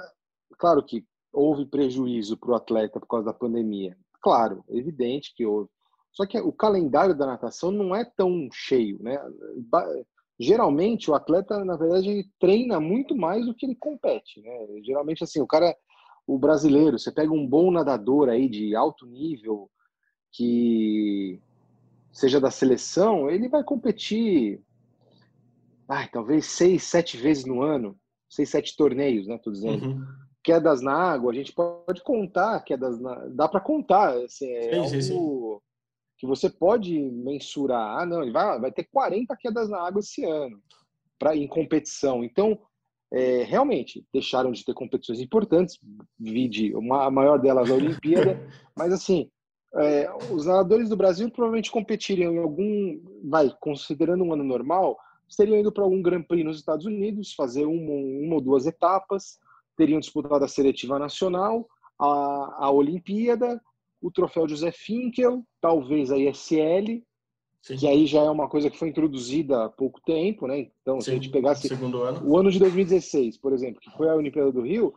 claro 0.59 0.83
que 0.83 1.05
houve 1.33 1.67
prejuízo 1.67 2.37
para 2.37 2.51
o 2.51 2.55
atleta 2.55 2.99
por 2.99 3.07
causa 3.07 3.27
da 3.27 3.33
pandemia. 3.33 3.97
Claro, 4.23 4.65
evidente 4.69 5.33
que 5.37 5.45
houve. 5.45 5.69
Só 6.15 6.25
que 6.25 6.39
o 6.39 6.53
calendário 6.53 7.15
da 7.15 7.27
natação 7.27 7.73
não 7.73 7.95
é 7.95 8.05
tão 8.05 8.49
cheio, 8.53 9.03
né? 9.03 9.21
Geralmente 10.39 11.11
o 11.11 11.15
atleta, 11.15 11.65
na 11.65 11.77
verdade, 11.77 12.31
treina 12.39 12.79
muito 12.79 13.17
mais 13.17 13.45
do 13.45 13.55
que 13.55 13.67
ele 13.67 13.75
compete, 13.75 14.41
né? 14.41 14.67
Geralmente 14.85 15.25
assim, 15.25 15.41
o 15.41 15.47
cara, 15.47 15.77
o 16.25 16.39
brasileiro, 16.39 16.99
você 16.99 17.11
pega 17.11 17.33
um 17.33 17.45
bom 17.45 17.71
nadador 17.73 18.29
aí 18.29 18.49
de 18.49 18.77
alto 18.77 19.07
nível, 19.07 19.69
que 20.31 21.41
seja 22.13 22.41
da 22.41 22.51
seleção, 22.51 23.29
ele 23.29 23.49
vai 23.49 23.65
competir, 23.65 24.63
ai, 25.89 26.09
talvez 26.09 26.47
seis, 26.47 26.85
sete 26.85 27.17
vezes 27.17 27.45
no 27.45 27.61
ano, 27.61 27.99
seis, 28.31 28.51
sete 28.51 28.77
torneios, 28.77 29.27
né? 29.27 29.37
Tô 29.39 29.51
dizendo. 29.51 29.85
Uhum. 29.85 30.07
Quedas 30.45 30.81
na 30.81 30.93
água, 30.93 31.33
a 31.33 31.35
gente 31.35 31.53
pode 31.53 32.03
contar 32.05 32.63
quedas 32.65 33.01
na, 33.01 33.15
dá 33.31 33.49
para 33.49 33.61
contar, 33.61 34.15
assim, 34.19 34.53
é 34.53 34.63
sim, 34.63 35.01
sim, 35.01 35.15
algo 35.15 35.63
sim. 35.63 35.74
Que 36.25 36.29
você 36.29 36.49
pode 36.49 36.99
mensurar. 36.99 38.01
Ah, 38.01 38.07
não, 38.07 38.23
ele 38.23 38.33
vai, 38.33 38.59
vai 38.61 38.73
ter 38.73 38.85
40 38.85 39.37
quedas 39.37 39.69
na 39.69 39.81
água 39.81 40.01
esse 40.01 40.25
ano 40.25 40.61
para 41.19 41.37
em 41.37 41.47
competição. 41.47 42.25
Então, 42.25 42.59
é, 43.13 43.43
realmente 43.45 44.05
deixaram 44.13 44.51
de 44.51 44.65
ter 44.65 44.75
competições 44.75 45.21
importantes, 45.21 45.79
vide 46.19 46.75
uma, 46.75 47.05
a 47.05 47.11
maior 47.11 47.39
delas 47.39 47.71
a 47.71 47.75
Olimpíada, 47.75 48.41
mas 48.77 48.93
assim 48.93 49.31
é, 49.77 50.09
os 50.31 50.47
nadadores 50.47 50.89
do 50.89 50.97
Brasil 50.97 51.29
provavelmente 51.31 51.71
competiriam 51.71 52.33
em 52.33 52.39
algum, 52.39 53.01
vai, 53.25 53.53
considerando 53.61 54.23
um 54.23 54.33
ano 54.33 54.45
normal, 54.45 54.97
estariam 55.29 55.59
indo 55.59 55.73
para 55.73 55.83
algum 55.83 56.01
Grand 56.01 56.23
Prix 56.23 56.45
nos 56.45 56.59
Estados 56.59 56.87
Unidos, 56.87 57.35
fazer 57.35 57.65
uma, 57.65 57.93
uma 57.93 58.35
ou 58.37 58.41
duas 58.41 58.67
etapas, 58.67 59.39
teriam 59.77 59.99
disputado 59.99 60.45
a 60.45 60.49
seletiva 60.49 60.99
nacional, 60.99 61.69
a, 61.99 62.67
a 62.67 62.71
Olimpíada, 62.71 63.61
o 64.05 64.11
troféu 64.11 64.47
José 64.47 64.71
Finkel, 64.71 65.43
talvez 65.63 66.13
a 66.13 66.19
ISL, 66.19 67.03
Sim. 67.63 67.77
que 67.79 67.89
aí 67.89 68.07
já 68.07 68.21
é 68.21 68.29
uma 68.29 68.47
coisa 68.47 68.69
que 68.69 68.79
foi 68.79 68.91
introduzida 68.91 69.65
há 69.65 69.69
pouco 69.71 69.99
tempo, 70.03 70.47
né? 70.47 70.69
Então, 70.83 71.01
Sim, 71.01 71.05
se 71.05 71.11
a 71.11 71.15
gente 71.15 71.31
pegasse 71.31 71.73
ano. 71.73 72.21
o 72.23 72.37
ano 72.37 72.51
de 72.51 72.59
2016, 72.59 73.39
por 73.39 73.55
exemplo, 73.55 73.81
que 73.81 73.91
foi 73.97 74.11
a 74.11 74.15
Olimpíada 74.15 74.53
do 74.53 74.61
Rio, 74.61 74.95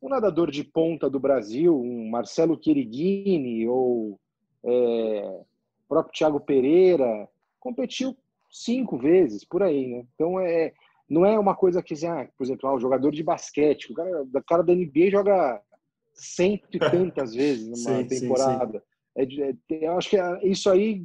um 0.00 0.08
nadador 0.08 0.52
de 0.52 0.62
ponta 0.62 1.10
do 1.10 1.18
Brasil, 1.18 1.76
um 1.76 2.08
Marcelo 2.08 2.56
Querigini 2.56 3.66
ou 3.66 4.16
é, 4.64 5.40
o 5.84 5.88
próprio 5.88 6.14
Thiago 6.14 6.38
Pereira, 6.38 7.28
competiu 7.58 8.16
cinco 8.48 8.96
vezes 8.96 9.44
por 9.44 9.64
aí, 9.64 9.88
né? 9.88 10.06
Então 10.14 10.38
é 10.38 10.72
não 11.08 11.24
é 11.24 11.38
uma 11.38 11.54
coisa 11.54 11.80
que, 11.82 11.94
assim, 11.94 12.08
ah, 12.08 12.28
por 12.36 12.44
exemplo, 12.44 12.68
ah, 12.68 12.74
o 12.74 12.80
jogador 12.80 13.12
de 13.12 13.22
basquete, 13.22 13.92
o 13.92 13.94
cara, 13.94 14.22
o 14.22 14.42
cara 14.44 14.62
da 14.62 14.74
NBA 14.74 15.10
joga 15.10 15.62
cento 16.16 16.68
e 16.72 16.78
tantas 16.78 17.32
vezes 17.36 17.66
numa 17.66 18.02
sim, 18.02 18.06
temporada. 18.06 18.82
Sim, 19.16 19.30
sim. 19.30 19.42
É, 19.42 19.50
é, 19.50 19.86
eu 19.86 19.96
acho 19.96 20.10
que 20.10 20.18
é, 20.18 20.46
isso 20.46 20.70
aí 20.70 21.02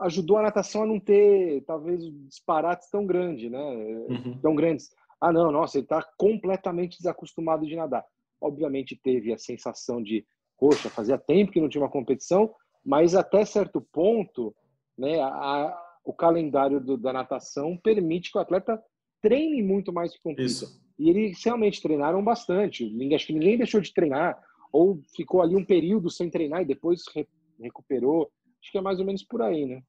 ajudou 0.00 0.38
a 0.38 0.42
natação 0.42 0.82
a 0.82 0.86
não 0.86 0.98
ter 0.98 1.62
talvez 1.64 2.02
disparates 2.26 2.90
tão 2.90 3.06
grandes, 3.06 3.50
né? 3.50 3.60
Uhum. 4.08 4.38
Tão 4.42 4.54
grandes. 4.54 4.90
Ah, 5.20 5.32
não, 5.32 5.50
nossa, 5.52 5.78
ele 5.78 5.84
está 5.84 6.02
completamente 6.18 6.98
desacostumado 6.98 7.64
de 7.66 7.76
nadar 7.76 8.04
obviamente 8.44 8.98
teve 9.02 9.32
a 9.32 9.38
sensação 9.38 10.02
de, 10.02 10.24
poxa, 10.58 10.90
fazia 10.90 11.18
tempo 11.18 11.50
que 11.50 11.60
não 11.60 11.68
tinha 11.68 11.82
uma 11.82 11.90
competição, 11.90 12.54
Mas 12.84 13.14
até 13.14 13.44
certo 13.46 13.80
ponto, 13.80 14.54
né, 14.96 15.18
a, 15.20 15.74
o 16.04 16.12
calendário 16.12 16.78
do, 16.78 16.98
da 16.98 17.14
natação 17.14 17.78
permite 17.78 18.30
que 18.30 18.36
o 18.36 18.40
atleta 18.40 18.78
treine 19.22 19.62
muito 19.62 19.90
mais 19.90 20.12
que 20.12 20.20
compita. 20.22 20.42
Isso. 20.42 20.83
E 20.98 21.10
eles 21.10 21.42
realmente 21.44 21.82
treinaram 21.82 22.22
bastante. 22.22 22.84
Acho 23.14 23.26
que 23.26 23.32
ninguém 23.32 23.58
deixou 23.58 23.80
de 23.80 23.92
treinar 23.92 24.40
ou 24.72 25.00
ficou 25.14 25.40
ali 25.40 25.54
um 25.54 25.64
período 25.64 26.10
sem 26.10 26.28
treinar 26.28 26.62
e 26.62 26.66
depois 26.66 27.02
re, 27.14 27.28
recuperou. 27.60 28.30
Acho 28.60 28.72
que 28.72 28.78
é 28.78 28.80
mais 28.80 28.98
ou 28.98 29.06
menos 29.06 29.22
por 29.22 29.40
aí, 29.40 29.66
né? 29.66 29.82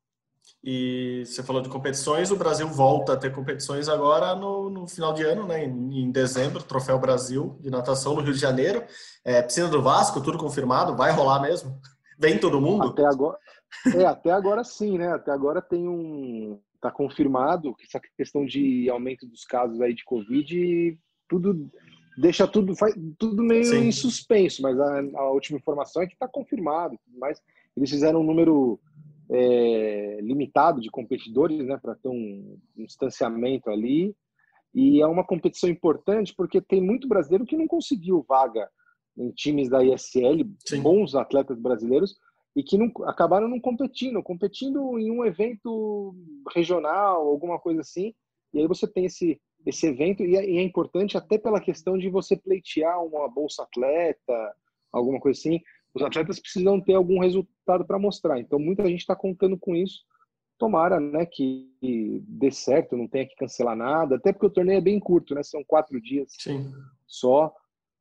E 0.64 1.24
você 1.26 1.42
falou 1.42 1.62
de 1.62 1.70
competições, 1.70 2.30
o 2.30 2.36
Brasil 2.36 2.68
volta 2.68 3.14
a 3.14 3.18
ter 3.18 3.32
competições 3.32 3.90
agora 3.90 4.36
no, 4.36 4.70
no 4.70 4.88
final 4.88 5.14
de 5.14 5.24
ano, 5.24 5.48
né? 5.48 5.66
Em, 5.66 6.04
em, 6.04 6.12
dezembro, 6.12 6.62
Troféu 6.62 7.00
Brasil 7.00 7.58
de 7.60 7.72
natação 7.72 8.16
no 8.16 8.22
Rio 8.22 8.34
de 8.34 8.40
Janeiro. 8.40 8.84
É, 9.24 9.42
piscina 9.42 9.68
do 9.68 9.82
Vasco, 9.82 10.22
tudo 10.22 10.38
confirmado, 10.38 10.96
vai 10.96 11.12
rolar 11.12 11.42
mesmo? 11.42 11.80
Vem 12.18 12.40
todo 12.40 12.62
mundo? 12.62 12.90
Até 12.90 13.06
agora, 13.06 13.38
é, 13.96 14.06
até 14.06 14.32
agora 14.32 14.64
sim, 14.64 14.98
né? 14.98 15.14
Até 15.14 15.32
agora 15.32 15.62
tem 15.62 15.88
um. 15.88 16.60
Está 16.86 16.96
confirmado 16.96 17.74
que 17.74 17.86
essa 17.86 18.00
questão 18.16 18.46
de 18.46 18.88
aumento 18.92 19.26
dos 19.26 19.44
casos 19.44 19.82
aí 19.82 19.96
de 19.96 20.04
Covid, 20.04 20.96
tudo 21.28 21.68
deixa 22.16 22.48
tudo, 22.48 22.76
faz, 22.76 22.94
tudo 23.18 23.42
meio 23.42 23.66
sim. 23.66 23.88
em 23.88 23.92
suspenso, 23.92 24.62
mas 24.62 24.80
a, 24.80 25.00
a 25.16 25.32
última 25.32 25.58
informação 25.58 26.04
é 26.04 26.08
que 26.08 26.14
está 26.14 26.28
confirmado, 26.28 26.96
mas 27.18 27.42
eles 27.76 27.90
fizeram 27.90 28.22
um 28.22 28.24
número 28.24 28.80
é, 29.32 30.20
limitado 30.22 30.80
de 30.80 30.92
competidores, 30.92 31.66
né, 31.66 31.76
para 31.82 31.96
ter 31.96 32.08
um, 32.08 32.58
um, 32.78 32.86
distanciamento 32.86 33.72
ali. 33.72 34.16
E 34.74 35.02
é 35.02 35.08
uma 35.08 35.24
competição 35.24 35.70
importante 35.70 36.36
porque 36.36 36.62
tem 36.62 36.82
muito 36.82 37.08
brasileiro 37.08 37.46
que 37.46 37.58
não 37.58 37.68
conseguiu 37.68 38.24
vaga 38.28 38.70
em 39.18 39.32
times 39.32 39.70
da 39.70 39.84
ISL, 39.84 40.46
Sim. 40.66 40.82
bons 40.82 41.16
atletas 41.16 41.58
brasileiros, 41.60 42.16
e 42.56 42.64
que 42.64 42.78
não, 42.78 42.92
acabaram 43.06 43.48
não 43.48 43.60
competindo, 43.60 44.24
competindo 44.24 44.98
em 44.98 45.12
um 45.12 45.26
evento 45.26 46.16
regional, 46.54 47.28
alguma 47.28 47.60
coisa 47.60 47.82
assim. 47.82 48.14
E 48.54 48.60
aí 48.60 48.68
você 48.68 48.88
tem 48.88 49.06
esse, 49.06 49.42
esse 49.66 49.88
evento, 49.88 50.24
e 50.24 50.38
é, 50.38 50.50
e 50.50 50.58
é 50.58 50.62
importante 50.62 51.18
até 51.18 51.38
pela 51.38 51.60
questão 51.60 51.98
de 51.98 52.10
você 52.10 52.38
pleitear 52.38 53.04
uma 53.04 53.28
bolsa 53.28 53.64
atleta, 53.64 54.56
alguma 54.92 55.20
coisa 55.20 55.40
assim 55.40 55.60
os 55.96 56.04
atletas 56.04 56.40
precisam 56.40 56.82
ter 56.82 56.94
algum 56.94 57.20
resultado 57.20 57.86
para 57.86 57.98
mostrar. 57.98 58.38
Então, 58.38 58.60
muita 58.60 58.86
gente 58.86 59.00
está 59.00 59.16
contando 59.16 59.58
com 59.58 59.74
isso. 59.74 60.04
Tomara 60.60 61.00
né, 61.00 61.26
que 61.26 61.72
dê 62.28 62.52
certo, 62.52 62.98
não 62.98 63.08
tenha 63.08 63.26
que 63.26 63.36
cancelar 63.36 63.76
nada, 63.76 64.18
até 64.18 64.34
porque 64.34 64.46
o 64.46 64.52
torneio 64.52 64.78
é 64.78 64.82
bem 64.82 65.00
curto, 65.00 65.34
né? 65.34 65.42
São 65.42 65.64
quatro 65.66 66.00
dias 66.02 66.28
Sim. 66.38 66.72
só. 67.08 67.54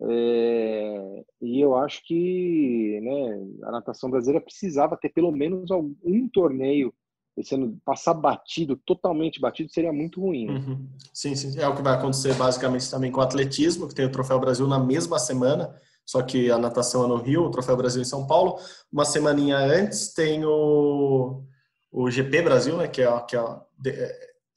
É, 0.03 1.25
e 1.41 1.61
eu 1.61 1.77
acho 1.77 2.05
que 2.05 3.01
né, 3.01 3.69
a 3.69 3.73
natação 3.73 4.11
brasileira 4.11 4.45
precisava 4.45 4.97
ter 4.97 5.11
pelo 5.11 5.31
menos 5.31 5.71
um 5.71 6.29
torneio 6.33 6.93
esse 7.37 7.55
ano 7.55 7.77
passar 7.85 8.15
batido, 8.15 8.77
totalmente 8.87 9.41
batido, 9.41 9.73
seria 9.73 9.93
muito 9.93 10.21
ruim. 10.21 10.47
Né? 10.47 10.53
Uhum. 10.53 10.89
Sim, 11.13 11.35
sim. 11.35 11.59
É 11.59 11.67
o 11.67 11.75
que 11.75 11.83
vai 11.83 11.95
acontecer 11.95 12.33
basicamente 12.35 12.89
também 12.89 13.11
com 13.11 13.19
o 13.19 13.25
atletismo, 13.25 13.89
que 13.89 13.95
tem 13.95 14.05
o 14.05 14.13
Troféu 14.13 14.39
Brasil 14.39 14.69
na 14.69 14.79
mesma 14.79 15.19
semana 15.19 15.75
só 16.07 16.23
que 16.23 16.51
a 16.51 16.59
natação 16.59 17.05
é 17.05 17.09
no 17.09 17.17
Rio, 17.17 17.45
o 17.45 17.51
Troféu 17.51 17.77
Brasil 17.77 18.03
em 18.03 18.05
São 18.05 18.27
Paulo. 18.27 18.59
Uma 18.93 19.05
semaninha 19.05 19.57
antes 19.57 20.13
tem 20.13 20.45
o, 20.45 21.43
o 21.91 22.11
GP 22.11 22.43
Brasil, 22.43 22.77
né, 22.77 22.89
que 22.89 23.03
é, 23.03 23.21
que 23.23 23.37
é, 23.37 23.43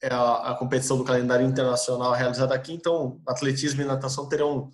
é 0.04 0.14
a, 0.14 0.52
a, 0.52 0.56
competição 0.56 0.98
do 0.98 1.06
calendário 1.06 1.46
internacional 1.46 2.12
realizada 2.14 2.54
aqui. 2.54 2.74
Então, 2.74 3.22
atletismo 3.26 3.82
e 3.82 3.86
natação 3.86 4.28
terão 4.28 4.70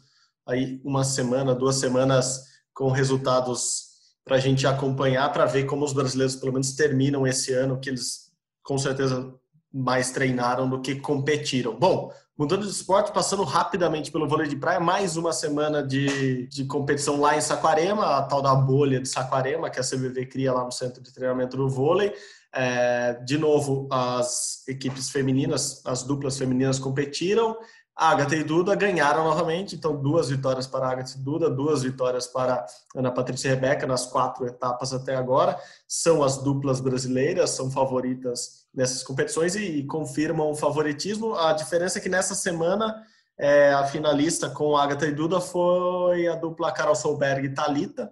aí 0.47 0.81
uma 0.83 1.03
semana, 1.03 1.55
duas 1.55 1.75
semanas 1.75 2.41
com 2.73 2.89
resultados 2.89 3.93
para 4.25 4.37
a 4.37 4.39
gente 4.39 4.65
acompanhar, 4.65 5.31
para 5.31 5.45
ver 5.45 5.65
como 5.65 5.83
os 5.83 5.93
brasileiros 5.93 6.35
pelo 6.35 6.53
menos 6.53 6.73
terminam 6.75 7.27
esse 7.27 7.53
ano, 7.53 7.79
que 7.79 7.89
eles 7.89 8.31
com 8.63 8.77
certeza 8.77 9.33
mais 9.71 10.11
treinaram 10.11 10.69
do 10.69 10.81
que 10.81 10.95
competiram. 10.95 11.77
Bom, 11.77 12.11
Mudando 12.35 12.65
de 12.65 12.71
esporte, 12.71 13.11
passando 13.11 13.43
rapidamente 13.43 14.11
pelo 14.11 14.27
vôlei 14.27 14.47
de 14.47 14.55
praia, 14.55 14.79
mais 14.79 15.15
uma 15.15 15.31
semana 15.31 15.83
de, 15.83 16.47
de 16.47 16.65
competição 16.65 17.21
lá 17.21 17.37
em 17.37 17.41
Saquarema, 17.41 18.17
a 18.17 18.23
tal 18.23 18.41
da 18.41 18.55
bolha 18.55 18.99
de 18.99 19.07
Saquarema, 19.07 19.69
que 19.69 19.79
a 19.79 19.83
CBV 19.83 20.25
cria 20.25 20.51
lá 20.51 20.63
no 20.65 20.71
centro 20.71 21.03
de 21.03 21.13
treinamento 21.13 21.55
do 21.55 21.69
vôlei. 21.69 22.11
É, 22.51 23.13
de 23.23 23.37
novo, 23.37 23.87
as 23.91 24.67
equipes 24.67 25.11
femininas, 25.11 25.85
as 25.85 26.01
duplas 26.01 26.35
femininas 26.35 26.79
competiram. 26.79 27.55
A 27.95 28.09
Agatha 28.09 28.35
e 28.35 28.43
Duda 28.43 28.73
ganharam 28.73 29.23
novamente, 29.23 29.75
então 29.75 29.95
duas 29.95 30.29
vitórias 30.29 30.65
para 30.65 30.87
a 30.87 30.91
Agatha 30.91 31.15
e 31.15 31.21
Duda, 31.21 31.47
duas 31.47 31.83
vitórias 31.83 32.25
para 32.25 32.65
Ana 32.95 33.11
Patrícia 33.11 33.49
e 33.49 33.51
Rebeca 33.51 33.85
nas 33.85 34.07
quatro 34.07 34.47
etapas 34.47 34.93
até 34.93 35.15
agora. 35.15 35.59
São 35.87 36.23
as 36.23 36.37
duplas 36.37 36.79
brasileiras, 36.79 37.51
são 37.51 37.69
favoritas 37.69 38.65
nessas 38.73 39.03
competições 39.03 39.55
e 39.55 39.83
confirmam 39.83 40.49
o 40.49 40.55
favoritismo. 40.55 41.35
A 41.35 41.53
diferença 41.53 41.99
é 41.99 42.01
que 42.01 42.09
nessa 42.09 42.33
semana 42.33 43.03
é, 43.37 43.71
a 43.73 43.85
finalista 43.85 44.49
com 44.49 44.75
Agatha 44.75 45.05
e 45.05 45.11
Duda 45.11 45.39
foi 45.39 46.27
a 46.27 46.35
dupla 46.35 46.71
Carol 46.71 46.95
Solberg 46.95 47.45
e 47.45 47.53
Talita, 47.53 48.11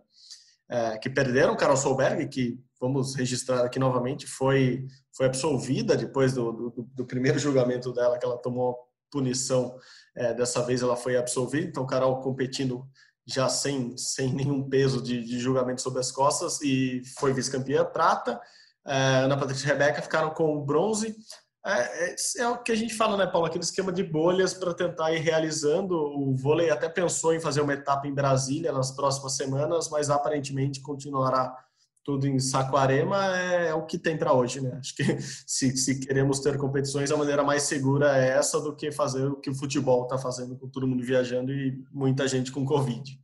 é, 0.69 0.97
que 0.99 1.09
perderam. 1.09 1.55
Carol 1.55 1.75
Solberg, 1.75 2.27
que 2.27 2.59
vamos 2.79 3.15
registrar 3.15 3.65
aqui 3.65 3.79
novamente, 3.79 4.27
foi, 4.27 4.86
foi 5.11 5.25
absolvida 5.25 5.97
depois 5.97 6.34
do, 6.34 6.51
do, 6.51 6.89
do 6.93 7.05
primeiro 7.05 7.39
julgamento 7.39 7.91
dela, 7.91 8.19
que 8.19 8.25
ela 8.25 8.38
tomou 8.38 8.77
punição. 9.12 9.78
É, 10.16 10.34
dessa 10.34 10.62
vez 10.66 10.82
ela 10.82 10.95
foi 10.95 11.16
absolvida, 11.16 11.68
então 11.68 11.86
Carol 11.86 12.20
competindo 12.22 12.86
já 13.26 13.47
sem, 13.47 13.95
sem 13.97 14.34
nenhum 14.34 14.68
peso 14.68 15.01
de, 15.01 15.24
de 15.24 15.39
julgamento 15.39 15.82
sobre 15.82 15.99
as 15.99 16.12
costas 16.12 16.62
e 16.62 17.01
foi 17.18 17.34
vice-campeã 17.34 17.86
prata 17.86 18.41
é, 18.86 18.93
Ana 19.24 19.38
Patrícia 19.38 19.66
e 19.66 19.68
Rebeca 19.68 20.01
ficaram 20.01 20.32
com 20.32 20.55
o 20.55 20.64
bronze. 20.64 21.16
É, 21.64 22.09
é, 22.09 22.16
é, 22.39 22.47
o 22.47 22.57
que 22.57 22.72
a 22.72 22.76
gente 22.76 22.95
fala, 22.95 23.16
né, 23.16 23.28
Paulo? 23.28 23.45
Aquele 23.45 23.64
esquema 23.64 23.91
de 23.91 24.03
bolhas 24.03 24.53
para 24.53 24.74
tentar 24.74 25.12
ir 25.14 25.20
realizando. 25.20 25.95
O 25.95 26.36
vôlei 26.36 26.72
até 26.72 26.89
pensou 26.89 27.34
em 27.34 27.39
fazer 27.39 27.62
uma 27.62 27.74
etapa 27.74 28.07
em 28.07 28.14
Brasília 28.14 28.72
nas 28.72 28.91
próximas 28.91 29.36
semanas, 29.36 29.89
mas 29.89 30.09
aparentemente 30.09 30.82
continuará 30.82 31.55
tudo 32.03 32.27
em 32.27 32.39
Saquarema. 32.39 33.37
É, 33.37 33.67
é 33.69 33.73
o 33.73 33.85
que 33.85 33.97
tem 33.97 34.17
para 34.17 34.33
hoje, 34.33 34.61
né? 34.61 34.77
Acho 34.79 34.95
que 34.95 35.03
se, 35.47 35.75
se, 35.77 35.99
queremos 35.99 36.39
ter 36.39 36.57
competições, 36.57 37.11
a 37.11 37.17
maneira 37.17 37.43
mais 37.43 37.63
segura 37.63 38.17
é 38.17 38.29
essa 38.29 38.59
do 38.59 38.75
que 38.75 38.91
fazer 38.91 39.25
o 39.27 39.35
que 39.35 39.49
o 39.49 39.55
futebol 39.55 40.03
está 40.03 40.17
fazendo, 40.17 40.57
com 40.57 40.67
todo 40.67 40.87
mundo 40.87 41.03
viajando 41.03 41.51
e 41.51 41.83
muita 41.91 42.27
gente 42.27 42.51
com 42.51 42.65
Covid. 42.65 43.19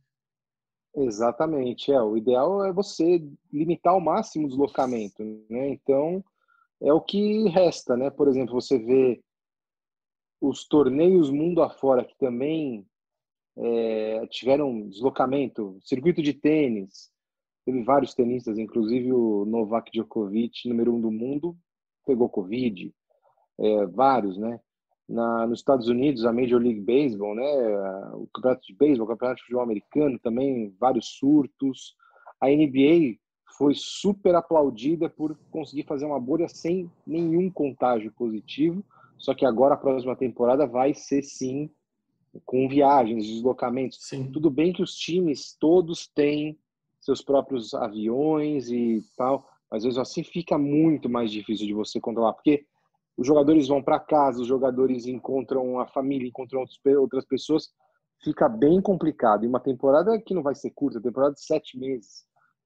Exatamente, 0.96 1.92
é. 1.92 2.00
O 2.00 2.16
ideal 2.16 2.64
é 2.64 2.72
você 2.72 3.22
limitar 3.52 3.92
ao 3.92 4.00
máximo 4.00 4.46
o 4.46 4.48
deslocamento, 4.48 5.22
né? 5.48 5.68
Então, 5.68 6.24
é 6.80 6.92
o 6.92 7.00
que 7.00 7.48
resta, 7.48 7.96
né? 7.96 8.10
Por 8.10 8.28
exemplo, 8.28 8.54
você 8.54 8.78
vê 8.78 9.22
os 10.40 10.66
torneios 10.66 11.30
mundo 11.30 11.62
afora 11.62 12.04
que 12.04 12.16
também 12.16 12.86
é, 13.56 14.26
tiveram 14.28 14.88
deslocamento, 14.88 15.78
circuito 15.82 16.22
de 16.22 16.32
tênis, 16.32 17.10
teve 17.68 17.82
vários 17.82 18.14
tenistas, 18.14 18.56
inclusive 18.56 19.12
o 19.12 19.44
Novak 19.44 19.92
Djokovic, 19.92 20.66
número 20.66 20.94
um 20.94 20.98
do 20.98 21.10
mundo, 21.10 21.54
pegou 22.06 22.26
Covid, 22.26 22.94
é, 23.60 23.86
vários, 23.86 24.38
né? 24.38 24.58
na, 25.06 25.46
nos 25.46 25.58
Estados 25.58 25.86
Unidos, 25.86 26.24
a 26.24 26.32
Major 26.32 26.58
League 26.58 26.80
Baseball, 26.80 27.34
né, 27.34 27.44
o 28.14 28.26
campeonato 28.32 28.66
de 28.66 28.74
beisebol, 28.74 29.04
o 29.04 29.08
campeonato 29.10 29.36
de 29.36 29.42
futebol 29.42 29.62
americano 29.62 30.18
também, 30.18 30.74
vários 30.80 31.18
surtos. 31.18 31.94
A 32.40 32.46
NBA 32.48 33.18
foi 33.58 33.74
super 33.74 34.34
aplaudida 34.34 35.10
por 35.10 35.36
conseguir 35.50 35.84
fazer 35.84 36.06
uma 36.06 36.18
bolha 36.18 36.48
sem 36.48 36.90
nenhum 37.06 37.50
contágio 37.50 38.10
positivo, 38.12 38.82
só 39.18 39.34
que 39.34 39.44
agora 39.44 39.74
a 39.74 39.78
próxima 39.78 40.16
temporada 40.16 40.66
vai 40.66 40.94
ser 40.94 41.22
sim 41.22 41.70
com 42.46 42.66
viagens, 42.66 43.26
deslocamentos. 43.26 43.98
Sim. 44.00 44.30
Tudo 44.30 44.50
bem 44.50 44.72
que 44.72 44.82
os 44.82 44.94
times 44.94 45.54
todos 45.58 46.06
têm 46.06 46.58
seus 47.08 47.22
próprios 47.22 47.72
aviões 47.72 48.68
e 48.70 49.02
tal, 49.16 49.48
mas 49.70 49.84
mesmo 49.84 50.02
assim 50.02 50.22
fica 50.22 50.58
muito 50.58 51.08
mais 51.08 51.30
difícil 51.30 51.66
de 51.66 51.72
você 51.72 51.98
controlar, 51.98 52.34
porque 52.34 52.66
os 53.16 53.26
jogadores 53.26 53.66
vão 53.66 53.82
para 53.82 53.98
casa, 53.98 54.42
os 54.42 54.46
jogadores 54.46 55.06
encontram 55.06 55.80
a 55.80 55.86
família, 55.86 56.28
encontram 56.28 56.64
outras 57.00 57.24
pessoas, 57.24 57.68
fica 58.22 58.48
bem 58.48 58.80
complicado. 58.80 59.44
E 59.44 59.48
uma 59.48 59.58
temporada 59.58 60.20
que 60.20 60.34
não 60.34 60.42
vai 60.42 60.54
ser 60.54 60.70
curta, 60.70 61.00
temporada 61.00 61.34
de 61.34 61.42
sete 61.42 61.78
meses. 61.78 62.24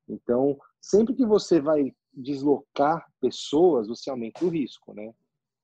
Então, 0.09 0.59
sempre 0.81 1.15
que 1.15 1.25
você 1.25 1.61
vai 1.61 1.95
deslocar 2.13 3.07
pessoas, 3.21 3.89
você 3.89 4.11
aumenta 4.11 4.45
o 4.45 4.49
risco, 4.49 4.93
né? 4.93 5.15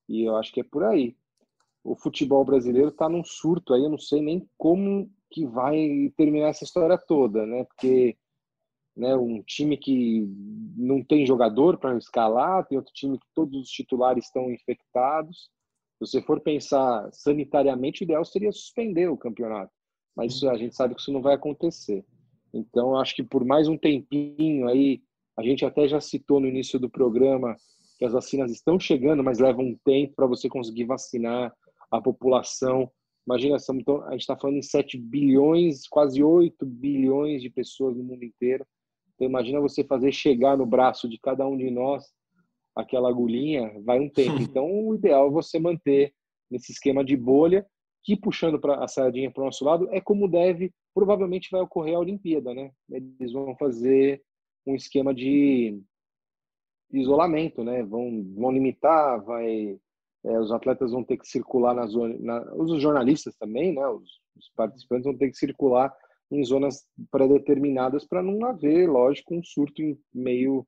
E 0.09 0.27
eu 0.27 0.37
acho 0.37 0.53
que 0.53 0.61
é 0.61 0.65
por 0.65 0.85
aí. 0.85 1.15
O 1.85 1.95
futebol 1.95 2.45
brasileiro 2.45 2.89
está 2.89 3.09
num 3.09 3.25
surto 3.25 3.75
aí, 3.75 3.83
eu 3.83 3.91
não 3.91 3.99
sei 3.99 4.23
nem 4.23 4.49
como 4.57 5.11
que 5.31 5.45
vai 5.45 6.11
terminar 6.17 6.49
essa 6.49 6.65
história 6.65 6.97
toda, 6.97 7.45
né? 7.45 7.65
Porque 7.65 8.17
né, 8.99 9.15
um 9.17 9.41
time 9.43 9.77
que 9.77 10.27
não 10.77 11.05
tem 11.05 11.25
jogador 11.25 11.79
para 11.79 11.97
escalar, 11.97 12.67
tem 12.67 12.77
outro 12.77 12.93
time 12.93 13.17
que 13.19 13.27
todos 13.35 13.61
os 13.61 13.71
titulares 13.71 14.25
estão 14.25 14.51
infectados. 14.51 15.49
Se 15.95 16.01
você 16.01 16.21
for 16.23 16.41
pensar 16.41 17.09
sanitariamente, 17.13 18.03
o 18.03 18.05
ideal 18.05 18.25
seria 18.25 18.51
suspender 18.51 19.09
o 19.09 19.17
campeonato, 19.17 19.73
mas 20.17 20.43
a 20.43 20.57
gente 20.57 20.75
sabe 20.75 20.95
que 20.95 21.01
isso 21.01 21.13
não 21.13 21.23
vai 21.23 21.35
acontecer. 21.35 22.05
Então, 22.53 22.99
acho 22.99 23.15
que 23.15 23.23
por 23.23 23.45
mais 23.45 23.69
um 23.69 23.79
tempinho 23.79 24.67
aí, 24.69 25.01
A 25.39 25.43
gente 25.45 25.65
até 25.65 25.87
já 25.87 26.01
citou 26.01 26.41
no 26.41 26.49
início 26.49 26.81
do 26.81 26.91
programa 26.91 27.57
que 27.97 28.05
as 28.05 28.13
vacinas 28.13 28.51
estão 28.51 28.79
chegando, 28.79 29.23
mas 29.23 29.39
levam 29.39 29.67
um 29.67 29.79
tempo 29.85 30.15
para 30.17 30.27
você 30.27 30.49
conseguir 30.49 30.85
vacinar 30.85 31.55
a 31.93 32.01
população. 32.01 32.91
Imagina, 33.25 33.55
a 33.55 34.11
gente 34.13 34.21
está 34.21 34.37
falando 34.37 34.57
em 34.57 34.63
7 34.63 34.99
bilhões, 34.99 35.87
quase 35.87 36.25
8 36.25 36.67
bilhões 36.67 37.41
de 37.41 37.51
pessoas 37.51 37.97
no 37.97 38.03
mundo 38.03 38.25
inteiro. 38.25 38.67
Então, 39.19 39.29
imagina 39.29 39.61
você 39.61 39.83
fazer 39.83 40.13
chegar 40.13 40.57
no 40.57 40.65
braço 40.65 41.09
de 41.09 41.19
cada 41.19 41.45
um 41.45 41.57
de 41.57 41.69
nós 41.73 42.05
aquela 42.75 43.09
agulhinha, 43.09 43.73
vai 43.85 43.99
um 43.99 44.09
tempo. 44.09 44.39
Então, 44.57 44.71
o 44.71 44.95
ideal 44.95 45.27
é 45.27 45.31
você 45.31 45.59
manter 45.59 46.15
nesse 46.49 46.71
esquema 46.71 47.05
de 47.05 47.17
bolha, 47.17 47.67
que 48.05 48.17
puxando 48.17 48.61
pra, 48.61 48.83
a 48.83 48.87
sardinha 48.87 49.31
para 49.31 49.43
o 49.43 49.47
nosso 49.47 49.65
lado, 49.65 49.89
é 49.91 50.01
como 50.01 50.29
deve, 50.29 50.73
provavelmente 50.95 51.51
vai 51.51 51.61
ocorrer 51.61 51.97
a 51.97 51.99
Olimpíada, 51.99 52.55
né? 52.55 52.71
Eles 52.89 53.33
vão 53.33 53.57
fazer 53.57 54.23
um 54.65 54.77
esquema 54.77 55.13
de 55.13 55.83
isolamento, 56.93 57.65
né? 57.65 57.83
Vão, 57.83 58.25
vão 58.37 58.53
limitar, 58.53 59.23
vai, 59.25 59.77
é, 60.25 60.39
os 60.39 60.53
atletas 60.53 60.93
vão 60.93 61.03
ter 61.03 61.17
que 61.19 61.27
circular 61.27 61.75
na 61.75 61.87
zona, 61.87 62.17
na, 62.21 62.55
os 62.55 62.81
jornalistas 62.81 63.37
também, 63.37 63.75
né? 63.75 63.87
Os, 63.89 64.09
os 64.37 64.49
participantes 64.55 65.05
vão 65.05 65.17
ter 65.17 65.29
que 65.29 65.37
circular 65.37 65.93
em 66.31 66.45
zonas 66.45 66.85
pré-determinadas 67.11 68.05
para 68.05 68.23
não 68.23 68.45
haver, 68.45 68.89
lógico, 68.89 69.35
um 69.35 69.43
surto 69.43 69.83
em 69.83 69.99
meio 70.13 70.67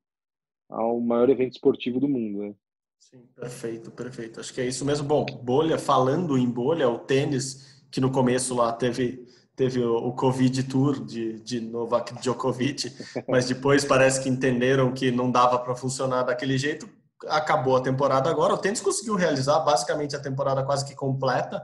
ao 0.69 0.99
maior 0.99 1.29
evento 1.29 1.53
esportivo 1.53 1.99
do 1.99 2.07
mundo, 2.07 2.39
né? 2.39 2.55
Sim, 2.97 3.27
perfeito, 3.35 3.91
perfeito. 3.91 4.39
Acho 4.39 4.53
que 4.53 4.61
é 4.61 4.65
isso 4.65 4.85
mesmo. 4.85 5.07
Bom, 5.07 5.25
bolha, 5.25 5.77
falando 5.77 6.37
em 6.37 6.49
bolha, 6.49 6.87
o 6.87 6.99
tênis, 6.99 7.83
que 7.91 7.99
no 7.99 8.11
começo 8.11 8.55
lá 8.55 8.71
teve, 8.71 9.25
teve 9.55 9.83
o, 9.83 10.13
Covid 10.13 10.63
Tour 10.63 11.03
de, 11.03 11.39
de 11.39 11.59
Novak 11.59 12.13
Djokovic, 12.21 12.91
mas 13.27 13.47
depois 13.47 13.83
parece 13.83 14.21
que 14.21 14.29
entenderam 14.29 14.93
que 14.93 15.11
não 15.11 15.31
dava 15.31 15.59
para 15.59 15.75
funcionar 15.75 16.23
daquele 16.23 16.57
jeito. 16.57 16.87
Acabou 17.27 17.75
a 17.75 17.81
temporada 17.81 18.29
agora. 18.29 18.53
O 18.53 18.57
tênis 18.57 18.81
conseguiu 18.81 19.15
realizar 19.15 19.59
basicamente 19.59 20.15
a 20.15 20.21
temporada 20.21 20.63
quase 20.63 20.85
que 20.85 20.95
completa 20.95 21.61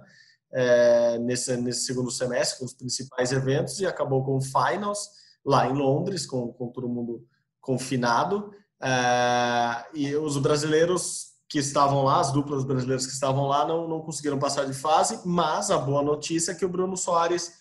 é, 0.53 1.17
nesse, 1.19 1.55
nesse 1.57 1.85
segundo 1.85 2.11
semestre, 2.11 2.59
com 2.59 2.65
os 2.65 2.73
principais 2.73 3.31
eventos, 3.31 3.79
e 3.79 3.85
acabou 3.85 4.23
com 4.23 4.37
o 4.37 4.41
Finals 4.41 5.09
lá 5.45 5.67
em 5.67 5.73
Londres, 5.73 6.25
com, 6.25 6.51
com 6.53 6.67
todo 6.67 6.89
mundo 6.89 7.25
confinado. 7.61 8.51
É, 8.81 9.85
e 9.93 10.15
os 10.15 10.37
brasileiros 10.37 11.37
que 11.49 11.59
estavam 11.59 12.03
lá, 12.03 12.19
as 12.19 12.31
duplas 12.31 12.63
brasileiras 12.63 13.05
que 13.05 13.13
estavam 13.13 13.47
lá, 13.47 13.65
não, 13.65 13.87
não 13.87 14.01
conseguiram 14.01 14.37
passar 14.37 14.65
de 14.65 14.73
fase, 14.73 15.21
mas 15.25 15.71
a 15.71 15.77
boa 15.77 16.01
notícia 16.01 16.51
é 16.51 16.55
que 16.55 16.65
o 16.65 16.69
Bruno 16.69 16.97
Soares 16.97 17.53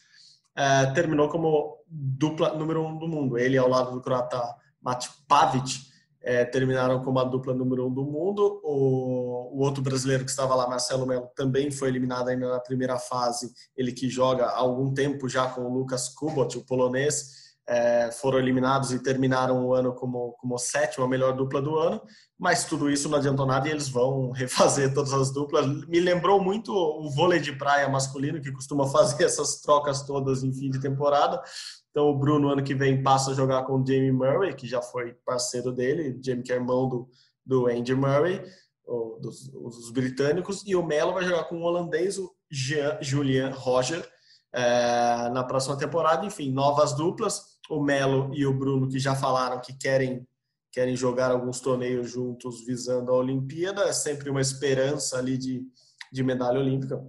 é, 0.57 0.87
terminou 0.87 1.29
como 1.29 1.77
dupla 1.87 2.55
número 2.55 2.85
um 2.85 2.99
do 2.99 3.07
mundo. 3.07 3.39
Ele, 3.39 3.57
ao 3.57 3.69
lado 3.69 3.93
do 3.93 4.01
croata 4.01 4.57
Mate 4.81 5.11
Pavic, 5.29 5.87
é, 6.27 6.45
terminaram 6.45 7.01
como 7.05 7.21
a 7.21 7.25
dupla 7.25 7.55
número 7.55 7.87
um 7.87 7.95
do 7.95 8.05
mundo. 8.05 8.61
O, 8.65 9.57
o, 9.57 9.65
outro 9.65 9.81
brasileiro 9.81 10.25
que 10.25 10.31
estava 10.31 10.57
lá, 10.57 10.69
Marcelo 10.69 11.07
Melo, 11.07 11.31
também 11.37 11.71
foi 11.71 11.89
eliminado 11.89 12.29
ainda 12.29 12.49
na 12.49 12.59
primeira 12.59 12.99
fase. 12.99 13.53
Ele 13.77 13.93
que 13.93 14.09
joga 14.11 14.47
há 14.47 14.59
algum 14.59 14.93
tempo 14.93 15.29
já 15.29 15.49
com 15.49 15.61
o 15.61 15.73
Lucas 15.73 16.09
Kubot, 16.09 16.59
o 16.59 16.67
polonês, 16.67 17.47
é, 17.69 18.11
foram 18.13 18.39
eliminados 18.39 18.93
e 18.93 19.03
terminaram 19.03 19.67
o 19.67 19.75
ano 19.75 19.93
como, 19.93 20.33
como 20.33 20.57
sétima 20.57 21.09
melhor 21.09 21.33
dupla 21.33 21.61
do 21.61 21.77
ano, 21.77 22.01
mas 22.39 22.65
tudo 22.65 22.89
isso 22.89 23.09
não 23.09 23.19
adiantou 23.19 23.45
nada 23.45 23.67
e 23.69 23.73
eles 23.73 23.89
vão 23.89 24.31
refazer 24.35 24.95
todas 24.95 25.13
as 25.13 25.33
duplas. 25.33 25.67
Me 25.87 25.99
lembrou 26.01 26.41
muito 26.41 26.73
o 26.73 27.11
vôlei 27.11 27.41
de 27.41 27.53
praia 27.53 27.89
masculino, 27.89 28.41
que 28.41 28.53
costuma 28.53 28.87
fazer 28.87 29.23
essas 29.25 29.61
trocas 29.61 30.03
todas 30.03 30.45
em 30.45 30.53
fim 30.53 30.71
de 30.71 30.81
temporada. 30.81 31.41
Então 31.97 32.11
o 32.11 32.15
Bruno, 32.15 32.51
ano 32.51 32.63
que 32.63 32.75
vem, 32.75 33.03
passa 33.03 33.31
a 33.31 33.35
jogar 33.35 33.63
com 33.63 33.81
o 33.81 33.87
Jamie 33.87 34.13
Murray, 34.13 34.55
que 34.55 34.67
já 34.67 34.83
foi 34.83 35.15
parceiro 35.25 35.73
dele, 35.73 36.21
Jamie 36.23 36.43
que 36.43 36.53
é 36.53 36.57
irmão 36.57 36.87
do, 36.87 37.09
do 37.43 37.69
Andy 37.69 37.95
Murray, 37.95 38.45
dos, 39.19 39.49
dos 39.49 39.91
britânicos, 39.93 40.63
e 40.67 40.77
o 40.77 40.85
Melo 40.85 41.15
vai 41.15 41.25
jogar 41.25 41.45
com 41.45 41.57
o 41.57 41.63
holandês, 41.63 42.19
o 42.19 42.31
Jean, 42.51 42.99
Julian 43.01 43.51
Roger, 43.51 44.07
é, 44.53 45.31
na 45.31 45.43
próxima 45.43 45.75
temporada. 45.79 46.27
Enfim, 46.27 46.53
novas 46.53 46.95
duplas 46.95 47.57
o 47.71 47.83
Melo 47.83 48.31
e 48.35 48.45
o 48.45 48.53
Bruno, 48.53 48.91
que 48.91 48.99
já 48.99 49.15
falaram 49.15 49.59
que 49.59 49.73
querem, 49.73 50.29
querem 50.71 50.95
jogar 50.95 51.31
alguns 51.31 51.61
torneios 51.61 52.11
juntos 52.11 52.63
visando 52.67 53.11
a 53.11 53.17
Olimpíada. 53.17 53.85
É 53.85 53.93
sempre 53.95 54.29
uma 54.29 54.43
esperança 54.43 55.17
ali 55.17 55.39
de, 55.39 55.67
de 56.13 56.23
medalha 56.23 56.61
olímpica. 56.61 57.03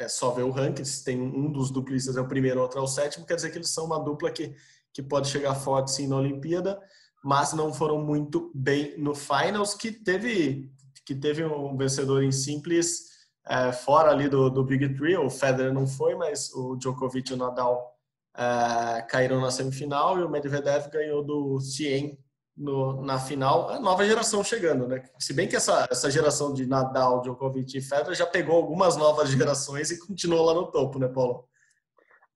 É 0.00 0.08
só 0.08 0.30
ver 0.30 0.44
o 0.44 0.50
ranking, 0.50 0.84
se 0.84 1.04
tem 1.04 1.20
um 1.20 1.52
dos 1.52 1.70
duplistas 1.70 2.16
é 2.16 2.20
o 2.20 2.26
primeiro, 2.26 2.62
outro 2.62 2.78
é 2.78 2.82
o 2.82 2.86
sétimo, 2.86 3.26
quer 3.26 3.34
dizer 3.34 3.50
que 3.50 3.58
eles 3.58 3.68
são 3.68 3.84
uma 3.84 4.02
dupla 4.02 4.30
que, 4.30 4.56
que 4.94 5.02
pode 5.02 5.28
chegar 5.28 5.54
forte 5.54 5.90
sim 5.90 6.08
na 6.08 6.16
Olimpíada, 6.16 6.80
mas 7.22 7.52
não 7.52 7.72
foram 7.72 8.02
muito 8.02 8.50
bem 8.54 8.98
no 8.98 9.14
finals, 9.14 9.74
que 9.74 9.92
teve, 9.92 10.72
que 11.04 11.14
teve 11.14 11.44
um 11.44 11.76
vencedor 11.76 12.22
em 12.22 12.32
simples 12.32 13.10
é, 13.46 13.72
fora 13.72 14.10
ali 14.10 14.26
do, 14.26 14.48
do 14.48 14.64
Big 14.64 14.94
Three. 14.94 15.16
O 15.16 15.28
Federer 15.28 15.72
não 15.72 15.86
foi, 15.86 16.14
mas 16.14 16.50
o 16.54 16.76
Djokovic 16.76 17.30
e 17.30 17.34
o 17.34 17.36
Nadal 17.36 17.94
uh, 18.36 19.06
caíram 19.06 19.40
na 19.40 19.50
semifinal 19.50 20.18
e 20.18 20.22
o 20.22 20.30
Medvedev 20.30 20.88
ganhou 20.90 21.22
do 21.22 21.60
Cien 21.60 22.18
no, 22.60 23.02
na 23.02 23.18
final. 23.18 23.70
A 23.70 23.80
nova 23.80 24.04
geração 24.04 24.44
chegando, 24.44 24.86
né? 24.86 25.02
Se 25.18 25.32
bem 25.32 25.48
que 25.48 25.56
essa, 25.56 25.88
essa 25.90 26.10
geração 26.10 26.52
de 26.52 26.66
Nadal, 26.66 27.22
Djokovic 27.22 27.78
e 27.78 27.80
Federer 27.80 28.14
já 28.14 28.26
pegou 28.26 28.56
algumas 28.56 28.96
novas 28.96 29.30
gerações 29.32 29.90
e 29.90 29.98
continuou 29.98 30.44
lá 30.44 30.54
no 30.54 30.70
topo, 30.70 30.98
né, 30.98 31.08
Paulo? 31.08 31.48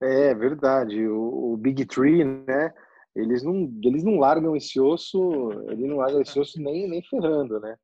É 0.03 0.35
verdade. 0.35 1.07
O, 1.07 1.53
o 1.53 1.57
Big 1.59 1.85
Three, 1.85 2.25
né? 2.25 2.73
Eles 3.15 3.43
não, 3.43 3.71
eles 3.85 4.03
não 4.03 4.19
largam 4.19 4.57
esse 4.57 4.81
osso, 4.81 5.53
ele 5.69 5.87
não 5.87 5.99
larga 5.99 6.21
esse 6.21 6.37
osso 6.41 6.61
nem, 6.61 6.89
nem 6.89 7.03
ferrando, 7.03 7.61
né? 7.61 7.77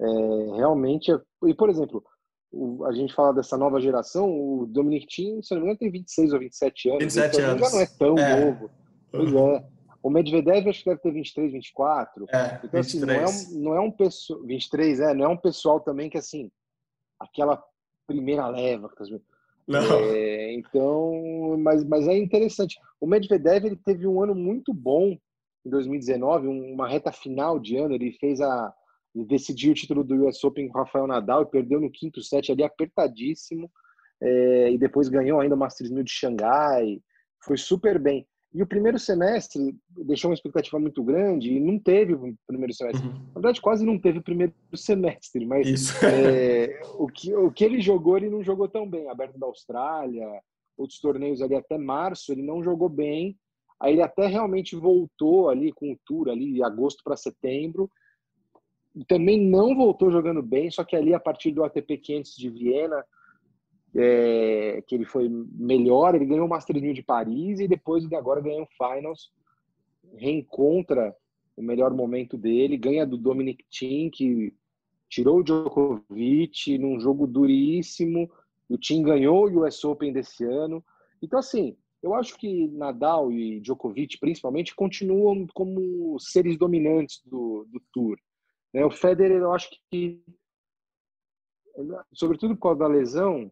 É, 0.00 0.56
realmente, 0.56 1.10
é, 1.10 1.18
e 1.46 1.54
por 1.54 1.70
exemplo, 1.70 2.04
o, 2.52 2.84
a 2.84 2.92
gente 2.92 3.14
fala 3.14 3.32
dessa 3.32 3.56
nova 3.56 3.80
geração, 3.80 4.28
o 4.28 4.66
Dominic 4.66 5.06
Thiem, 5.06 5.42
se 5.42 5.54
não 5.54 5.62
me 5.62 5.66
engano, 5.68 5.78
tem 5.78 5.90
26 5.90 6.32
ou 6.34 6.38
27 6.38 6.90
anos. 6.90 7.04
27 7.04 7.36
então 7.36 7.50
anos. 7.50 7.60
já 7.62 7.70
não 7.70 7.80
é 7.80 7.86
tão 7.86 8.18
é. 8.18 8.44
novo. 8.44 8.70
Pois 9.10 9.32
é. 9.32 9.77
O 10.02 10.10
Medvedev 10.10 10.68
acho 10.68 10.82
que 10.82 10.90
deve 10.90 11.00
ter 11.00 11.12
23, 11.12 11.52
24. 11.52 12.26
É, 12.28 12.60
então, 12.64 12.82
23. 12.82 12.86
assim, 12.86 13.00
não 13.00 13.14
é, 13.14 13.26
um, 13.26 13.62
não 13.62 13.74
é 13.74 13.80
um 13.80 13.90
pessoal. 13.90 14.42
23, 14.44 15.00
é, 15.00 15.14
não 15.14 15.24
é 15.24 15.28
um 15.28 15.36
pessoal 15.36 15.80
também 15.80 16.08
que, 16.08 16.18
assim, 16.18 16.50
aquela 17.18 17.62
primeira 18.06 18.48
leva. 18.48 18.90
Não. 19.66 19.80
É, 19.80 20.54
então, 20.54 21.58
mas, 21.58 21.84
mas 21.84 22.08
é 22.08 22.16
interessante. 22.16 22.78
O 23.00 23.06
Medvedev 23.06 23.66
ele 23.66 23.76
teve 23.76 24.06
um 24.06 24.22
ano 24.22 24.34
muito 24.34 24.72
bom 24.72 25.18
em 25.64 25.70
2019, 25.70 26.46
uma 26.46 26.88
reta 26.88 27.12
final 27.12 27.58
de 27.58 27.76
ano. 27.76 27.94
Ele 27.94 28.12
fez 28.12 28.40
a, 28.40 28.72
decidiu 29.14 29.72
o 29.72 29.74
título 29.74 30.04
do 30.04 30.26
US 30.26 30.42
Open 30.44 30.68
com 30.68 30.78
o 30.78 30.82
Rafael 30.82 31.06
Nadal 31.06 31.42
e 31.42 31.50
perdeu 31.50 31.80
no 31.80 31.90
quinto 31.90 32.22
set 32.22 32.50
ali 32.50 32.62
apertadíssimo. 32.62 33.70
É, 34.20 34.72
e 34.72 34.78
depois 34.78 35.08
ganhou 35.08 35.40
ainda 35.40 35.54
o 35.54 35.58
Masters 35.58 35.90
1000 35.90 36.04
de 36.04 36.10
Xangai. 36.10 37.00
Foi 37.44 37.56
super 37.56 37.98
bem. 37.98 38.26
E 38.54 38.62
o 38.62 38.66
primeiro 38.66 38.98
semestre 38.98 39.76
deixou 39.90 40.30
uma 40.30 40.34
expectativa 40.34 40.78
muito 40.78 41.02
grande 41.02 41.52
e 41.52 41.60
não 41.60 41.78
teve 41.78 42.14
o 42.14 42.34
primeiro 42.46 42.72
semestre. 42.72 43.06
Uhum. 43.06 43.14
Na 43.26 43.34
verdade, 43.34 43.60
quase 43.60 43.84
não 43.84 43.98
teve 43.98 44.18
o 44.18 44.22
primeiro 44.22 44.54
semestre, 44.74 45.44
mas 45.44 46.02
é, 46.02 46.80
o, 46.98 47.06
que, 47.08 47.34
o 47.34 47.50
que 47.52 47.64
ele 47.64 47.80
jogou, 47.80 48.16
ele 48.16 48.30
não 48.30 48.42
jogou 48.42 48.66
tão 48.66 48.88
bem. 48.88 49.08
Aberto 49.08 49.38
da 49.38 49.46
Austrália, 49.46 50.26
outros 50.78 50.98
torneios 50.98 51.42
ali 51.42 51.54
até 51.54 51.76
março, 51.76 52.32
ele 52.32 52.42
não 52.42 52.62
jogou 52.62 52.88
bem. 52.88 53.36
Aí 53.80 53.92
ele 53.92 54.02
até 54.02 54.26
realmente 54.26 54.74
voltou 54.74 55.50
ali 55.50 55.70
com 55.72 55.92
o 55.92 55.98
Tour, 56.04 56.30
ali 56.30 56.52
de 56.52 56.62
agosto 56.62 57.02
para 57.04 57.16
setembro, 57.16 57.88
também 59.06 59.40
não 59.40 59.74
voltou 59.74 60.10
jogando 60.10 60.42
bem, 60.42 60.70
só 60.70 60.82
que 60.82 60.96
ali 60.96 61.14
a 61.14 61.20
partir 61.20 61.52
do 61.52 61.62
ATP 61.64 61.98
500 61.98 62.34
de 62.36 62.50
Viena, 62.50 63.04
é, 63.94 64.82
que 64.86 64.94
ele 64.94 65.04
foi 65.04 65.28
melhor, 65.28 66.14
ele 66.14 66.26
ganhou 66.26 66.46
o 66.46 66.48
Master 66.48 66.80
1000 66.80 66.92
de 66.92 67.02
Paris 67.02 67.60
e 67.60 67.68
depois 67.68 68.06
de 68.06 68.14
agora 68.14 68.40
ganhou 68.40 68.62
o 68.62 68.68
Finals, 68.76 69.32
reencontra 70.16 71.14
o 71.56 71.62
melhor 71.62 71.92
momento 71.92 72.36
dele, 72.36 72.76
ganha 72.76 73.06
do 73.06 73.16
Dominic 73.16 73.64
Thiem, 73.70 74.10
que 74.10 74.54
tirou 75.08 75.38
o 75.38 75.42
Djokovic 75.42 76.78
num 76.78 77.00
jogo 77.00 77.26
duríssimo, 77.26 78.30
o 78.68 78.78
Thiem 78.78 79.02
ganhou 79.02 79.48
o 79.48 79.64
US 79.64 79.84
Open 79.84 80.12
desse 80.12 80.44
ano. 80.44 80.84
Então, 81.22 81.38
assim, 81.38 81.76
eu 82.02 82.14
acho 82.14 82.36
que 82.38 82.68
Nadal 82.68 83.32
e 83.32 83.60
Djokovic, 83.60 84.18
principalmente, 84.18 84.74
continuam 84.74 85.46
como 85.48 86.18
seres 86.20 86.56
dominantes 86.56 87.22
do, 87.24 87.66
do 87.68 87.80
Tour. 87.92 88.18
Né? 88.72 88.84
O 88.84 88.90
Federer, 88.90 89.40
eu 89.40 89.52
acho 89.52 89.70
que, 89.90 90.22
sobretudo 92.12 92.54
por 92.54 92.62
causa 92.62 92.78
da 92.80 92.86
lesão, 92.86 93.50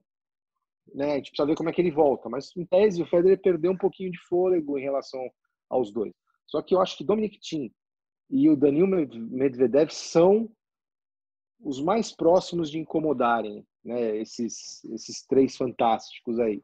né, 0.95 1.13
a 1.13 1.17
gente 1.17 1.31
precisa 1.31 1.47
ver 1.47 1.57
como 1.57 1.69
é 1.69 1.73
que 1.73 1.81
ele 1.81 1.91
volta. 1.91 2.29
Mas, 2.29 2.55
em 2.57 2.65
tese, 2.65 3.03
o 3.03 3.07
Federer 3.07 3.41
perdeu 3.41 3.73
um 3.73 3.77
pouquinho 3.77 4.11
de 4.11 4.19
fôlego 4.29 4.79
em 4.79 4.83
relação 4.83 5.21
aos 5.69 5.93
dois. 5.93 6.13
Só 6.47 6.63
que 6.63 6.75
eu 6.75 6.81
acho 6.81 6.97
que 6.97 7.05
Dominic 7.05 7.39
Thiem 7.41 7.73
e 8.31 8.49
o 8.49 8.57
Danil 8.57 8.87
Medvedev 8.87 9.91
são 9.91 10.51
os 11.61 11.81
mais 11.81 12.15
próximos 12.15 12.71
de 12.71 12.79
incomodarem 12.79 13.65
né, 13.85 14.17
esses, 14.17 14.85
esses 14.87 15.25
três 15.27 15.57
fantásticos 15.57 16.39
aí. 16.39 16.63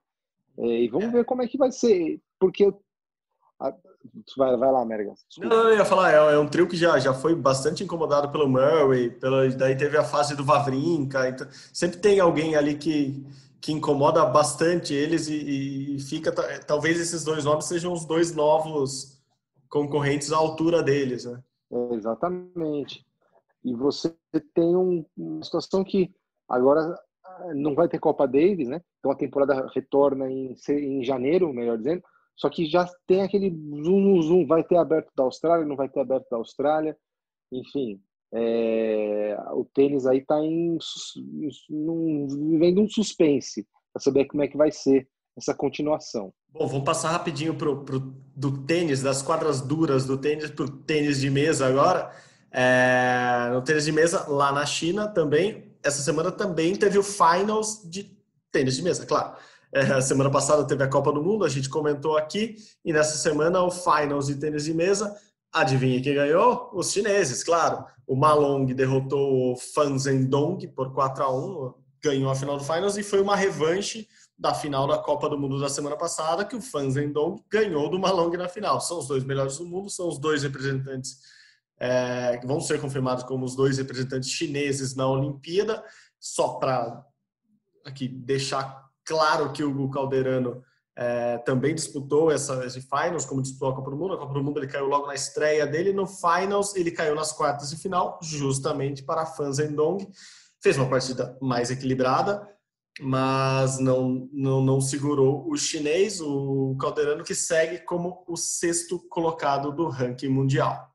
É, 0.58 0.82
e 0.82 0.88
vamos 0.88 1.10
ver 1.12 1.24
como 1.24 1.42
é 1.42 1.48
que 1.48 1.56
vai 1.56 1.72
ser, 1.72 2.20
porque 2.38 2.72
Vai, 4.36 4.56
vai 4.56 4.72
lá, 4.72 4.84
Mergas. 4.84 5.20
Não, 5.38 5.68
eu 5.68 5.76
ia 5.76 5.84
falar, 5.84 6.12
é, 6.12 6.34
é, 6.34 6.38
um 6.38 6.48
trio 6.48 6.66
que 6.66 6.76
já, 6.76 6.98
já 6.98 7.14
foi 7.14 7.34
bastante 7.34 7.84
incomodado 7.84 8.30
pelo 8.30 8.48
Murray, 8.48 9.10
pela, 9.10 9.48
daí 9.50 9.76
teve 9.76 9.96
a 9.96 10.02
fase 10.02 10.34
do 10.34 10.44
Vavrinka, 10.44 11.28
então, 11.28 11.46
sempre 11.72 11.98
tem 11.98 12.18
alguém 12.18 12.56
ali 12.56 12.76
que, 12.76 13.24
que 13.62 13.72
incomoda 13.72 14.24
bastante 14.26 14.92
eles 14.92 15.28
e, 15.28 15.94
e 15.94 16.00
fica, 16.00 16.32
talvez 16.66 17.00
esses 17.00 17.22
dois 17.22 17.44
nomes 17.44 17.66
sejam 17.66 17.92
os 17.92 18.04
dois 18.04 18.34
novos 18.34 19.22
concorrentes 19.68 20.32
à 20.32 20.36
altura 20.36 20.82
deles, 20.82 21.24
né? 21.24 21.40
exatamente. 21.92 23.06
E 23.64 23.72
você 23.74 24.14
tem 24.52 24.76
um, 24.76 25.06
uma 25.16 25.44
situação 25.44 25.84
que 25.84 26.12
agora 26.48 26.98
ah, 27.24 27.54
não 27.54 27.74
vai 27.74 27.88
ter 27.88 28.00
Copa 28.00 28.26
Davis, 28.26 28.68
né? 28.68 28.82
Então 28.98 29.12
a 29.12 29.16
temporada 29.16 29.70
retorna 29.72 30.28
em, 30.28 30.54
em 30.68 31.04
janeiro, 31.04 31.52
melhor 31.54 31.78
dizendo. 31.78 32.02
Só 32.36 32.50
que 32.50 32.66
já 32.66 32.84
tem 33.06 33.22
aquele 33.22 33.50
zoom, 33.84 34.20
zoom, 34.22 34.46
vai 34.46 34.64
ter 34.64 34.76
aberto 34.76 35.12
da 35.14 35.22
Austrália, 35.22 35.64
não 35.64 35.76
vai 35.76 35.88
ter 35.88 36.00
aberto 36.00 36.28
da 36.28 36.36
Austrália, 36.36 36.96
enfim. 37.52 38.02
É, 38.34 39.36
o 39.52 39.64
tênis 39.64 40.06
aí 40.06 40.18
está 40.18 40.38
em, 40.42 40.78
vivendo 42.50 42.80
um 42.80 42.88
suspense 42.88 43.66
para 43.92 44.02
saber 44.02 44.24
como 44.24 44.42
é 44.42 44.48
que 44.48 44.56
vai 44.56 44.72
ser 44.72 45.06
essa 45.36 45.54
continuação. 45.54 46.32
Bom, 46.50 46.66
vamos 46.66 46.84
passar 46.84 47.10
rapidinho 47.10 47.54
pro, 47.54 47.84
pro, 47.84 48.00
do 48.34 48.64
tênis, 48.64 49.02
das 49.02 49.22
quadras 49.22 49.60
duras 49.60 50.06
do 50.06 50.18
tênis 50.18 50.50
para 50.50 50.64
o 50.64 50.70
tênis 50.70 51.20
de 51.20 51.30
mesa 51.30 51.66
agora. 51.66 52.10
É, 52.50 53.50
no 53.52 53.62
tênis 53.62 53.84
de 53.84 53.92
mesa, 53.92 54.26
lá 54.28 54.52
na 54.52 54.66
China 54.66 55.08
também, 55.08 55.72
essa 55.82 56.02
semana 56.02 56.30
também 56.30 56.76
teve 56.76 56.98
o 56.98 57.02
finals 57.02 57.82
de 57.84 58.16
tênis 58.50 58.76
de 58.76 58.82
mesa, 58.82 59.06
claro. 59.06 59.36
É, 59.74 60.00
semana 60.02 60.30
passada 60.30 60.66
teve 60.66 60.84
a 60.84 60.88
Copa 60.88 61.10
do 61.10 61.22
Mundo, 61.22 61.46
a 61.46 61.48
gente 61.48 61.68
comentou 61.68 62.18
aqui, 62.18 62.56
e 62.84 62.92
nessa 62.92 63.16
semana 63.16 63.62
o 63.62 63.70
Finals 63.70 64.26
de 64.26 64.34
tênis 64.34 64.64
de 64.64 64.74
mesa. 64.74 65.16
Adivinha 65.52 66.00
quem 66.00 66.14
ganhou? 66.14 66.70
Os 66.72 66.92
chineses, 66.92 67.44
claro. 67.44 67.84
O 68.06 68.16
Malong 68.16 68.72
derrotou 68.72 69.52
o 69.52 69.56
Fan 69.56 69.98
Zhendong 69.98 70.66
por 70.68 70.92
4 70.92 71.22
a 71.22 71.32
1 71.32 71.74
ganhou 72.02 72.30
a 72.30 72.34
final 72.34 72.58
do 72.58 72.64
Finals 72.64 72.96
e 72.96 73.02
foi 73.02 73.20
uma 73.20 73.36
revanche 73.36 74.08
da 74.36 74.52
final 74.52 74.88
da 74.88 74.98
Copa 74.98 75.28
do 75.28 75.38
Mundo 75.38 75.60
da 75.60 75.68
semana 75.68 75.96
passada, 75.96 76.44
que 76.44 76.56
o 76.56 76.60
Fan 76.60 76.90
Zhendong 76.90 77.40
ganhou 77.48 77.88
do 77.88 77.98
Malong 77.98 78.36
na 78.36 78.48
final. 78.48 78.80
São 78.80 78.98
os 78.98 79.06
dois 79.06 79.22
melhores 79.22 79.58
do 79.58 79.64
mundo, 79.64 79.88
são 79.88 80.08
os 80.08 80.18
dois 80.18 80.42
representantes 80.42 81.18
é, 81.78 82.38
que 82.38 82.46
vão 82.46 82.60
ser 82.60 82.80
confirmados 82.80 83.22
como 83.22 83.44
os 83.44 83.54
dois 83.54 83.78
representantes 83.78 84.30
chineses 84.30 84.96
na 84.96 85.06
Olimpíada. 85.06 85.84
Só 86.18 86.54
para 86.54 87.04
aqui 87.84 88.08
deixar 88.08 88.82
Claro 89.04 89.52
que 89.52 89.64
o 89.64 89.70
Hugo 89.70 89.90
Calderano 89.90 90.62
é, 90.94 91.38
também 91.38 91.74
disputou 91.74 92.30
essa, 92.30 92.64
esse 92.66 92.82
Finals, 92.82 93.24
como 93.24 93.40
disputou 93.40 93.70
a 93.70 93.74
Copa 93.74 93.90
do 93.90 93.96
Mundo. 93.96 94.14
A 94.14 94.18
Copa 94.18 94.34
do 94.34 94.44
Mundo 94.44 94.60
ele 94.60 94.66
caiu 94.66 94.86
logo 94.86 95.06
na 95.06 95.14
estreia 95.14 95.66
dele. 95.66 95.92
No 95.92 96.06
Finals, 96.06 96.76
ele 96.76 96.90
caiu 96.90 97.14
nas 97.14 97.32
quartas 97.32 97.70
de 97.70 97.76
final, 97.76 98.18
justamente 98.22 99.02
para 99.02 99.26
Fan 99.26 99.52
Zhendong. 99.52 100.06
Fez 100.62 100.76
uma 100.76 100.88
partida 100.88 101.36
mais 101.40 101.70
equilibrada, 101.70 102.46
mas 103.00 103.78
não, 103.78 104.28
não, 104.32 104.62
não 104.62 104.80
segurou 104.80 105.50
o 105.50 105.56
chinês, 105.56 106.20
o 106.20 106.76
Calderano, 106.78 107.24
que 107.24 107.34
segue 107.34 107.78
como 107.78 108.22
o 108.28 108.36
sexto 108.36 108.98
colocado 109.08 109.72
do 109.72 109.88
ranking 109.88 110.28
mundial. 110.28 110.92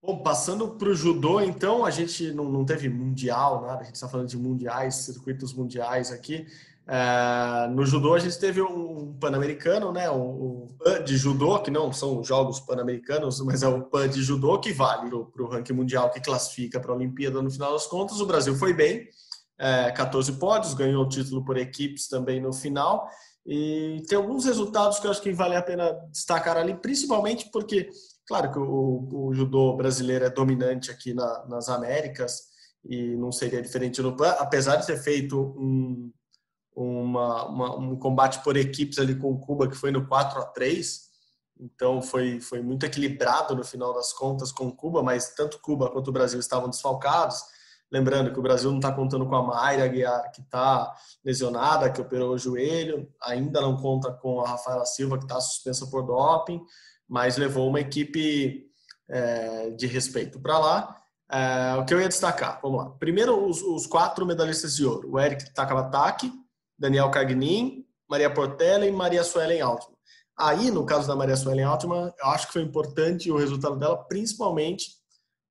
Bom, 0.00 0.22
passando 0.22 0.76
para 0.76 0.88
o 0.88 0.94
judô, 0.94 1.40
então, 1.40 1.84
a 1.84 1.90
gente 1.90 2.32
não, 2.32 2.44
não 2.46 2.64
teve 2.64 2.88
mundial, 2.88 3.62
nada, 3.62 3.82
a 3.82 3.84
gente 3.84 3.94
está 3.94 4.08
falando 4.08 4.28
de 4.28 4.36
mundiais, 4.36 4.96
circuitos 4.96 5.52
mundiais 5.52 6.10
aqui. 6.10 6.46
É, 6.86 7.68
no 7.68 7.86
judô 7.86 8.14
a 8.14 8.18
gente 8.18 8.38
teve 8.38 8.60
um 8.60 9.16
pan-americano, 9.20 9.92
né? 9.92 10.10
O, 10.10 10.16
o 10.16 10.68
PAN 10.78 11.04
de 11.04 11.16
judô, 11.16 11.60
que 11.60 11.70
não 11.70 11.92
são 11.92 12.22
jogos 12.24 12.60
pan-americanos, 12.60 13.40
mas 13.40 13.62
é 13.62 13.68
o 13.68 13.82
PAN 13.82 14.08
de 14.08 14.22
judô 14.22 14.58
que 14.58 14.72
vale 14.72 15.08
para 15.10 15.42
o 15.42 15.48
ranking 15.48 15.72
mundial 15.72 16.10
que 16.10 16.20
classifica 16.20 16.80
para 16.80 16.92
a 16.92 16.96
Olimpíada 16.96 17.40
no 17.40 17.50
final 17.50 17.72
das 17.72 17.86
contas. 17.86 18.20
O 18.20 18.26
Brasil 18.26 18.54
foi 18.56 18.74
bem, 18.74 19.08
é, 19.58 19.92
14 19.92 20.32
pódios, 20.32 20.74
ganhou 20.74 21.04
o 21.04 21.08
título 21.08 21.44
por 21.44 21.56
equipes 21.56 22.08
também 22.08 22.40
no 22.40 22.52
final. 22.52 23.08
E 23.46 24.02
tem 24.08 24.18
alguns 24.18 24.44
resultados 24.44 24.98
que 24.98 25.06
eu 25.06 25.10
acho 25.10 25.22
que 25.22 25.32
vale 25.32 25.56
a 25.56 25.62
pena 25.62 25.92
destacar 26.10 26.56
ali, 26.56 26.74
principalmente 26.74 27.48
porque, 27.52 27.88
claro 28.26 28.52
que 28.52 28.58
o, 28.58 29.28
o 29.28 29.34
judô 29.34 29.76
brasileiro 29.76 30.24
é 30.24 30.30
dominante 30.30 30.90
aqui 30.90 31.14
na, 31.14 31.46
nas 31.46 31.68
Américas 31.68 32.52
e 32.84 33.16
não 33.16 33.30
seria 33.30 33.62
diferente 33.62 34.02
no 34.02 34.16
PAN, 34.16 34.30
apesar 34.38 34.76
de 34.76 34.86
ter 34.86 34.96
feito 34.96 35.40
um 35.56 36.10
uma, 36.74 37.46
uma, 37.46 37.76
um 37.76 37.96
combate 37.96 38.42
por 38.42 38.56
equipes 38.56 38.98
ali 38.98 39.14
com 39.14 39.38
Cuba 39.38 39.68
que 39.68 39.76
foi 39.76 39.90
no 39.90 40.06
4 40.06 40.40
a 40.40 40.44
3 40.46 41.12
então 41.62 42.02
foi, 42.02 42.40
foi 42.40 42.60
muito 42.60 42.84
equilibrado 42.84 43.54
no 43.54 43.64
final 43.64 43.94
das 43.94 44.12
contas 44.12 44.50
com 44.50 44.70
Cuba, 44.70 45.00
mas 45.00 45.32
tanto 45.34 45.60
Cuba 45.60 45.88
quanto 45.88 46.08
o 46.08 46.12
Brasil 46.12 46.40
estavam 46.40 46.68
desfalcados. 46.68 47.40
Lembrando 47.90 48.32
que 48.32 48.38
o 48.38 48.42
Brasil 48.42 48.70
não 48.70 48.78
está 48.78 48.90
contando 48.90 49.26
com 49.26 49.36
a 49.36 49.42
Mayra 49.42 49.88
que 49.88 50.40
está 50.40 50.92
lesionada, 51.24 51.90
que 51.90 52.00
operou 52.00 52.34
o 52.34 52.38
joelho, 52.38 53.08
ainda 53.22 53.60
não 53.60 53.76
conta 53.76 54.10
com 54.10 54.40
a 54.40 54.48
Rafaela 54.48 54.84
Silva, 54.84 55.18
que 55.18 55.24
está 55.24 55.40
suspensa 55.40 55.86
por 55.86 56.04
doping, 56.04 56.60
mas 57.06 57.36
levou 57.36 57.68
uma 57.68 57.80
equipe 57.80 58.66
é, 59.08 59.70
de 59.70 59.86
respeito 59.86 60.40
para 60.40 60.58
lá. 60.58 60.96
É, 61.30 61.76
o 61.76 61.84
que 61.84 61.94
eu 61.94 62.00
ia 62.00 62.08
destacar, 62.08 62.58
vamos 62.60 62.78
lá. 62.78 62.90
Primeiro, 62.98 63.46
os, 63.46 63.62
os 63.62 63.86
quatro 63.86 64.26
medalhistas 64.26 64.74
de 64.74 64.84
ouro: 64.84 65.12
o 65.12 65.20
Eric 65.20 65.52
Takabataki, 65.54 66.32
Daniel 66.82 67.12
Cagnin, 67.12 67.86
Maria 68.10 68.28
Portela 68.28 68.84
e 68.84 68.90
Maria 68.90 69.22
Suelen 69.22 69.60
Altman. 69.60 69.96
Aí, 70.36 70.68
no 70.68 70.84
caso 70.84 71.06
da 71.06 71.14
Maria 71.14 71.36
Suelen 71.36 71.64
Altman, 71.64 72.12
eu 72.18 72.26
acho 72.26 72.48
que 72.48 72.54
foi 72.54 72.62
importante 72.62 73.30
o 73.30 73.36
resultado 73.36 73.76
dela, 73.76 73.96
principalmente 73.96 74.96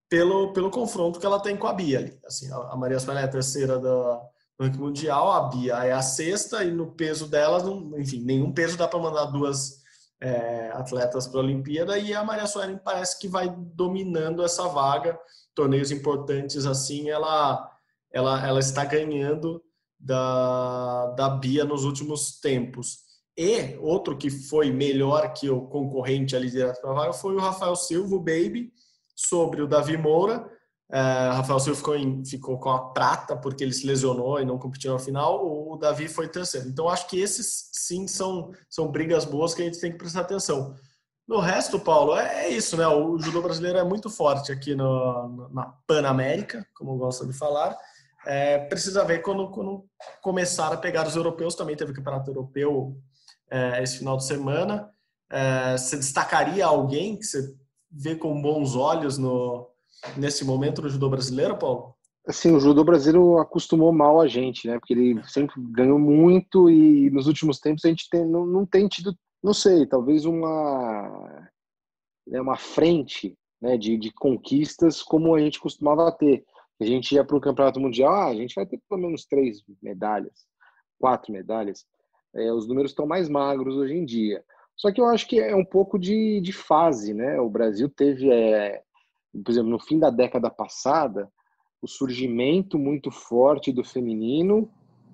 pelo, 0.09 0.51
pelo 0.51 0.69
confronto 0.69 1.21
que 1.21 1.25
ela 1.25 1.39
tem 1.39 1.55
com 1.55 1.67
a 1.67 1.73
Bia 1.73 1.99
ali. 1.99 2.19
Assim, 2.25 2.51
a 2.51 2.75
Maria 2.75 2.99
Suelen 2.99 3.21
é 3.21 3.25
a 3.25 3.29
terceira 3.29 3.79
da, 3.79 4.15
do 4.59 4.65
ranking 4.65 4.79
mundial, 4.79 5.31
a 5.31 5.43
Bia 5.47 5.85
é 5.85 5.93
a 5.93 6.01
sexta, 6.01 6.65
e 6.65 6.71
no 6.71 6.91
peso 6.91 7.27
dela, 7.27 7.63
enfim, 7.97 8.21
nenhum 8.25 8.51
peso 8.51 8.75
dá 8.75 8.85
para 8.85 8.99
mandar 8.99 9.27
duas 9.27 9.79
é, 10.19 10.69
atletas 10.73 11.27
para 11.27 11.39
a 11.39 11.43
Olimpíada, 11.43 11.97
e 11.97 12.13
a 12.13 12.25
Maria 12.25 12.45
Suelen 12.45 12.77
parece 12.77 13.17
que 13.17 13.29
vai 13.29 13.49
dominando 13.57 14.43
essa 14.43 14.67
vaga. 14.67 15.17
Torneios 15.55 15.91
importantes 15.91 16.65
assim, 16.65 17.09
ela, 17.09 17.71
ela, 18.11 18.45
ela 18.45 18.59
está 18.59 18.83
ganhando 18.83 19.63
da, 20.01 21.07
da 21.11 21.29
Bia 21.29 21.63
nos 21.63 21.85
últimos 21.85 22.39
tempos. 22.39 22.99
E 23.37 23.77
outro 23.79 24.17
que 24.17 24.29
foi 24.29 24.71
melhor 24.71 25.31
que 25.33 25.49
o 25.49 25.61
concorrente 25.61 26.35
ali 26.35 26.49
direto 26.49 26.81
para 26.81 26.91
a 26.91 26.93
vaga 26.93 27.13
foi 27.13 27.35
o 27.35 27.39
Rafael 27.39 27.75
Silva, 27.75 28.15
o 28.15 28.19
Baby, 28.19 28.73
sobre 29.15 29.61
o 29.61 29.67
Davi 29.67 29.97
Moura. 29.97 30.49
É, 30.91 30.99
Rafael 31.31 31.59
Silva 31.59 31.77
ficou, 31.77 31.95
em, 31.95 32.25
ficou 32.25 32.59
com 32.59 32.69
a 32.69 32.91
prata 32.91 33.37
porque 33.37 33.63
ele 33.63 33.73
se 33.73 33.87
lesionou 33.87 34.41
e 34.41 34.45
não 34.45 34.57
competiu 34.57 34.91
na 34.91 34.99
final. 34.99 35.45
O 35.45 35.77
Davi 35.77 36.07
foi 36.07 36.27
terceiro. 36.27 36.67
Então 36.67 36.89
acho 36.89 37.07
que 37.07 37.19
esses 37.19 37.69
sim 37.71 38.07
são, 38.07 38.51
são 38.69 38.91
brigas 38.91 39.23
boas 39.23 39.53
que 39.53 39.61
a 39.61 39.65
gente 39.65 39.79
tem 39.79 39.91
que 39.91 39.97
prestar 39.97 40.21
atenção. 40.21 40.75
No 41.27 41.39
resto, 41.39 41.79
Paulo, 41.79 42.17
é, 42.17 42.47
é 42.47 42.49
isso, 42.49 42.75
né? 42.75 42.85
O 42.87 43.17
judô 43.17 43.41
brasileiro 43.41 43.77
é 43.77 43.83
muito 43.83 44.09
forte 44.09 44.51
aqui 44.51 44.75
no, 44.75 45.49
na 45.53 45.73
Panamérica, 45.87 46.67
como 46.75 46.97
gosta 46.97 47.25
de 47.25 47.31
falar. 47.31 47.77
É, 48.25 48.59
precisa 48.59 49.03
ver 49.03 49.21
quando, 49.21 49.49
quando 49.49 49.85
começar 50.21 50.71
a 50.71 50.77
pegar 50.77 51.07
os 51.07 51.15
europeus. 51.15 51.55
Também 51.55 51.75
teve 51.75 51.91
o 51.91 51.95
campeonato 51.95 52.29
europeu 52.29 52.97
é, 53.49 53.81
esse 53.81 53.97
final 53.97 54.17
de 54.17 54.25
semana. 54.25 54.89
É, 55.29 55.77
você 55.77 55.97
destacaria 55.97 56.65
alguém 56.65 57.17
que 57.17 57.23
você 57.25 57.55
vê 57.89 58.15
com 58.15 58.41
bons 58.41 58.75
olhos 58.75 59.17
no, 59.17 59.67
nesse 60.17 60.45
momento 60.45 60.81
no 60.81 60.89
judô 60.89 61.09
brasileiro, 61.09 61.57
Paulo? 61.57 61.95
Assim, 62.27 62.51
o 62.51 62.59
judô 62.59 62.83
brasileiro 62.83 63.39
acostumou 63.39 63.91
mal 63.91 64.21
a 64.21 64.27
gente, 64.27 64.67
né? 64.67 64.77
Porque 64.77 64.93
ele 64.93 65.21
sempre 65.27 65.55
ganhou 65.71 65.97
muito 65.97 66.69
e 66.69 67.09
nos 67.09 67.25
últimos 67.25 67.59
tempos 67.59 67.83
a 67.83 67.89
gente 67.89 68.07
tem, 68.09 68.25
não, 68.25 68.45
não 68.45 68.65
tem 68.65 68.87
tido, 68.87 69.15
não 69.43 69.53
sei, 69.53 69.87
talvez 69.87 70.25
uma 70.25 71.49
né, 72.27 72.39
uma 72.39 72.57
frente 72.57 73.35
né, 73.61 73.77
de, 73.77 73.97
de 73.97 74.11
conquistas 74.11 75.01
como 75.01 75.35
a 75.35 75.39
gente 75.39 75.59
costumava 75.59 76.11
ter 76.11 76.43
a 76.83 76.85
gente 76.85 77.13
ia 77.13 77.23
para 77.23 77.37
o 77.37 77.41
campeonato 77.41 77.79
mundial, 77.79 78.13
ah, 78.13 78.27
a 78.27 78.35
gente 78.35 78.55
vai 78.55 78.65
ter 78.65 78.79
pelo 78.89 79.01
menos 79.01 79.25
três 79.25 79.63
medalhas, 79.81 80.47
quatro 80.99 81.31
medalhas. 81.31 81.85
É, 82.33 82.51
os 82.51 82.67
números 82.67 82.91
estão 82.91 83.05
mais 83.05 83.29
magros 83.29 83.75
hoje 83.75 83.93
em 83.93 84.05
dia. 84.05 84.43
Só 84.75 84.91
que 84.91 84.99
eu 84.99 85.05
acho 85.05 85.27
que 85.27 85.39
é 85.39 85.55
um 85.55 85.65
pouco 85.65 85.99
de, 85.99 86.41
de 86.41 86.51
fase, 86.51 87.13
né? 87.13 87.39
O 87.39 87.49
Brasil 87.49 87.87
teve, 87.87 88.31
é, 88.31 88.81
por 89.31 89.51
exemplo, 89.51 89.69
no 89.69 89.79
fim 89.79 89.99
da 89.99 90.09
década 90.09 90.49
passada, 90.49 91.31
o 91.81 91.87
surgimento 91.87 92.79
muito 92.79 93.11
forte 93.11 93.71
do 93.71 93.83
feminino 93.83 94.69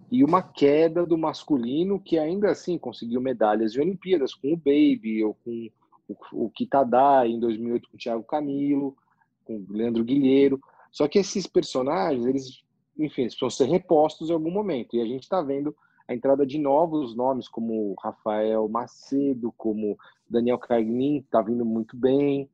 e 0.10 0.24
uma 0.24 0.42
queda 0.42 1.06
do 1.06 1.18
masculino 1.18 2.00
que 2.00 2.18
ainda 2.18 2.50
assim 2.50 2.78
conseguiu 2.78 3.20
medalhas 3.20 3.74
de 3.74 3.82
Olimpíadas 3.82 4.34
com 4.34 4.54
o 4.54 4.58
Baby 4.58 5.24
ou 5.24 5.34
com 5.44 5.70
o, 6.08 6.46
o 6.46 6.50
Kitadá 6.50 7.28
em 7.28 7.40
2008 7.40 7.90
com 7.90 7.98
o 7.98 8.00
Thiago 8.00 8.24
Camilo, 8.24 8.96
com 9.44 9.58
o 9.58 9.74
Leandro 9.74 10.04
Guilheiro. 10.04 10.62
Só 10.92 11.08
que 11.08 11.20
esses 11.20 11.48
personagens, 11.48 12.26
eles, 12.26 12.64
enfim, 12.98 13.22
eles 13.22 13.36
precisam 13.36 13.50
ser 13.50 13.72
repostos 13.72 14.30
em 14.30 14.34
algum 14.34 14.52
momento. 14.52 14.96
E 14.96 15.02
a 15.02 15.06
gente 15.06 15.24
está 15.24 15.42
vendo 15.42 15.76
a 16.08 16.14
entrada 16.14 16.46
de 16.46 16.58
novos 16.58 17.16
nomes, 17.16 17.48
como 17.48 17.96
Rafael 18.02 18.68
Macedo, 18.70 19.54
como 19.58 19.98
Daniel 20.30 20.58
Carmin 20.58 21.18
está 21.18 21.42
vindo 21.42 21.66
muito 21.66 21.98
bem. 21.98 22.50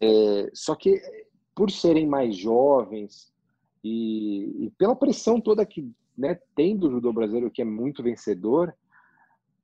É, 0.00 0.50
só 0.52 0.74
que 0.74 1.00
por 1.54 1.70
serem 1.70 2.06
mais 2.06 2.36
jovens 2.36 3.32
e, 3.82 4.66
e 4.66 4.70
pela 4.78 4.94
pressão 4.94 5.40
toda 5.40 5.66
que 5.66 5.90
né, 6.16 6.38
tem 6.54 6.76
do 6.76 6.90
judô 6.90 7.12
brasileiro, 7.12 7.50
que 7.50 7.62
é 7.62 7.64
muito 7.64 8.02
vencedor, 8.02 8.74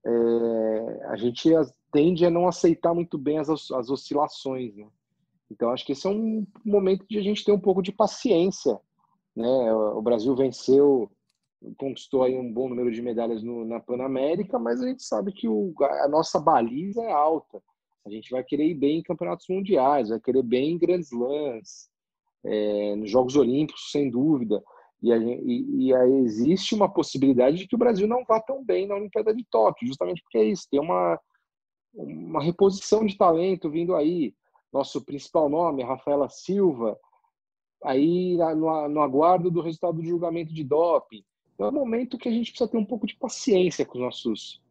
é, 0.06 1.06
a 1.08 1.16
gente 1.16 1.50
tende 1.92 2.24
a 2.24 2.30
não 2.30 2.46
aceitar 2.46 2.94
muito 2.94 3.18
bem 3.18 3.38
as, 3.38 3.48
as 3.48 3.90
oscilações. 3.90 4.74
Né? 4.76 4.86
Então, 5.50 5.70
acho 5.70 5.84
que 5.84 5.92
esse 5.92 6.06
é 6.06 6.10
um 6.10 6.46
momento 6.64 7.04
de 7.08 7.18
a 7.18 7.22
gente 7.22 7.44
ter 7.44 7.52
um 7.52 7.60
pouco 7.60 7.82
de 7.82 7.92
paciência. 7.92 8.78
Né? 9.36 9.74
O 9.74 10.00
Brasil 10.02 10.34
venceu, 10.34 11.10
conquistou 11.76 12.22
aí 12.22 12.36
um 12.36 12.52
bom 12.52 12.68
número 12.68 12.90
de 12.90 13.02
medalhas 13.02 13.42
no, 13.42 13.64
na 13.64 13.80
Pan-América, 13.80 14.58
mas 14.58 14.80
a 14.80 14.88
gente 14.88 15.02
sabe 15.02 15.32
que 15.32 15.48
o, 15.48 15.74
a 15.80 16.08
nossa 16.08 16.40
baliza 16.40 17.02
é 17.02 17.12
alta. 17.12 17.62
A 18.06 18.10
gente 18.10 18.30
vai 18.30 18.44
querer 18.44 18.66
ir 18.66 18.74
bem 18.74 18.98
em 18.98 19.02
campeonatos 19.02 19.46
mundiais, 19.48 20.10
vai 20.10 20.20
querer 20.20 20.42
bem 20.42 20.72
em 20.72 20.78
grandes 20.78 21.10
lãs, 21.10 21.88
é, 22.44 22.96
nos 22.96 23.10
Jogos 23.10 23.36
Olímpicos, 23.36 23.90
sem 23.90 24.10
dúvida. 24.10 24.62
E, 25.02 25.12
a, 25.12 25.16
e, 25.16 25.86
e 25.86 25.94
aí 25.94 26.14
existe 26.20 26.74
uma 26.74 26.88
possibilidade 26.88 27.58
de 27.58 27.66
que 27.66 27.74
o 27.74 27.78
Brasil 27.78 28.06
não 28.06 28.24
vá 28.24 28.40
tão 28.40 28.62
bem 28.64 28.86
na 28.86 28.94
Olimpíada 28.94 29.34
de 29.34 29.44
Tóquio, 29.44 29.86
justamente 29.86 30.22
porque 30.22 30.38
é 30.38 30.44
isso, 30.44 30.68
tem 30.70 30.80
uma, 30.80 31.18
uma 31.94 32.42
reposição 32.42 33.04
de 33.04 33.16
talento 33.16 33.70
vindo 33.70 33.94
aí. 33.94 34.34
Nosso 34.74 35.04
principal 35.04 35.48
nome, 35.48 35.84
Rafaela 35.84 36.28
Silva, 36.28 36.98
aí 37.84 38.36
no, 38.36 38.88
no 38.88 39.00
aguardo 39.00 39.48
do 39.48 39.60
resultado 39.60 39.98
do 39.98 40.04
julgamento 40.04 40.52
de 40.52 40.64
doping. 40.64 41.24
Então 41.54 41.68
é 41.68 41.70
um 41.70 41.74
momento 41.74 42.18
que 42.18 42.28
a 42.28 42.32
gente 42.32 42.50
precisa 42.50 42.68
ter 42.68 42.76
um 42.76 42.84
pouco 42.84 43.06
de 43.06 43.14
paciência 43.14 43.86
com 43.86 43.98
os 43.98 44.04
nossos, 44.04 44.62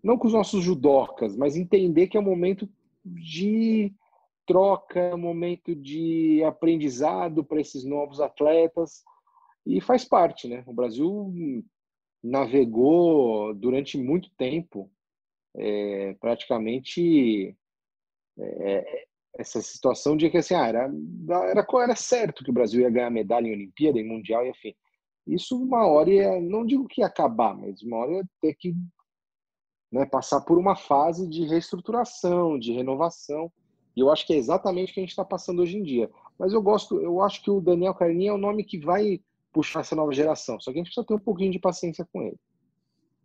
não 0.00 0.16
com 0.16 0.28
os 0.28 0.32
nossos 0.32 0.62
judocas, 0.62 1.36
mas 1.36 1.56
entender 1.56 2.06
que 2.06 2.16
é 2.16 2.20
um 2.20 2.22
momento 2.22 2.68
de 3.04 3.92
troca, 4.46 5.12
um 5.12 5.18
momento 5.18 5.74
de 5.74 6.44
aprendizado 6.44 7.42
para 7.42 7.60
esses 7.60 7.84
novos 7.84 8.20
atletas 8.20 9.02
e 9.66 9.80
faz 9.80 10.04
parte, 10.04 10.46
né? 10.46 10.62
O 10.68 10.72
Brasil 10.72 11.34
navegou 12.22 13.52
durante 13.54 13.98
muito 13.98 14.30
tempo, 14.38 14.88
é, 15.56 16.14
praticamente 16.20 17.56
é, 18.38 19.06
essa 19.38 19.62
situação 19.62 20.16
de 20.16 20.28
que 20.28 20.38
assim, 20.38 20.54
ah, 20.54 20.66
era, 20.66 20.90
era, 21.48 21.66
era 21.84 21.96
certo 21.96 22.42
que 22.42 22.50
o 22.50 22.52
Brasil 22.52 22.80
ia 22.80 22.90
ganhar 22.90 23.08
medalha 23.08 23.46
em 23.46 23.52
Olimpíada, 23.52 23.98
em 23.98 24.06
Mundial, 24.06 24.44
enfim. 24.44 24.74
Isso 25.24 25.56
uma 25.56 25.86
hora 25.86 26.10
ia, 26.10 26.40
não 26.40 26.66
digo 26.66 26.88
que 26.88 27.00
ia 27.00 27.06
acabar, 27.06 27.54
mas 27.56 27.80
uma 27.82 27.98
hora 27.98 28.12
ia 28.14 28.24
ter 28.40 28.54
que 28.54 28.74
né, 29.92 30.04
passar 30.04 30.40
por 30.40 30.58
uma 30.58 30.74
fase 30.74 31.28
de 31.28 31.46
reestruturação, 31.46 32.58
de 32.58 32.72
renovação. 32.72 33.50
E 33.94 34.00
eu 34.00 34.10
acho 34.10 34.26
que 34.26 34.32
é 34.32 34.36
exatamente 34.36 34.90
o 34.90 34.94
que 34.94 35.00
a 35.00 35.02
gente 35.02 35.10
está 35.10 35.24
passando 35.24 35.62
hoje 35.62 35.76
em 35.76 35.82
dia. 35.84 36.10
Mas 36.36 36.52
eu 36.52 36.60
gosto, 36.60 37.00
eu 37.00 37.22
acho 37.22 37.42
que 37.42 37.50
o 37.50 37.60
Daniel 37.60 37.94
Carlinhos 37.94 38.32
é 38.32 38.34
o 38.34 38.40
nome 38.40 38.64
que 38.64 38.78
vai 38.78 39.20
puxar 39.52 39.80
essa 39.80 39.94
nova 39.94 40.12
geração. 40.12 40.58
Só 40.58 40.72
que 40.72 40.78
a 40.78 40.80
gente 40.80 40.86
precisa 40.86 41.06
ter 41.06 41.14
um 41.14 41.18
pouquinho 41.18 41.52
de 41.52 41.58
paciência 41.60 42.06
com 42.12 42.22
ele. 42.22 42.38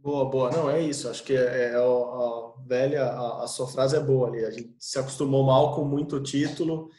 Boa, 0.04 0.26
boa. 0.26 0.52
Não, 0.52 0.70
é 0.70 0.82
isso. 0.82 1.08
Acho 1.08 1.24
que 1.24 1.34
é, 1.34 1.72
é 1.72 1.76
a, 1.76 1.80
a 1.80 2.54
velha, 2.68 3.06
a, 3.06 3.46
a, 3.46 3.48
sua 3.48 3.66
frase 3.68 3.96
é 3.96 4.02
boa 4.02 4.28
ali. 4.28 4.44
A 4.44 4.52
gente 4.52 4.76
se 4.78 5.00
acostumou 5.00 5.46
mal 5.46 5.74
com 5.74 5.86
muito 5.86 6.22
título 6.22 6.90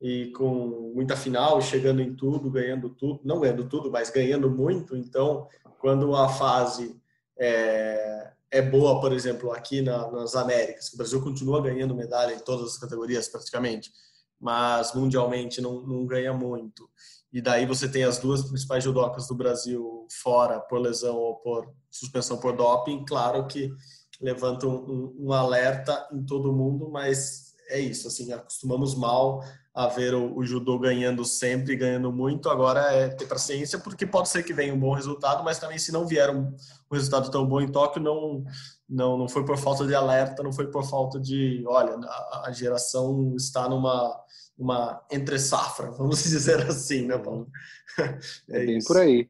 e 0.00 0.32
com 0.32 0.92
muita 0.94 1.14
final, 1.14 1.60
chegando 1.60 2.00
em 2.00 2.16
tudo, 2.16 2.50
ganhando 2.50 2.88
tudo. 2.88 3.20
Não 3.22 3.38
ganhando 3.38 3.68
tudo, 3.68 3.90
mas 3.90 4.08
ganhando 4.08 4.50
muito. 4.50 4.96
Então, 4.96 5.46
quando 5.78 6.16
a 6.16 6.26
fase 6.26 6.98
é, 7.38 8.32
é 8.50 8.62
boa, 8.62 8.98
por 8.98 9.12
exemplo, 9.12 9.52
aqui 9.52 9.82
na, 9.82 10.10
nas 10.10 10.34
Américas, 10.34 10.90
o 10.94 10.96
Brasil 10.96 11.20
continua 11.20 11.60
ganhando 11.60 11.94
medalha 11.94 12.32
em 12.32 12.40
todas 12.40 12.72
as 12.72 12.78
categorias 12.78 13.28
praticamente, 13.28 13.92
mas 14.40 14.94
mundialmente 14.94 15.60
não, 15.60 15.82
não 15.82 16.06
ganha 16.06 16.32
muito 16.32 16.88
e 17.34 17.42
daí 17.42 17.66
você 17.66 17.88
tem 17.88 18.04
as 18.04 18.18
duas 18.18 18.44
principais 18.44 18.84
judocas 18.84 19.26
do 19.26 19.34
Brasil 19.34 20.06
fora 20.22 20.60
por 20.60 20.78
lesão 20.78 21.16
ou 21.16 21.34
por 21.34 21.68
suspensão 21.90 22.38
por 22.38 22.56
doping, 22.56 23.04
claro 23.04 23.44
que 23.48 23.72
levanta 24.20 24.68
um, 24.68 25.12
um, 25.18 25.32
alerta 25.32 26.08
em 26.12 26.24
todo 26.24 26.52
mundo, 26.52 26.88
mas 26.92 27.52
é 27.68 27.80
isso, 27.80 28.06
assim, 28.06 28.32
acostumamos 28.32 28.94
mal 28.94 29.42
a 29.74 29.88
ver 29.88 30.14
o, 30.14 30.36
o, 30.36 30.44
judô 30.44 30.78
ganhando 30.78 31.24
sempre, 31.24 31.74
ganhando 31.74 32.12
muito, 32.12 32.48
agora 32.48 32.80
é 32.92 33.08
ter 33.08 33.26
paciência, 33.26 33.80
porque 33.80 34.06
pode 34.06 34.28
ser 34.28 34.44
que 34.44 34.54
venha 34.54 34.72
um 34.72 34.78
bom 34.78 34.94
resultado, 34.94 35.42
mas 35.42 35.58
também 35.58 35.76
se 35.76 35.90
não 35.90 36.06
vier 36.06 36.30
um, 36.30 36.54
um 36.88 36.94
resultado 36.94 37.32
tão 37.32 37.44
bom 37.44 37.60
em 37.60 37.66
Tóquio, 37.66 38.00
não, 38.00 38.44
não, 38.88 39.18
não 39.18 39.28
foi 39.28 39.44
por 39.44 39.58
falta 39.58 39.84
de 39.84 39.94
alerta, 39.94 40.40
não 40.40 40.52
foi 40.52 40.70
por 40.70 40.84
falta 40.84 41.18
de, 41.18 41.64
olha, 41.66 41.96
a, 41.96 42.44
a 42.46 42.52
geração 42.52 43.34
está 43.34 43.68
numa 43.68 44.22
uma 44.56 45.04
entre 45.10 45.38
safra, 45.38 45.90
vamos 45.90 46.22
dizer 46.24 46.60
assim, 46.62 47.06
né, 47.06 47.18
Paulo? 47.18 47.48
É, 48.48 48.66
bem 48.66 48.78
isso. 48.78 48.88
por 48.88 48.98
aí. 48.98 49.28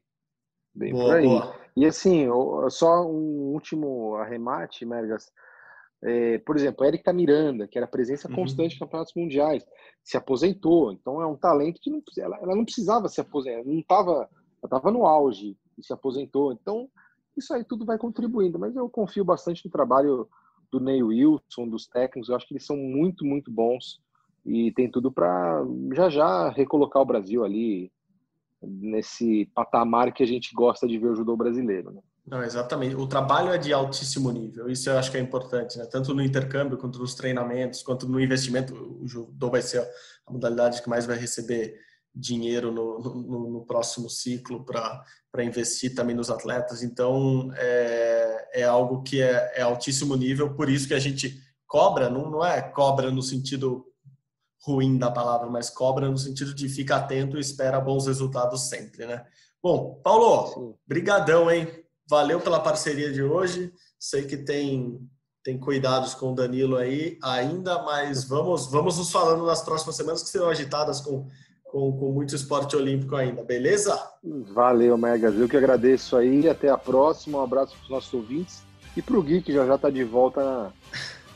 Bem 0.73 0.93
boa, 0.93 1.05
por 1.05 1.15
aí. 1.15 1.25
Boa. 1.25 1.55
E 1.75 1.85
assim, 1.85 2.27
só 2.69 3.05
um 3.05 3.53
último 3.53 4.15
arremate, 4.15 4.85
Mergas. 4.85 5.31
É, 6.03 6.37
por 6.39 6.55
exemplo, 6.55 6.85
Érica 6.85 7.11
Miranda, 7.11 7.67
que 7.67 7.77
era 7.77 7.87
presença 7.87 8.29
uhum. 8.29 8.35
constante 8.35 8.71
uhum. 8.71 8.75
em 8.75 8.79
campeonatos 8.79 9.13
mundiais, 9.15 9.65
se 10.03 10.15
aposentou. 10.15 10.91
Então 10.91 11.21
é 11.21 11.25
um 11.25 11.35
talento 11.35 11.81
que 11.81 11.89
não, 11.89 12.01
ela, 12.17 12.37
ela 12.37 12.55
não 12.55 12.63
precisava 12.63 13.07
se 13.09 13.19
aposentar, 13.19 13.63
não 13.65 13.79
estava, 13.79 14.11
ela 14.11 14.29
estava 14.65 14.91
no 14.91 15.05
auge 15.05 15.57
e 15.77 15.83
se 15.83 15.91
aposentou. 15.91 16.53
Então 16.53 16.89
isso 17.35 17.53
aí 17.53 17.63
tudo 17.63 17.85
vai 17.85 17.97
contribuindo. 17.97 18.59
Mas 18.59 18.75
eu 18.75 18.87
confio 18.89 19.25
bastante 19.25 19.65
no 19.65 19.71
trabalho 19.71 20.29
do 20.71 20.79
Neil 20.79 21.07
Wilson, 21.07 21.67
dos 21.67 21.87
técnicos. 21.87 22.29
Eu 22.29 22.35
acho 22.35 22.47
que 22.47 22.53
eles 22.53 22.65
são 22.65 22.77
muito, 22.77 23.25
muito 23.25 23.51
bons 23.51 23.99
e 24.45 24.71
tem 24.71 24.89
tudo 24.89 25.11
para 25.11 25.63
já 25.93 26.09
já 26.09 26.49
recolocar 26.49 27.01
o 27.01 27.05
Brasil 27.05 27.43
ali 27.43 27.91
nesse 28.61 29.49
patamar 29.53 30.13
que 30.13 30.23
a 30.23 30.27
gente 30.27 30.53
gosta 30.53 30.87
de 30.87 30.97
ver 30.97 31.07
o 31.07 31.15
judô 31.15 31.35
brasileiro. 31.35 31.91
Né? 31.91 32.01
Não, 32.25 32.43
exatamente. 32.43 32.95
O 32.95 33.07
trabalho 33.07 33.49
é 33.49 33.57
de 33.57 33.71
altíssimo 33.71 34.31
nível. 34.31 34.67
Isso 34.69 34.89
eu 34.89 34.97
acho 34.97 35.11
que 35.11 35.17
é 35.17 35.19
importante, 35.19 35.77
né? 35.77 35.85
Tanto 35.85 36.13
no 36.13 36.23
intercâmbio, 36.23 36.77
quanto 36.77 36.97
nos 36.97 37.13
treinamentos, 37.13 37.83
quanto 37.83 38.07
no 38.07 38.19
investimento. 38.19 38.73
O 38.73 39.07
judô 39.07 39.49
vai 39.49 39.61
ser 39.61 39.87
a 40.25 40.31
modalidade 40.31 40.81
que 40.81 40.89
mais 40.89 41.05
vai 41.05 41.17
receber 41.17 41.75
dinheiro 42.13 42.71
no, 42.71 42.99
no, 42.99 43.49
no 43.51 43.65
próximo 43.65 44.09
ciclo 44.09 44.65
para 44.65 45.43
investir 45.43 45.93
também 45.93 46.15
nos 46.15 46.31
atletas. 46.31 46.81
Então, 46.81 47.51
é, 47.57 48.61
é 48.61 48.63
algo 48.63 49.03
que 49.03 49.21
é, 49.21 49.53
é 49.55 49.61
altíssimo 49.61 50.15
nível. 50.15 50.55
Por 50.55 50.67
isso 50.67 50.87
que 50.87 50.93
a 50.95 50.99
gente 50.99 51.39
cobra, 51.67 52.09
não, 52.09 52.31
não 52.31 52.45
é 52.45 52.61
cobra 52.61 53.11
no 53.11 53.21
sentido 53.21 53.85
ruim 54.61 54.97
da 54.97 55.11
palavra, 55.11 55.49
mas 55.49 55.69
cobra 55.69 56.09
no 56.09 56.17
sentido 56.17 56.53
de 56.53 56.67
fica 56.67 56.95
atento 56.95 57.37
e 57.37 57.39
espera 57.39 57.79
bons 57.79 58.07
resultados 58.07 58.69
sempre, 58.69 59.05
né? 59.05 59.25
Bom, 59.61 59.99
Paulo, 60.03 60.77
brigadão, 60.87 61.49
hein? 61.49 61.67
Valeu 62.07 62.39
pela 62.39 62.59
parceria 62.59 63.11
de 63.11 63.23
hoje. 63.23 63.71
Sei 63.99 64.23
que 64.23 64.37
tem 64.37 64.99
tem 65.43 65.59
cuidados 65.59 66.15
com 66.15 66.31
o 66.31 66.35
Danilo 66.35 66.75
aí 66.75 67.19
ainda, 67.21 67.83
mas 67.83 68.23
vamos 68.23 68.65
vamos 68.65 68.97
nos 68.97 69.11
falando 69.11 69.45
nas 69.45 69.61
próximas 69.61 69.95
semanas 69.95 70.23
que 70.23 70.29
serão 70.29 70.49
agitadas 70.49 70.99
com 71.01 71.27
com, 71.75 71.91
com 71.91 72.11
muito 72.13 72.33
esporte 72.33 72.73
olímpico 72.73 73.17
ainda, 73.17 73.43
beleza? 73.43 74.01
Valeu, 74.53 74.97
Megas. 74.97 75.35
Eu 75.35 75.49
que 75.49 75.57
agradeço 75.57 76.15
aí. 76.15 76.47
Até 76.47 76.69
a 76.69 76.77
próxima. 76.77 77.39
Um 77.39 77.43
abraço 77.43 77.75
para 77.75 77.83
os 77.83 77.89
nossos 77.89 78.13
ouvintes 78.13 78.63
e 78.95 79.01
para 79.01 79.17
o 79.17 79.21
Gui, 79.21 79.41
que 79.41 79.51
já 79.51 79.65
já 79.65 79.75
está 79.75 79.89
de 79.89 80.03
volta 80.03 80.71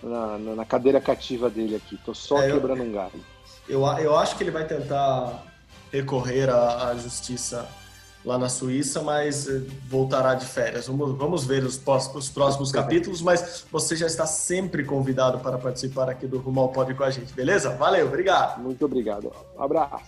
na, 0.01 0.37
na, 0.37 0.65
cadeira 0.65 0.99
cativa 1.01 1.49
dele 1.49 1.75
aqui. 1.75 1.97
Tô 2.05 2.13
só 2.13 2.41
é, 2.41 2.51
quebrando 2.51 2.83
eu, 2.83 2.89
um 2.89 2.91
galho. 2.91 3.25
Eu, 3.67 3.85
eu 3.99 4.17
acho 4.17 4.35
que 4.35 4.43
ele 4.43 4.51
vai 4.51 4.65
tentar 4.65 5.43
recorrer 5.91 6.49
à, 6.49 6.89
à 6.89 6.95
justiça 6.95 7.67
lá 8.23 8.37
na 8.37 8.49
Suíça, 8.49 9.01
mas 9.01 9.47
eh, 9.47 9.61
voltará 9.87 10.35
de 10.35 10.45
férias. 10.45 10.87
Vamos, 10.87 11.17
vamos 11.17 11.45
ver 11.45 11.63
os, 11.63 11.81
os 12.13 12.29
próximos 12.29 12.71
capítulos, 12.71 13.21
mas 13.21 13.65
você 13.71 13.95
já 13.95 14.07
está 14.07 14.25
sempre 14.25 14.83
convidado 14.83 15.39
para 15.39 15.57
participar 15.57 16.09
aqui 16.09 16.27
do 16.27 16.37
Rumo 16.37 16.61
ao 16.61 16.69
Pódio 16.69 16.95
com 16.95 17.03
a 17.03 17.09
gente, 17.09 17.33
beleza? 17.33 17.69
Valeu, 17.71 18.07
obrigado. 18.07 18.61
Muito 18.61 18.83
obrigado. 18.85 19.31
Um 19.57 19.63
abraço. 19.63 20.03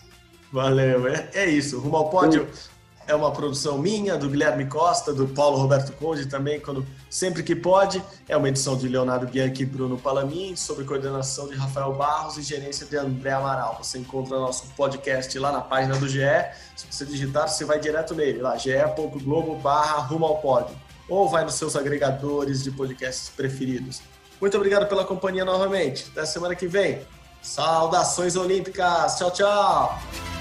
Valeu, 0.52 1.08
é, 1.08 1.30
é 1.34 1.50
isso. 1.50 1.80
Rumo 1.80 1.96
ao 1.96 2.10
Pódio 2.10 2.48
é 3.08 3.16
uma 3.16 3.32
produção 3.32 3.78
minha, 3.78 4.18
do 4.18 4.30
Guilherme 4.30 4.66
Costa, 4.66 5.14
do 5.14 5.28
Paulo 5.28 5.58
Roberto 5.58 5.92
Conde 5.94 6.26
também, 6.28 6.60
quando 6.60 6.86
sempre 7.10 7.44
que 7.44 7.56
pode. 7.56 8.02
É 8.28 8.38
uma 8.38 8.48
edição 8.48 8.78
de 8.78 8.88
Leonardo 8.88 9.28
Bianchi 9.28 9.64
e 9.64 9.66
Bruno 9.66 9.98
Palamin, 9.98 10.56
sob 10.56 10.84
coordenação 10.84 11.48
de 11.48 11.56
Rafael 11.56 11.94
Barros 11.94 12.38
e 12.38 12.42
gerência 12.42 12.86
de 12.86 12.98
André 12.98 13.32
Amaral. 13.32 13.78
Você 13.82 14.00
encontra 14.00 14.38
nosso 14.40 14.68
podcast 14.76 15.38
lá 15.38 15.52
na 15.52 15.62
página 15.62 15.96
do 15.98 16.08
GE. 16.08 16.22
Se 16.76 16.86
você 16.90 17.06
digitar, 17.06 17.48
você 17.48 17.66
vai 17.66 17.80
direto 17.80 18.16
nele, 18.16 18.42
lá, 18.42 18.56
ge.globo 18.58 19.56
barra 19.56 20.00
rumo 20.00 20.26
ao 20.26 20.38
pódio. 20.38 20.76
Ou 21.10 21.28
vai 21.28 21.44
nos 21.44 21.56
seus 21.56 21.76
agregadores 21.76 22.64
de 22.64 22.72
podcasts 22.72 23.30
preferidos. 23.30 24.02
Muito 24.40 24.56
obrigado 24.58 24.88
pela 24.88 25.06
companhia 25.06 25.46
novamente. 25.46 26.08
Até 26.12 26.26
semana 26.26 26.56
que 26.56 26.68
vem. 26.68 27.02
Saudações 27.42 28.36
olímpicas. 28.36 29.18
Tchau, 29.18 29.32
tchau. 29.32 30.41